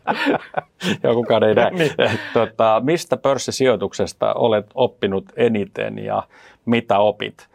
Joo, 1.03 1.13
kukaan 1.13 1.43
ei 1.43 1.55
näe. 1.55 1.69
niin. 1.69 1.91
tota, 2.33 2.81
mistä 2.85 3.17
pörssisijoituksesta 3.17 4.33
olet 4.33 4.65
oppinut 4.75 5.25
eniten 5.35 5.99
ja 5.99 6.23
mitä 6.65 6.99
opit? 6.99 7.47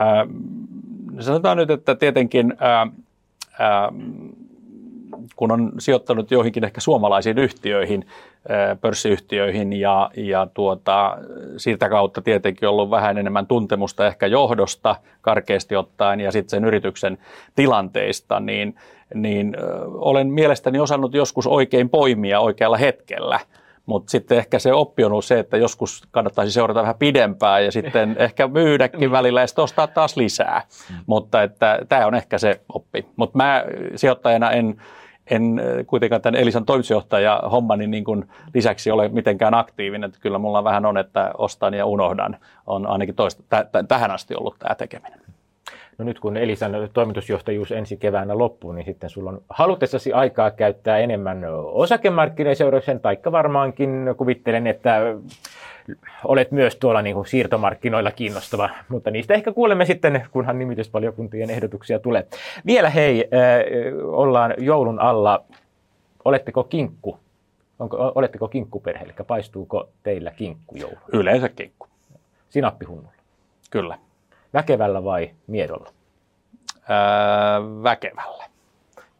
Äh, 0.00 0.08
sanotaan 1.20 1.56
nyt, 1.56 1.70
että 1.70 1.94
tietenkin 1.94 2.52
äh, 2.62 2.80
äh, 2.80 3.88
kun 5.36 5.52
on 5.52 5.72
sijoittanut 5.78 6.30
joihinkin 6.30 6.64
ehkä 6.64 6.80
suomalaisiin 6.80 7.38
yhtiöihin, 7.38 8.06
pörssiyhtiöihin 8.80 9.72
ja, 9.72 10.10
ja 10.16 10.46
tuota, 10.54 11.18
siitä 11.56 11.88
kautta 11.88 12.22
tietenkin 12.22 12.68
ollut 12.68 12.90
vähän 12.90 13.18
enemmän 13.18 13.46
tuntemusta 13.46 14.06
ehkä 14.06 14.26
johdosta 14.26 14.96
karkeasti 15.20 15.76
ottaen 15.76 16.20
ja 16.20 16.32
sitten 16.32 16.50
sen 16.50 16.64
yrityksen 16.64 17.18
tilanteista, 17.54 18.40
niin, 18.40 18.74
niin 19.14 19.56
olen 19.88 20.26
mielestäni 20.26 20.78
osannut 20.78 21.14
joskus 21.14 21.46
oikein 21.46 21.90
poimia 21.90 22.40
oikealla 22.40 22.76
hetkellä– 22.76 23.40
mutta 23.86 24.10
sitten 24.10 24.38
ehkä 24.38 24.58
se 24.58 24.72
oppi 24.72 25.04
on 25.04 25.12
ollut 25.12 25.24
se, 25.24 25.38
että 25.38 25.56
joskus 25.56 26.02
kannattaisi 26.10 26.52
seurata 26.52 26.80
vähän 26.80 26.98
pidempään 26.98 27.64
ja 27.64 27.72
sitten 27.72 28.16
ehkä 28.18 28.48
myydäkin 28.48 29.10
välillä 29.10 29.40
ja 29.40 29.46
sitten 29.46 29.64
ostaa 29.64 29.86
taas 29.86 30.16
lisää. 30.16 30.62
Mm. 30.90 30.96
Mutta 31.06 31.42
että 31.42 31.78
tämä 31.88 32.06
on 32.06 32.14
ehkä 32.14 32.38
se 32.38 32.60
oppi. 32.68 33.06
Mutta 33.16 33.36
mä 33.36 33.64
sijoittajana 33.96 34.50
en, 34.50 34.76
en 35.30 35.60
kuitenkaan 35.86 36.22
tämän 36.22 36.40
Elisan 36.40 36.64
toimitusjohtaja 36.64 37.42
hommani 37.50 37.86
niin 37.86 38.04
kuin 38.04 38.28
lisäksi 38.54 38.90
ole 38.90 39.08
mitenkään 39.08 39.54
aktiivinen. 39.54 40.08
Että 40.08 40.20
kyllä 40.20 40.38
mulla 40.38 40.64
vähän 40.64 40.86
on, 40.86 40.98
että 40.98 41.30
ostan 41.38 41.74
ja 41.74 41.86
unohdan. 41.86 42.36
On 42.66 42.86
ainakin 42.86 43.14
toista, 43.14 43.42
t- 43.42 43.88
tähän 43.88 44.10
asti 44.10 44.34
ollut 44.34 44.58
tämä 44.58 44.74
tekeminen. 44.74 45.23
No 45.98 46.04
nyt 46.04 46.20
kun 46.20 46.36
Elisan 46.36 46.72
toimitusjohtajuus 46.92 47.72
ensi 47.72 47.96
keväänä 47.96 48.38
loppuu, 48.38 48.72
niin 48.72 48.84
sitten 48.84 49.10
sulla 49.10 49.30
on 49.30 49.42
halutessasi 49.48 50.12
aikaa 50.12 50.50
käyttää 50.50 50.98
enemmän 50.98 51.44
osakemarkkinoiden 51.64 53.00
taikka 53.02 53.32
varmaankin 53.32 54.14
kuvittelen, 54.16 54.66
että 54.66 55.00
olet 56.24 56.50
myös 56.50 56.76
tuolla 56.76 57.02
niin 57.02 57.14
kuin 57.14 57.26
siirtomarkkinoilla 57.26 58.10
kiinnostava, 58.10 58.70
mutta 58.88 59.10
niistä 59.10 59.34
ehkä 59.34 59.52
kuulemme 59.52 59.84
sitten, 59.84 60.26
kunhan 60.30 60.58
nimitysvaliokuntien 60.58 61.50
ehdotuksia 61.50 61.98
tulee. 61.98 62.26
Vielä 62.66 62.90
hei, 62.90 63.24
äh, 63.24 64.08
ollaan 64.08 64.54
joulun 64.58 65.00
alla. 65.00 65.44
Oletteko 66.24 66.64
kinkku? 66.64 67.18
Onko, 67.78 68.12
oletteko 68.14 68.48
kinkkuperhe, 68.48 69.04
eli 69.04 69.12
paistuuko 69.26 69.88
teillä 70.02 70.30
kinkku 70.30 70.76
joulu? 70.76 70.96
Yleensä 71.12 71.48
kinkku. 71.48 71.86
Sinappihunnulla? 72.48 73.12
Kyllä. 73.70 73.98
Väkevällä 74.54 75.04
vai 75.04 75.30
miedolla? 75.46 75.88
Öö, 76.70 77.82
väkevällä. 77.82 78.44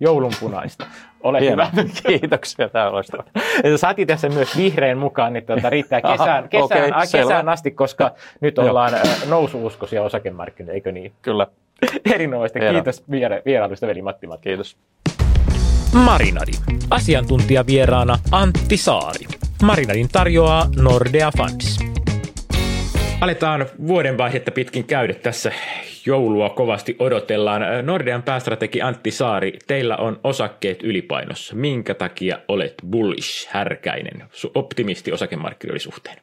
Joulunpunaista. 0.01 0.87
Ole 1.21 1.41
Hieno. 1.41 1.71
hyvä. 1.73 1.85
Kiitoksia, 2.07 2.69
tämä 2.69 2.87
on 2.87 2.93
loistavaa. 2.93 3.27
Saatiin 3.77 4.09
tässä 4.09 4.29
myös 4.29 4.57
vihreän 4.57 4.99
mukaan, 4.99 5.33
niin 5.33 5.47
tuota, 5.47 5.71
riittää 5.71 6.01
kesään, 6.01 6.49
kesään, 6.49 6.93
okay, 6.93 7.07
kesään 7.13 7.49
asti, 7.49 7.71
koska 7.71 8.11
nyt 8.41 8.59
ollaan 8.59 8.93
nousuuskoisia 9.29 10.03
osakemarkkinoita, 10.03 10.75
eikö 10.75 10.93
niin? 10.93 11.13
Kyllä. 11.23 11.47
Erinomaista. 12.15 12.59
Hieno. 12.59 12.75
Kiitos 12.75 13.05
vierailusta, 13.45 13.87
veli 13.87 14.03
Matti 14.03 14.27
Matti. 14.27 14.49
Kiitos. 14.49 14.77
Marinadi. 15.95 16.53
Asiantuntija 16.91 17.67
vieraana 17.67 18.19
Antti 18.33 18.77
Saari. 18.77 19.27
Marinadin 19.63 20.09
tarjoaa 20.13 20.67
Nordea 20.77 21.31
Funds. 21.39 21.94
Aletaan 23.25 23.67
vuodenvaihetta 23.87 24.51
pitkin 24.51 24.85
käydä 24.85 25.15
tässä. 25.15 25.53
Joulua 26.07 26.51
kovasti 26.51 26.97
odotellaan. 26.99 27.63
Nordean 27.83 28.23
päästrategi 28.23 28.83
Antti 28.83 29.11
Saari, 29.11 29.59
teillä 29.67 29.97
on 29.97 30.21
osakkeet 30.25 30.83
ylipainossa. 30.83 31.55
Minkä 31.55 31.95
takia 31.95 32.39
olet 32.49 32.75
bullish, 32.91 33.49
härkäinen, 33.51 34.25
optimisti 34.55 35.13
osakemarkkinoiden 35.13 35.81
suhteen? 35.81 36.17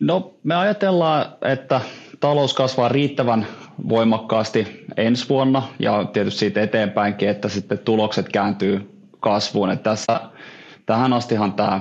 No 0.00 0.34
me 0.42 0.54
ajatellaan, 0.54 1.26
että 1.42 1.80
talous 2.20 2.54
kasvaa 2.54 2.88
riittävän 2.88 3.46
voimakkaasti 3.88 4.84
ensi 4.96 5.28
vuonna 5.28 5.62
ja 5.78 6.04
tietysti 6.04 6.38
siitä 6.38 6.62
eteenpäinkin, 6.62 7.28
että 7.28 7.48
sitten 7.48 7.78
tulokset 7.78 8.28
kääntyy 8.28 8.90
kasvuun. 9.20 9.70
Että 9.70 9.90
tässä 9.90 10.20
tähän 10.86 11.12
astihan 11.12 11.52
tämä 11.52 11.80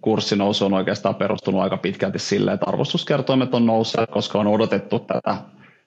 kurssinousu 0.00 0.64
on 0.64 0.74
oikeastaan 0.74 1.14
perustunut 1.14 1.60
aika 1.62 1.76
pitkälti 1.76 2.18
sille, 2.18 2.52
että 2.52 2.66
arvostuskertoimet 2.68 3.54
on 3.54 3.66
nousseet, 3.66 4.10
koska 4.10 4.38
on 4.38 4.46
odotettu 4.46 4.98
tätä 4.98 5.36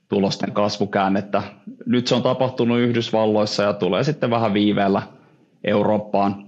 tulosten 0.09 0.51
kasvukäännettä. 0.51 1.43
Nyt 1.85 2.07
se 2.07 2.15
on 2.15 2.23
tapahtunut 2.23 2.79
Yhdysvalloissa 2.79 3.63
ja 3.63 3.73
tulee 3.73 4.03
sitten 4.03 4.29
vähän 4.29 4.53
viiveellä 4.53 5.01
Eurooppaan. 5.63 6.47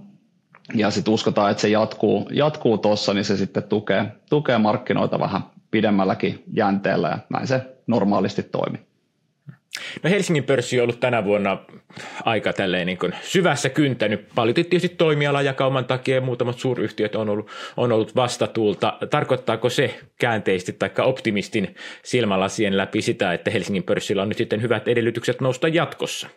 Ja 0.74 0.90
sitten 0.90 1.14
uskotaan, 1.14 1.50
että 1.50 1.60
se 1.60 1.68
jatkuu, 1.68 2.28
jatkuu 2.32 2.78
tuossa, 2.78 3.14
niin 3.14 3.24
se 3.24 3.36
sitten 3.36 3.62
tukee, 3.62 4.12
tukee 4.30 4.58
markkinoita 4.58 5.18
vähän 5.18 5.40
pidemmälläkin 5.70 6.44
jänteellä 6.52 7.08
ja 7.08 7.18
näin 7.30 7.46
se 7.46 7.76
normaalisti 7.86 8.42
toimii. 8.42 8.89
No 10.02 10.10
Helsingin 10.10 10.44
pörssi 10.44 10.80
on 10.80 10.82
ollut 10.82 11.00
tänä 11.00 11.24
vuonna 11.24 11.58
aika 12.24 12.52
tälleen 12.52 12.86
niin 12.86 12.98
kuin 12.98 13.12
syvässä 13.22 13.68
kyntänyt. 13.68 14.28
Paljon 14.34 14.54
tietysti 14.54 14.88
toimialajakauman 14.88 15.84
takia 15.84 16.20
muutamat 16.20 16.58
suuryhtiöt 16.58 17.14
on 17.14 17.28
ollut, 17.28 17.48
on 17.76 17.92
ollut 17.92 18.16
vastatuulta. 18.16 18.98
Tarkoittaako 19.10 19.70
se 19.70 20.00
käänteisesti 20.20 20.72
tai 20.72 20.90
optimistin 20.98 21.74
silmälasien 22.02 22.76
läpi 22.76 23.02
sitä, 23.02 23.32
että 23.32 23.50
Helsingin 23.50 23.82
pörssillä 23.82 24.22
on 24.22 24.28
nyt 24.28 24.38
sitten 24.38 24.62
hyvät 24.62 24.88
edellytykset 24.88 25.40
nousta 25.40 25.68
jatkossa? 25.68 26.28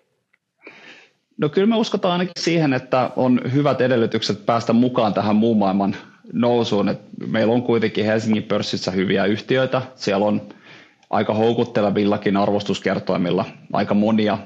No 1.37 1.49
kyllä 1.49 1.67
me 1.67 1.75
uskotaan 1.75 2.11
ainakin 2.11 2.43
siihen, 2.43 2.73
että 2.73 3.09
on 3.15 3.41
hyvät 3.53 3.81
edellytykset 3.81 4.45
päästä 4.45 4.73
mukaan 4.73 5.13
tähän 5.13 5.35
muun 5.35 5.57
maailman 5.57 5.95
nousuun. 6.33 6.89
Et 6.89 6.99
meillä 7.27 7.53
on 7.53 7.63
kuitenkin 7.63 8.05
Helsingin 8.05 8.43
pörssissä 8.43 8.91
hyviä 8.91 9.25
yhtiöitä. 9.25 9.81
Siellä 9.95 10.25
on 10.25 10.41
aika 11.13 11.33
houkuttelevillakin 11.33 12.37
arvostuskertoimilla 12.37 13.45
aika 13.73 13.93
monia 13.93 14.37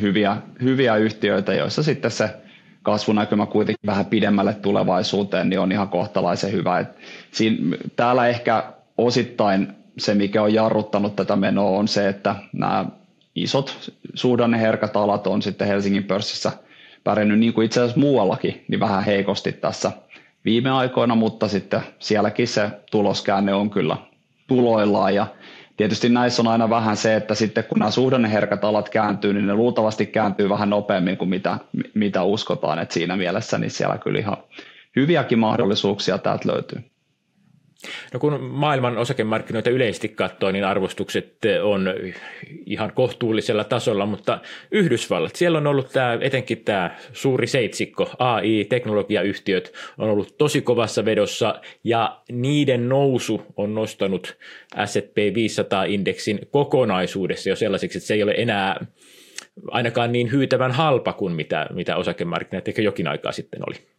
hyviä, 0.00 0.36
hyviä 0.62 0.96
yhtiöitä, 0.96 1.54
joissa 1.54 1.82
sitten 1.82 2.10
se 2.10 2.30
kasvunäkymä 2.82 3.46
kuitenkin 3.46 3.86
vähän 3.86 4.06
pidemmälle 4.06 4.54
tulevaisuuteen 4.54 5.50
niin 5.50 5.60
on 5.60 5.72
ihan 5.72 5.88
kohtalaisen 5.88 6.52
hyvä. 6.52 6.78
Et 6.78 6.88
siinä, 7.30 7.76
täällä 7.96 8.26
ehkä 8.26 8.64
osittain 8.98 9.68
se, 9.98 10.14
mikä 10.14 10.42
on 10.42 10.54
jarruttanut 10.54 11.16
tätä 11.16 11.36
menoa, 11.36 11.78
on 11.78 11.88
se, 11.88 12.08
että 12.08 12.34
nämä 12.52 12.84
isot 13.34 13.92
suhdanneherkät 14.14 14.96
alat 14.96 15.26
on 15.26 15.42
sitten 15.42 15.68
Helsingin 15.68 16.04
pörssissä 16.04 16.52
pärjännyt 17.04 17.38
niin 17.38 17.52
kuin 17.52 17.64
itse 17.64 17.80
asiassa 17.80 18.00
muuallakin, 18.00 18.64
niin 18.68 18.80
vähän 18.80 19.04
heikosti 19.04 19.52
tässä 19.52 19.92
viime 20.44 20.70
aikoina, 20.70 21.14
mutta 21.14 21.48
sitten 21.48 21.80
sielläkin 21.98 22.48
se 22.48 22.70
tuloskäänne 22.90 23.54
on 23.54 23.70
kyllä 23.70 23.96
tuloillaan 24.46 25.14
ja 25.14 25.26
Tietysti 25.76 26.08
näissä 26.08 26.42
on 26.42 26.48
aina 26.48 26.70
vähän 26.70 26.96
se, 26.96 27.16
että 27.16 27.34
sitten 27.34 27.64
kun 27.64 27.78
nämä 27.78 27.90
suhdanneherkät 27.90 28.64
alat 28.64 28.88
kääntyy, 28.88 29.32
niin 29.32 29.46
ne 29.46 29.54
luultavasti 29.54 30.06
kääntyy 30.06 30.48
vähän 30.48 30.70
nopeammin 30.70 31.16
kuin 31.16 31.28
mitä, 31.28 31.58
mitä 31.94 32.22
uskotaan. 32.22 32.78
että 32.78 32.94
siinä 32.94 33.16
mielessä 33.16 33.58
niin 33.58 33.70
siellä 33.70 33.98
kyllä 33.98 34.18
ihan 34.18 34.36
hyviäkin 34.96 35.38
mahdollisuuksia 35.38 36.18
täältä 36.18 36.48
löytyy. 36.52 36.93
No 38.12 38.20
kun 38.20 38.40
maailman 38.40 38.98
osakemarkkinoita 38.98 39.70
yleisesti 39.70 40.08
katsoo, 40.08 40.52
niin 40.52 40.64
arvostukset 40.64 41.38
on 41.62 41.94
ihan 42.66 42.92
kohtuullisella 42.92 43.64
tasolla, 43.64 44.06
mutta 44.06 44.38
Yhdysvallat, 44.70 45.36
siellä 45.36 45.58
on 45.58 45.66
ollut 45.66 45.92
tämä, 45.92 46.18
etenkin 46.20 46.64
tämä 46.64 46.96
suuri 47.12 47.46
seitsikko, 47.46 48.10
AI, 48.18 48.64
teknologiayhtiöt 48.64 49.72
on 49.98 50.10
ollut 50.10 50.38
tosi 50.38 50.60
kovassa 50.60 51.04
vedossa 51.04 51.60
ja 51.84 52.20
niiden 52.32 52.88
nousu 52.88 53.42
on 53.56 53.74
nostanut 53.74 54.36
S&P 54.84 55.16
500-indeksin 55.16 56.38
kokonaisuudessa 56.50 57.48
jo 57.48 57.56
sellaiseksi, 57.56 57.98
että 57.98 58.06
se 58.06 58.14
ei 58.14 58.22
ole 58.22 58.34
enää 58.36 58.86
ainakaan 59.70 60.12
niin 60.12 60.32
hyytävän 60.32 60.72
halpa 60.72 61.12
kuin 61.12 61.32
mitä, 61.32 61.66
mitä 61.72 61.96
osakemarkkinat 61.96 62.68
ehkä 62.68 62.82
jokin 62.82 63.08
aikaa 63.08 63.32
sitten 63.32 63.60
oli. 63.68 63.93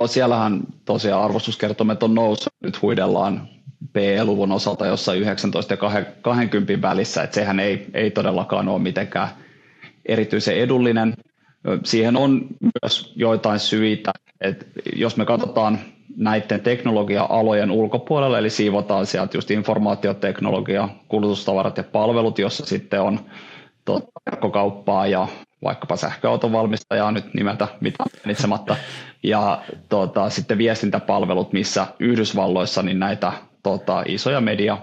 No, 0.00 0.06
siellähän 0.06 0.60
tosiaan 0.84 1.22
arvostuskertomet 1.24 2.02
on 2.02 2.14
noussut, 2.14 2.52
nyt 2.62 2.82
huidellaan 2.82 3.48
PE-luvun 3.92 4.52
osalta 4.52 4.86
jossain 4.86 5.20
19 5.20 5.74
ja 5.74 6.04
20 6.22 6.82
välissä, 6.82 7.22
että 7.22 7.34
sehän 7.34 7.60
ei, 7.60 7.86
ei 7.94 8.10
todellakaan 8.10 8.68
ole 8.68 8.82
mitenkään 8.82 9.28
erityisen 10.06 10.56
edullinen. 10.56 11.14
Siihen 11.84 12.16
on 12.16 12.46
myös 12.62 13.12
joitain 13.16 13.58
syitä, 13.58 14.12
että 14.40 14.66
jos 14.96 15.16
me 15.16 15.24
katsotaan 15.24 15.78
näiden 16.16 16.60
teknologia-alojen 16.60 17.70
ulkopuolelle, 17.70 18.38
eli 18.38 18.50
siivotaan 18.50 19.06
sieltä 19.06 19.36
just 19.36 19.50
informaatioteknologia, 19.50 20.88
kulutustavarat 21.08 21.76
ja 21.76 21.84
palvelut, 21.84 22.38
jossa 22.38 22.66
sitten 22.66 23.00
on 23.00 23.20
verkkokauppaa 24.30 25.06
ja 25.06 25.28
vaikkapa 25.64 25.96
sähköauton 25.96 26.52
valmistajaa 26.52 27.12
nyt 27.12 27.34
nimeltä 27.34 27.68
mitään 27.80 28.10
mainitsematta, 28.24 28.76
ja 29.22 29.62
tota, 29.88 30.30
sitten 30.30 30.58
viestintäpalvelut, 30.58 31.52
missä 31.52 31.86
Yhdysvalloissa 32.00 32.82
niin 32.82 32.98
näitä 32.98 33.32
tota, 33.62 34.02
isoja 34.06 34.40
media 34.40 34.78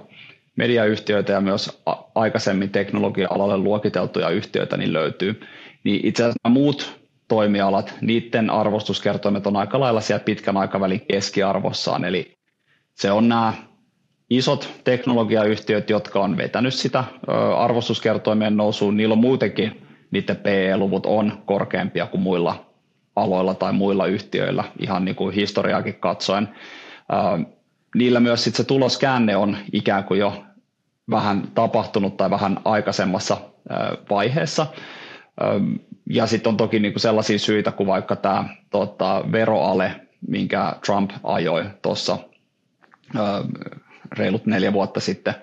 mediayhtiöitä 0.55 1.31
ja 1.33 1.41
myös 1.41 1.81
aikaisemmin 2.15 2.69
teknologia-alalle 2.69 3.57
luokiteltuja 3.57 4.29
yhtiöitä 4.29 4.77
niin 4.77 4.93
löytyy. 4.93 5.41
Niin 5.83 6.07
itse 6.07 6.23
asiassa 6.23 6.49
muut 6.49 6.99
toimialat, 7.27 7.93
niiden 8.01 8.49
arvostuskertoimet 8.49 9.47
on 9.47 9.55
aika 9.55 9.79
lailla 9.79 10.01
siellä 10.01 10.23
pitkän 10.23 10.57
aikavälin 10.57 11.01
keskiarvossaan, 11.11 12.05
eli 12.05 12.37
se 12.93 13.11
on 13.11 13.29
nämä 13.29 13.53
isot 14.29 14.69
teknologiayhtiöt, 14.83 15.89
jotka 15.89 16.19
on 16.19 16.37
vetänyt 16.37 16.73
sitä 16.73 17.03
arvostuskertoimien 17.57 18.57
nousuun, 18.57 18.97
niillä 18.97 19.13
on 19.13 19.19
muutenkin, 19.19 19.82
niiden 20.13 20.35
PE-luvut 20.35 21.05
on 21.05 21.41
korkeampia 21.45 22.05
kuin 22.05 22.21
muilla 22.21 22.65
aloilla 23.15 23.53
tai 23.53 23.73
muilla 23.73 24.05
yhtiöillä, 24.05 24.63
ihan 24.79 25.05
niin 25.05 25.15
kuin 25.15 25.35
historiaakin 25.35 25.95
katsoen. 25.95 26.49
Niillä 27.95 28.19
myös 28.19 28.43
sit 28.43 28.55
se 28.55 28.63
tuloskäänne 28.63 29.35
on 29.35 29.57
ikään 29.71 30.03
kuin 30.03 30.19
jo 30.19 30.43
vähän 31.09 31.47
tapahtunut 31.55 32.17
tai 32.17 32.29
vähän 32.29 32.59
aikaisemmassa 32.65 33.37
vaiheessa. 34.09 34.67
Ja 36.09 36.27
sitten 36.27 36.49
on 36.49 36.57
toki 36.57 36.79
niinku 36.79 36.99
sellaisia 36.99 37.39
syitä 37.39 37.71
kuin 37.71 37.87
vaikka 37.87 38.15
tämä 38.15 38.45
tota, 38.69 39.23
veroale, 39.31 40.01
minkä 40.27 40.75
Trump 40.85 41.11
ajoi 41.23 41.65
tuossa 41.81 42.17
reilut 44.17 44.45
neljä 44.45 44.73
vuotta 44.73 44.99
sitten, 44.99 45.33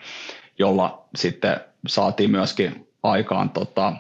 jolla 0.58 1.04
sitten 1.16 1.60
saatiin 1.86 2.30
myöskin 2.30 2.88
aikaan 3.02 3.50
tota, 3.50 3.92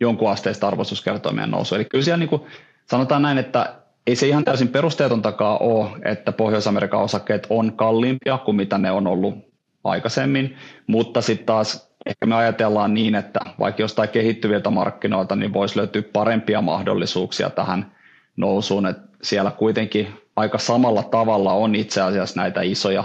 jonkun 0.00 0.30
asteista 0.30 0.68
arvostuskertoimien 0.68 1.50
nousu. 1.50 1.74
Eli 1.74 1.84
kyllä 1.84 2.04
siellä 2.04 2.18
niin 2.18 2.28
kuin, 2.28 2.42
sanotaan 2.86 3.22
näin, 3.22 3.38
että 3.38 3.74
ei 4.06 4.16
se 4.16 4.28
ihan 4.28 4.44
täysin 4.44 4.68
perusteetontakaan 4.68 5.62
ole, 5.62 5.90
että 6.04 6.32
Pohjois-Amerikan 6.32 7.00
osakkeet 7.00 7.46
on 7.50 7.72
kalliimpia 7.76 8.38
kuin 8.38 8.56
mitä 8.56 8.78
ne 8.78 8.90
on 8.90 9.06
ollut 9.06 9.34
aikaisemmin, 9.84 10.56
mutta 10.86 11.20
sitten 11.20 11.46
taas 11.46 11.94
ehkä 12.06 12.26
me 12.26 12.34
ajatellaan 12.34 12.94
niin, 12.94 13.14
että 13.14 13.40
vaikka 13.58 13.82
jostain 13.82 14.08
kehittyviltä 14.08 14.70
markkinoilta, 14.70 15.36
niin 15.36 15.52
voisi 15.52 15.78
löytyä 15.78 16.02
parempia 16.12 16.60
mahdollisuuksia 16.60 17.50
tähän 17.50 17.92
nousuun, 18.36 18.86
että 18.86 19.08
siellä 19.22 19.50
kuitenkin 19.50 20.08
aika 20.36 20.58
samalla 20.58 21.02
tavalla 21.02 21.52
on 21.52 21.74
itse 21.74 22.00
asiassa 22.00 22.40
näitä 22.40 22.62
isoja 22.62 23.04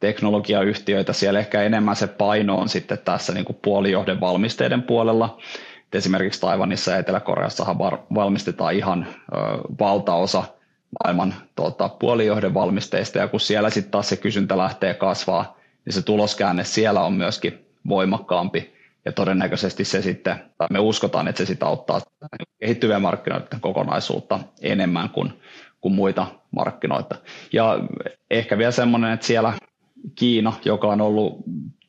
teknologiayhtiöitä, 0.00 1.12
siellä 1.12 1.40
ehkä 1.40 1.62
enemmän 1.62 1.96
se 1.96 2.06
paino 2.06 2.58
on 2.58 2.68
sitten 2.68 2.98
tässä 2.98 3.32
niin 3.32 3.44
kuin 3.44 3.58
puolijohden 3.62 4.20
valmisteiden 4.20 4.82
puolella. 4.82 5.38
Esimerkiksi 5.96 6.40
Taivanissa 6.40 6.90
ja 6.90 6.98
Etelä-Koreassahan 6.98 7.78
valmistetaan 8.14 8.74
ihan 8.74 9.06
ö, 9.08 9.36
valtaosa 9.80 10.44
maailman 11.04 11.34
tota, 11.56 11.88
puolijohden 11.88 12.54
valmisteista, 12.54 13.18
ja 13.18 13.28
kun 13.28 13.40
siellä 13.40 13.70
sitten 13.70 13.90
taas 13.90 14.08
se 14.08 14.16
kysyntä 14.16 14.58
lähtee 14.58 14.94
kasvaa, 14.94 15.56
niin 15.84 15.92
se 15.92 16.02
tuloskäänne 16.02 16.64
siellä 16.64 17.00
on 17.02 17.12
myöskin 17.12 17.66
voimakkaampi, 17.88 18.76
ja 19.04 19.12
todennäköisesti 19.12 19.84
se 19.84 20.02
sitten, 20.02 20.36
tai 20.58 20.68
me 20.70 20.78
uskotaan, 20.78 21.28
että 21.28 21.38
se 21.38 21.46
sitten 21.46 21.68
auttaa 21.68 22.00
kehittyviä 22.60 22.98
markkinoiden 22.98 23.60
kokonaisuutta 23.60 24.40
enemmän 24.62 25.10
kuin, 25.10 25.32
kuin 25.80 25.94
muita 25.94 26.26
markkinoita. 26.50 27.14
Ja 27.52 27.78
ehkä 28.30 28.58
vielä 28.58 28.70
semmoinen, 28.70 29.12
että 29.12 29.26
siellä 29.26 29.52
Kiina, 30.14 30.52
joka 30.64 30.88
on 30.88 31.00
ollut 31.00 31.44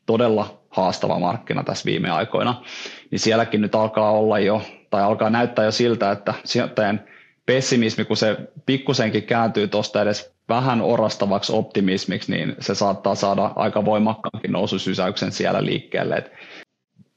todella 0.06 0.57
haastava 0.70 1.18
markkina 1.18 1.64
tässä 1.64 1.84
viime 1.84 2.10
aikoina, 2.10 2.62
niin 3.10 3.18
sielläkin 3.18 3.60
nyt 3.60 3.74
alkaa 3.74 4.10
olla 4.10 4.38
jo, 4.38 4.62
tai 4.90 5.02
alkaa 5.02 5.30
näyttää 5.30 5.64
jo 5.64 5.70
siltä, 5.70 6.10
että 6.10 6.34
sijoittajien 6.44 7.00
pessimismi, 7.46 8.04
kun 8.04 8.16
se 8.16 8.36
pikkusenkin 8.66 9.22
kääntyy 9.22 9.68
tuosta 9.68 10.02
edes 10.02 10.34
vähän 10.48 10.80
orastavaksi 10.80 11.52
optimismiksi, 11.52 12.32
niin 12.32 12.56
se 12.60 12.74
saattaa 12.74 13.14
saada 13.14 13.52
aika 13.56 13.84
voimakkaankin 13.84 14.52
noususysäyksen 14.52 15.32
siellä 15.32 15.64
liikkeelle. 15.64 16.30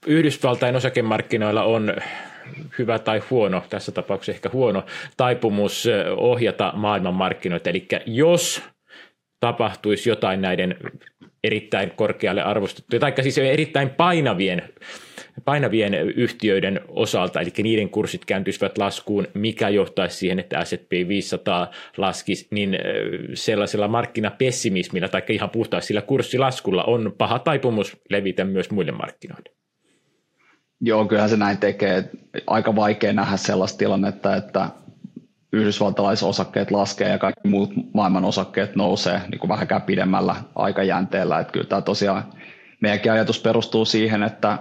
Yhdysvaltain 0.08 0.76
osakemarkkinoilla 0.76 1.64
on 1.64 1.94
hyvä 2.78 3.00
tai 3.00 3.22
huono, 3.30 3.64
tässä 3.70 3.92
tapauksessa 3.92 4.32
ehkä 4.32 4.50
huono, 4.54 4.84
taipumus 5.18 5.88
ohjata 6.18 6.74
maailmanmarkkinoita. 6.76 7.70
Eli 7.70 7.88
jos 8.06 8.62
tapahtuisi 9.40 10.10
jotain 10.10 10.42
näiden 10.42 10.78
erittäin 11.44 11.92
korkealle 11.96 12.42
arvostettujen, 12.42 13.02
tai 13.02 13.14
siis 13.22 13.38
erittäin 13.38 13.90
painavien, 13.90 14.62
painavien 15.46 15.94
yhtiöiden 15.94 16.82
osalta, 16.88 17.42
eli 17.42 17.50
niiden 17.64 17.90
kurssit 17.90 18.26
kääntyisivät 18.26 18.78
laskuun, 18.78 19.28
mikä 19.34 19.70
johtaisi 19.70 20.18
siihen, 20.18 20.40
että 20.40 20.66
S&P 20.66 20.92
500 21.08 21.72
laskisi, 21.98 22.48
niin 22.52 22.78
sellaisella 23.34 23.88
markkinapessimismillä 23.88 25.08
tai 25.08 25.22
ihan 25.30 25.50
puhtaasti 25.50 25.88
sillä 25.88 26.02
kurssilaskulla 26.02 26.84
on 26.84 27.14
paha 27.18 27.40
taipumus 27.40 27.98
levitä 28.10 28.46
myös 28.46 28.72
muille 28.72 28.92
markkinoille. 28.92 29.52
Joo, 30.82 31.06
kyllähän 31.06 31.30
se 31.30 31.38
näin 31.38 31.58
tekee. 31.58 32.10
Aika 32.48 32.76
vaikea 32.76 33.14
nähdä 33.14 33.38
sellaista 33.38 33.78
tilannetta, 33.78 34.36
että 34.36 34.70
yhdysvaltalaisosakkeet 35.52 36.72
laskee 36.72 37.10
ja 37.10 37.18
kaikki 37.18 37.48
muut 37.48 37.70
maailman 37.94 38.26
osakkeet 38.26 38.76
nousee 38.76 39.22
niin 39.32 39.40
kuin 39.40 39.50
vähänkään 39.50 39.82
pidemmällä 39.82 40.36
aikajänteellä. 40.56 41.40
Että 41.40 41.54
kyllä 41.54 41.68
tämä 41.68 41.82
tosiaan 41.82 42.24
meidänkin 42.82 43.12
ajatus 43.12 43.40
perustuu 43.40 43.86
siihen, 43.86 44.24
että 44.24 44.58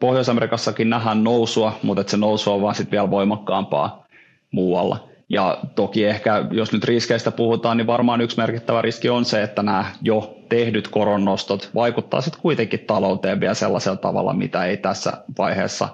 Pohjois-Amerikassakin 0.00 0.90
nähdään 0.90 1.24
nousua, 1.24 1.78
mutta 1.82 2.00
että 2.00 2.10
se 2.10 2.16
nousu 2.16 2.52
on 2.52 2.62
vaan 2.62 2.74
sitten 2.74 2.90
vielä 2.90 3.10
voimakkaampaa 3.10 4.06
muualla. 4.50 5.08
Ja 5.28 5.58
toki 5.74 6.04
ehkä, 6.04 6.46
jos 6.50 6.72
nyt 6.72 6.84
riskeistä 6.84 7.30
puhutaan, 7.30 7.76
niin 7.76 7.86
varmaan 7.86 8.20
yksi 8.20 8.36
merkittävä 8.36 8.82
riski 8.82 9.08
on 9.08 9.24
se, 9.24 9.42
että 9.42 9.62
nämä 9.62 9.84
jo 10.02 10.36
tehdyt 10.48 10.88
koronnostot 10.88 11.70
vaikuttaa 11.74 12.20
sitten 12.20 12.42
kuitenkin 12.42 12.80
talouteen 12.80 13.40
vielä 13.40 13.54
sellaisella 13.54 13.96
tavalla, 13.96 14.32
mitä 14.32 14.64
ei 14.64 14.76
tässä 14.76 15.12
vaiheessa 15.38 15.88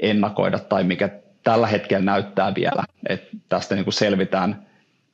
ennakoida 0.00 0.58
tai 0.58 0.84
mikä 0.84 1.10
tällä 1.46 1.66
hetkellä 1.66 2.04
näyttää 2.04 2.54
vielä, 2.54 2.84
että 3.08 3.36
tästä 3.48 3.74
niin 3.74 3.84
kuin 3.84 3.94
selvitään 3.94 4.66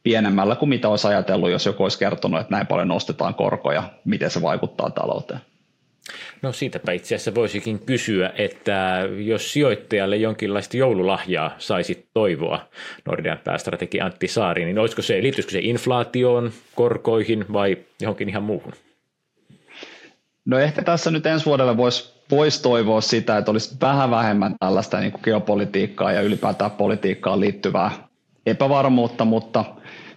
pienemmällä 0.03 0.57
kuin 0.57 0.69
mitä 0.69 0.89
olisi 0.89 1.09
ajatellut, 1.09 1.51
jos 1.51 1.67
joku 1.67 1.83
olisi 1.83 1.99
kertonut, 1.99 2.41
että 2.41 2.55
näin 2.55 2.67
paljon 2.67 2.89
nostetaan 2.89 3.35
korkoja, 3.35 3.83
miten 4.05 4.31
se 4.31 4.43
vaikuttaa 4.43 4.91
talouteen. 4.91 5.41
No 6.43 6.53
siitäpä 6.53 6.93
itse 6.93 7.15
asiassa 7.15 7.35
voisikin 7.35 7.79
kysyä, 7.79 8.33
että 8.37 8.99
jos 9.19 9.53
sijoittajalle 9.53 10.17
jonkinlaista 10.17 10.77
joululahjaa 10.77 11.55
saisi 11.59 12.09
toivoa 12.15 12.69
Nordean 13.07 13.39
päästrategi 13.45 14.01
Antti 14.01 14.29
Saari, 14.29 14.65
niin 14.65 14.79
olisiko 14.79 15.03
se, 15.03 15.23
liittyisikö 15.23 15.53
se 15.53 15.61
inflaatioon, 15.63 16.53
korkoihin 16.75 17.45
vai 17.53 17.77
johonkin 18.01 18.29
ihan 18.29 18.43
muuhun? 18.43 18.73
No 20.45 20.59
ehkä 20.59 20.83
tässä 20.83 21.11
nyt 21.11 21.27
ensi 21.27 21.47
vuodelle 21.47 21.77
voisi 21.77 22.22
vois 22.33 22.61
toivoa 22.63 23.01
sitä, 23.01 23.39
että 23.39 23.51
olisi 23.51 23.77
vähän 23.81 24.11
vähemmän 24.11 24.55
tällaista 24.61 25.01
niin 25.01 25.13
kuin 25.13 25.23
geopolitiikkaa 25.25 26.13
ja 26.13 26.21
ylipäätään 26.21 26.71
politiikkaan 26.71 27.41
liittyvää 27.41 27.91
epävarmuutta, 28.47 29.25
mutta 29.25 29.65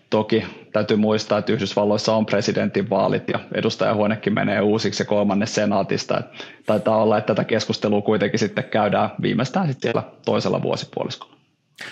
toki 0.09 0.45
täytyy 0.73 0.97
muistaa, 0.97 1.37
että 1.37 1.53
Yhdysvalloissa 1.53 2.15
on 2.15 2.25
presidentinvaalit 2.25 3.29
ja 3.29 3.39
edustajahuonekin 3.53 4.33
menee 4.33 4.61
uusiksi 4.61 5.03
ja 5.03 5.07
kolmannes 5.07 5.55
senaatista. 5.55 6.19
Että 6.19 6.31
taitaa 6.65 7.03
olla, 7.03 7.17
että 7.17 7.35
tätä 7.35 7.43
keskustelua 7.43 8.01
kuitenkin 8.01 8.39
sitten 8.39 8.63
käydään 8.63 9.09
viimeistään 9.21 9.67
sitten 9.67 9.91
siellä 9.91 10.09
toisella 10.25 10.61
vuosipuoliskolla. 10.61 11.35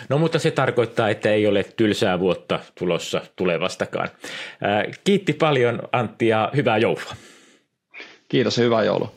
No 0.09 0.17
mutta 0.17 0.39
se 0.39 0.51
tarkoittaa, 0.51 1.09
että 1.09 1.29
ei 1.29 1.47
ole 1.47 1.63
tylsää 1.63 2.19
vuotta 2.19 2.59
tulossa 2.79 3.21
tulevastakaan. 3.35 4.09
Kiitti 5.03 5.33
paljon 5.33 5.79
Antti 5.91 6.27
ja 6.27 6.51
hyvää 6.55 6.77
joulua. 6.77 7.13
Kiitos 8.29 8.57
ja 8.57 8.63
hyvää 8.63 8.83
joulua. 8.83 9.11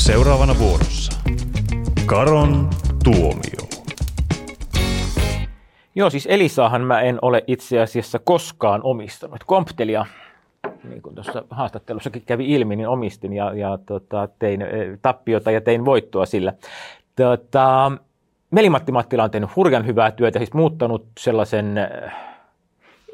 Seuraavana 0.00 0.58
vuorossa. 0.58 1.12
Karon 2.06 2.70
tuomio. 3.04 3.68
Joo, 5.94 6.10
siis 6.10 6.26
Elisaahan 6.30 6.82
mä 6.82 7.00
en 7.00 7.18
ole 7.22 7.44
itse 7.46 7.80
asiassa 7.80 8.18
koskaan 8.18 8.80
omistanut. 8.84 9.44
Komptelia, 9.44 10.06
niin 10.88 11.02
kuin 11.02 11.14
tuossa 11.14 11.44
haastattelussakin 11.50 12.22
kävi 12.26 12.54
ilmi, 12.54 12.76
niin 12.76 12.88
omistin 12.88 13.32
ja, 13.32 13.54
ja 13.54 13.78
tota, 13.86 14.28
tein 14.38 14.64
tappiota 15.02 15.50
ja 15.50 15.60
tein 15.60 15.84
voittoa 15.84 16.26
sillä. 16.26 16.52
Tota, 17.16 17.92
Melimatti 18.50 18.92
Mattila 18.92 19.24
on 19.24 19.30
tehnyt 19.30 19.56
hurjan 19.56 19.86
hyvää 19.86 20.10
työtä, 20.10 20.38
siis 20.38 20.52
muuttanut 20.52 21.06
sellaisen 21.18 21.78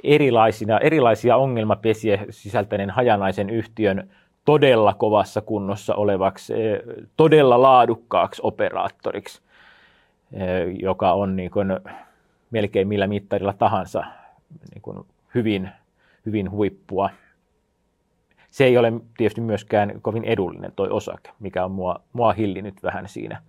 erilaisina, 0.04 0.78
erilaisia 0.78 1.36
ongelmapesiä 1.36 2.24
sisältäneen 2.30 2.90
hajanaisen 2.90 3.50
yhtiön 3.50 4.10
todella 4.46 4.94
kovassa 4.94 5.40
kunnossa 5.40 5.94
olevaksi, 5.94 6.54
todella 7.16 7.62
laadukkaaksi 7.62 8.42
operaattoriksi, 8.44 9.42
joka 10.80 11.12
on 11.12 11.36
niin 11.36 11.50
kuin 11.50 11.68
melkein 12.50 12.88
millä 12.88 13.06
mittarilla 13.06 13.52
tahansa 13.52 14.04
niin 14.74 14.82
kuin 14.82 15.06
hyvin, 15.34 15.70
hyvin 16.26 16.50
huippua. 16.50 17.10
Se 18.50 18.64
ei 18.64 18.78
ole 18.78 18.92
tietysti 19.16 19.40
myöskään 19.40 20.00
kovin 20.02 20.24
edullinen 20.24 20.72
toi 20.76 20.88
osake, 20.90 21.30
mikä 21.40 21.64
on 21.64 21.70
mua, 21.70 22.00
mua 22.12 22.32
hillinyt 22.32 22.82
vähän 22.82 23.08
siinä, 23.08 23.42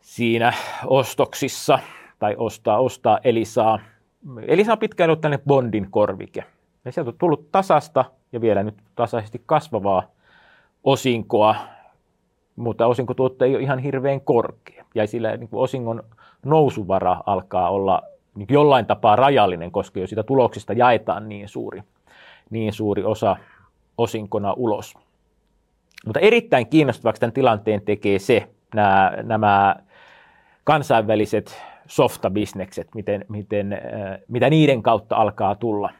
siinä 0.00 0.52
ostoksissa 0.86 1.78
tai 2.18 2.34
ostaa, 2.38 2.78
ostaa 2.78 3.18
Elisaa. 3.24 3.78
Elisa 4.46 4.72
on 4.72 4.78
pitkään 4.78 5.10
ollut 5.10 5.20
tällainen 5.20 5.46
Bondin 5.46 5.90
korvike. 5.90 6.44
Ja 6.84 6.92
sieltä 6.92 7.10
on 7.10 7.18
tullut 7.18 7.52
tasasta 7.52 8.04
ja 8.32 8.40
vielä 8.40 8.62
nyt 8.62 8.74
tasaisesti 8.94 9.42
kasvavaa 9.46 10.02
osinkoa, 10.84 11.56
mutta 12.56 12.86
osinkotuotto 12.86 13.44
ei 13.44 13.54
ole 13.54 13.62
ihan 13.62 13.78
hirveän 13.78 14.20
korkea. 14.20 14.84
Ja 14.94 15.06
sillä 15.06 15.36
niin 15.36 15.48
osingon 15.52 16.02
nousuvara 16.44 17.16
alkaa 17.26 17.70
olla 17.70 18.02
niin 18.34 18.46
jollain 18.50 18.86
tapaa 18.86 19.16
rajallinen, 19.16 19.72
koska 19.72 20.00
jo 20.00 20.06
sitä 20.06 20.22
tuloksista 20.22 20.72
jaetaan 20.72 21.28
niin 21.28 21.48
suuri, 21.48 21.82
niin 22.50 22.72
suuri 22.72 23.04
osa 23.04 23.36
osinkona 23.98 24.52
ulos. 24.52 24.94
Mutta 26.06 26.20
erittäin 26.20 26.66
kiinnostavaksi 26.66 27.20
tämän 27.20 27.32
tilanteen 27.32 27.82
tekee 27.82 28.18
se, 28.18 28.48
nämä, 28.74 29.12
nämä 29.22 29.76
kansainväliset 30.64 31.62
softabisnekset, 31.86 32.88
miten, 32.94 33.24
miten, 33.28 33.80
mitä 34.28 34.50
niiden 34.50 34.82
kautta 34.82 35.16
alkaa 35.16 35.54
tulla, 35.54 35.90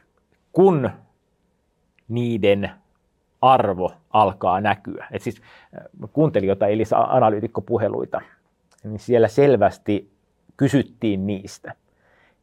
kun 0.53 0.89
niiden 2.13 2.71
arvo 3.41 3.91
alkaa 4.09 4.61
näkyä. 4.61 5.07
Et 5.11 5.21
siis 5.21 5.41
kuuntelin 6.13 6.49
jotain 6.49 6.73
Elisa 6.73 6.97
analyytikkopuheluita, 6.97 8.21
niin 8.83 8.99
siellä 8.99 9.27
selvästi 9.27 10.11
kysyttiin 10.57 11.27
niistä. 11.27 11.73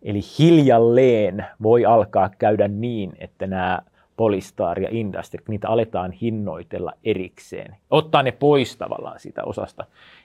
Eli 0.02 0.20
hiljalleen 0.38 1.46
voi 1.62 1.86
alkaa 1.86 2.30
käydä 2.38 2.68
niin, 2.68 3.12
että 3.18 3.46
nämä 3.46 3.78
Polystar 4.16 4.80
ja 4.80 4.88
Industry, 4.90 5.44
niitä 5.48 5.68
aletaan 5.68 6.12
hinnoitella 6.12 6.92
erikseen. 7.04 7.76
Ottaa 7.90 8.22
ne 8.22 8.32
pois 8.32 8.76
tavallaan 8.76 9.20
siitä 9.20 9.44
osasta 9.44 9.84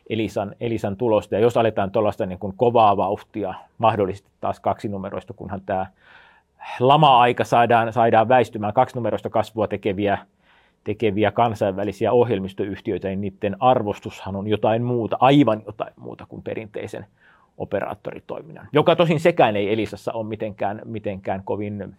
Elisan, 0.10 0.56
Elisan 0.60 0.98
tulosta. 0.98 1.36
Ja 1.36 1.42
jos 1.42 1.58
aletaan 1.58 1.92
tuollaista 1.92 2.26
niin 2.26 2.40
kovaa 2.58 2.98
vauhtia, 2.98 3.54
mahdollisesti 3.78 4.30
taas 4.42 4.60
kaksinumeroista, 4.60 5.34
kunhan 5.34 5.62
tämä 5.66 5.86
lama-aika 6.80 7.44
saadaan, 7.44 7.94
saadaan 7.94 8.28
väistymään 8.28 8.74
kaksinumeroista 8.74 9.30
kasvua 9.30 9.68
tekeviä, 9.68 10.18
tekeviä 10.84 11.32
kansainvälisiä 11.32 12.12
ohjelmistoyhtiöitä, 12.12 13.08
niin 13.08 13.22
niiden 13.22 13.56
arvostushan 13.60 14.36
on 14.36 14.48
jotain 14.48 14.84
muuta, 14.84 15.18
aivan 15.20 15.62
jotain 15.66 15.94
muuta 15.96 16.26
kuin 16.30 16.42
perinteisen 16.42 17.06
operaattoritoiminnan, 17.58 18.68
joka 18.74 18.96
tosin 18.96 19.20
sekään 19.20 19.56
ei 19.56 19.74
Elisassa 19.74 20.14
ole 20.14 20.28
mitenkään, 20.28 20.82
mitenkään 20.86 21.44
kovin 21.44 21.98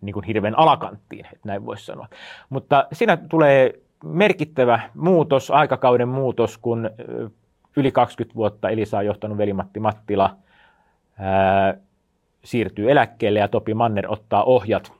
niin 0.00 0.14
kuin 0.14 0.24
hirveän 0.24 0.58
alakanttiin, 0.58 1.26
että 1.26 1.48
näin 1.48 1.66
voisi 1.66 1.84
sanoa. 1.84 2.08
Mutta 2.50 2.86
siinä 2.92 3.16
tulee 3.16 3.72
merkittävä 4.04 4.80
muutos, 4.94 5.50
aikakauden 5.50 6.08
muutos, 6.08 6.58
kun 6.58 6.90
yli 7.76 7.92
20 7.92 8.36
vuotta 8.36 8.68
Elisa 8.70 8.98
on 8.98 9.06
johtanut 9.06 9.38
velimatti 9.38 9.80
Mattila 9.80 10.36
siirtyy 12.44 12.90
eläkkeelle 12.90 13.38
ja 13.38 13.48
Topi 13.48 13.74
Manner 13.74 14.06
ottaa 14.08 14.44
ohjat. 14.44 14.92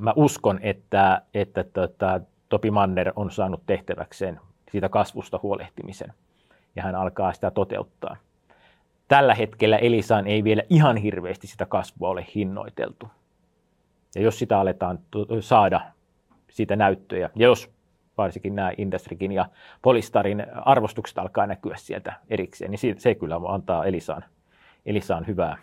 Mä 0.00 0.12
uskon, 0.16 0.58
että, 0.62 1.22
että 1.34 1.64
tota, 1.64 2.20
Topi 2.48 2.70
Manner 2.70 3.12
on 3.16 3.30
saanut 3.30 3.62
tehtäväkseen 3.66 4.40
siitä 4.72 4.88
kasvusta 4.88 5.40
huolehtimisen 5.42 6.12
ja 6.76 6.82
hän 6.82 6.94
alkaa 6.94 7.32
sitä 7.32 7.50
toteuttaa. 7.50 8.16
Tällä 9.08 9.34
hetkellä 9.34 9.76
Elisaan 9.76 10.26
ei 10.26 10.44
vielä 10.44 10.62
ihan 10.70 10.96
hirveästi 10.96 11.46
sitä 11.46 11.66
kasvua 11.66 12.08
ole 12.08 12.26
hinnoiteltu. 12.34 13.08
Ja 14.14 14.22
jos 14.22 14.38
sitä 14.38 14.60
aletaan 14.60 14.98
saada 15.40 15.80
siitä 16.50 16.76
näyttöjä, 16.76 17.30
ja 17.34 17.46
jos 17.46 17.70
varsinkin 18.18 18.54
nämä 18.54 18.72
Industrikin 18.78 19.32
ja 19.32 19.46
Polistarin 19.82 20.46
arvostukset 20.54 21.18
alkaa 21.18 21.46
näkyä 21.46 21.76
sieltä 21.76 22.12
erikseen, 22.28 22.70
niin 22.70 23.00
se 23.00 23.14
kyllä 23.14 23.40
antaa 23.48 23.84
Elisaan, 23.84 24.24
Elisaan 24.86 25.26
hyvää, 25.26 25.58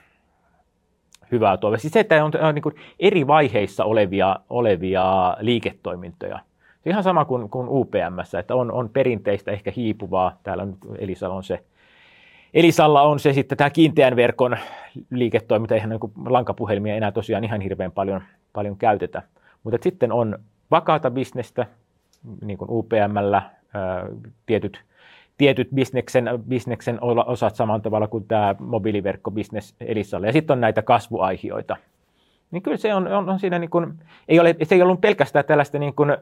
hyvää 1.31 1.57
tuolla. 1.57 1.77
Siis 1.77 1.93
se, 1.93 1.99
että 1.99 2.25
on, 2.25 2.31
on 2.41 2.55
niin 2.55 2.83
eri 2.99 3.27
vaiheissa 3.27 3.85
olevia, 3.85 4.35
olevia 4.49 5.37
liiketoimintoja. 5.39 6.39
Se 6.83 6.89
ihan 6.89 7.03
sama 7.03 7.25
kuin, 7.25 7.49
kuin 7.49 7.67
UPM, 7.69 8.37
että 8.39 8.55
on, 8.55 8.71
on 8.71 8.89
perinteistä 8.89 9.51
ehkä 9.51 9.71
hiipuvaa. 9.75 10.39
Täällä 10.43 10.63
on, 10.63 10.77
Elisalla 10.97 11.35
on 11.35 11.43
se 11.43 11.63
Elisalla 12.53 13.01
on 13.01 13.19
se 13.19 13.33
sitten 13.33 13.57
tämä 13.57 13.69
kiinteän 13.69 14.15
verkon 14.15 14.57
liiketoiminta, 15.09 15.75
eihän 15.75 15.89
niin 15.89 16.11
lankapuhelimia 16.25 16.95
enää 16.95 17.11
tosiaan 17.11 17.43
ihan 17.43 17.61
hirveän 17.61 17.91
paljon, 17.91 18.21
paljon 18.53 18.77
käytetä. 18.77 19.21
Mutta 19.63 19.79
sitten 19.83 20.11
on 20.11 20.39
vakaata 20.71 21.11
bisnestä, 21.11 21.65
niin 22.41 22.57
kuin 22.57 22.69
UPMllä, 22.71 23.41
tietyt, 24.45 24.83
tietyt 25.41 25.69
bisneksen, 25.75 26.29
bisneksen 26.47 26.99
osat 27.25 27.55
samalla 27.55 27.79
tavalla 27.79 28.07
kuin 28.07 28.27
tämä 28.27 28.55
mobiiliverkkobisnes 28.59 29.75
Elisalla. 29.79 30.27
Ja 30.27 30.33
sitten 30.33 30.53
on 30.53 30.61
näitä 30.61 30.81
kasvuaihioita. 30.81 31.77
Niin 32.51 32.63
kyllä 32.63 32.77
se 32.77 32.93
on, 32.93 33.07
on, 33.07 33.29
on 33.29 33.39
siinä, 33.39 33.59
niin 33.59 33.69
kuin, 33.69 33.93
ei 34.27 34.39
ole, 34.39 34.55
se 34.63 34.75
ei 34.75 34.81
ollut 34.81 35.01
pelkästään 35.01 35.45
tällaista 35.45 35.79
niin 35.79 35.93
kuin 35.93 36.17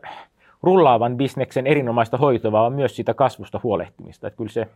rullaavan 0.63 1.17
bisneksen 1.17 1.67
erinomaista 1.67 2.17
hoitoa, 2.17 2.51
vaan 2.51 2.73
myös 2.73 2.95
siitä 2.95 3.13
kasvusta 3.13 3.59
huolehtimista. 3.63 4.27
Että 4.27 4.37
kyllä 4.37 4.51
se 4.51 4.67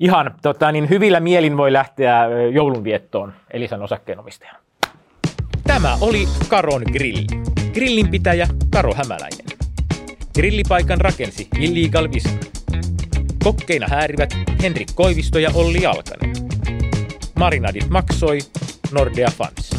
ihan 0.00 0.34
tota, 0.42 0.72
niin 0.72 0.88
hyvillä 0.88 1.20
mielin 1.20 1.56
voi 1.56 1.72
lähteä 1.72 2.26
joulunviettoon 2.52 3.32
Elisan 3.50 3.82
osakkeenomistajan. 3.82 4.56
Tämä 5.66 5.96
oli 6.00 6.24
Karon 6.48 6.82
Grilli. 6.92 7.26
Grillinpitäjä 7.72 8.46
Karo 8.70 8.94
Hämäläinen. 8.94 9.46
Grillipaikan 10.34 11.00
rakensi 11.00 11.48
Illegal 11.60 12.08
Vision. 12.14 12.59
Kokkeina 13.44 13.86
häärivät 13.88 14.34
Henrik 14.62 14.88
Koivisto 14.94 15.38
ja 15.38 15.50
Olli 15.54 15.86
Alkanen. 15.86 16.32
Marinadit 17.34 17.88
maksoi 17.88 18.38
Nordea 18.92 19.30
Funds. 19.30 19.70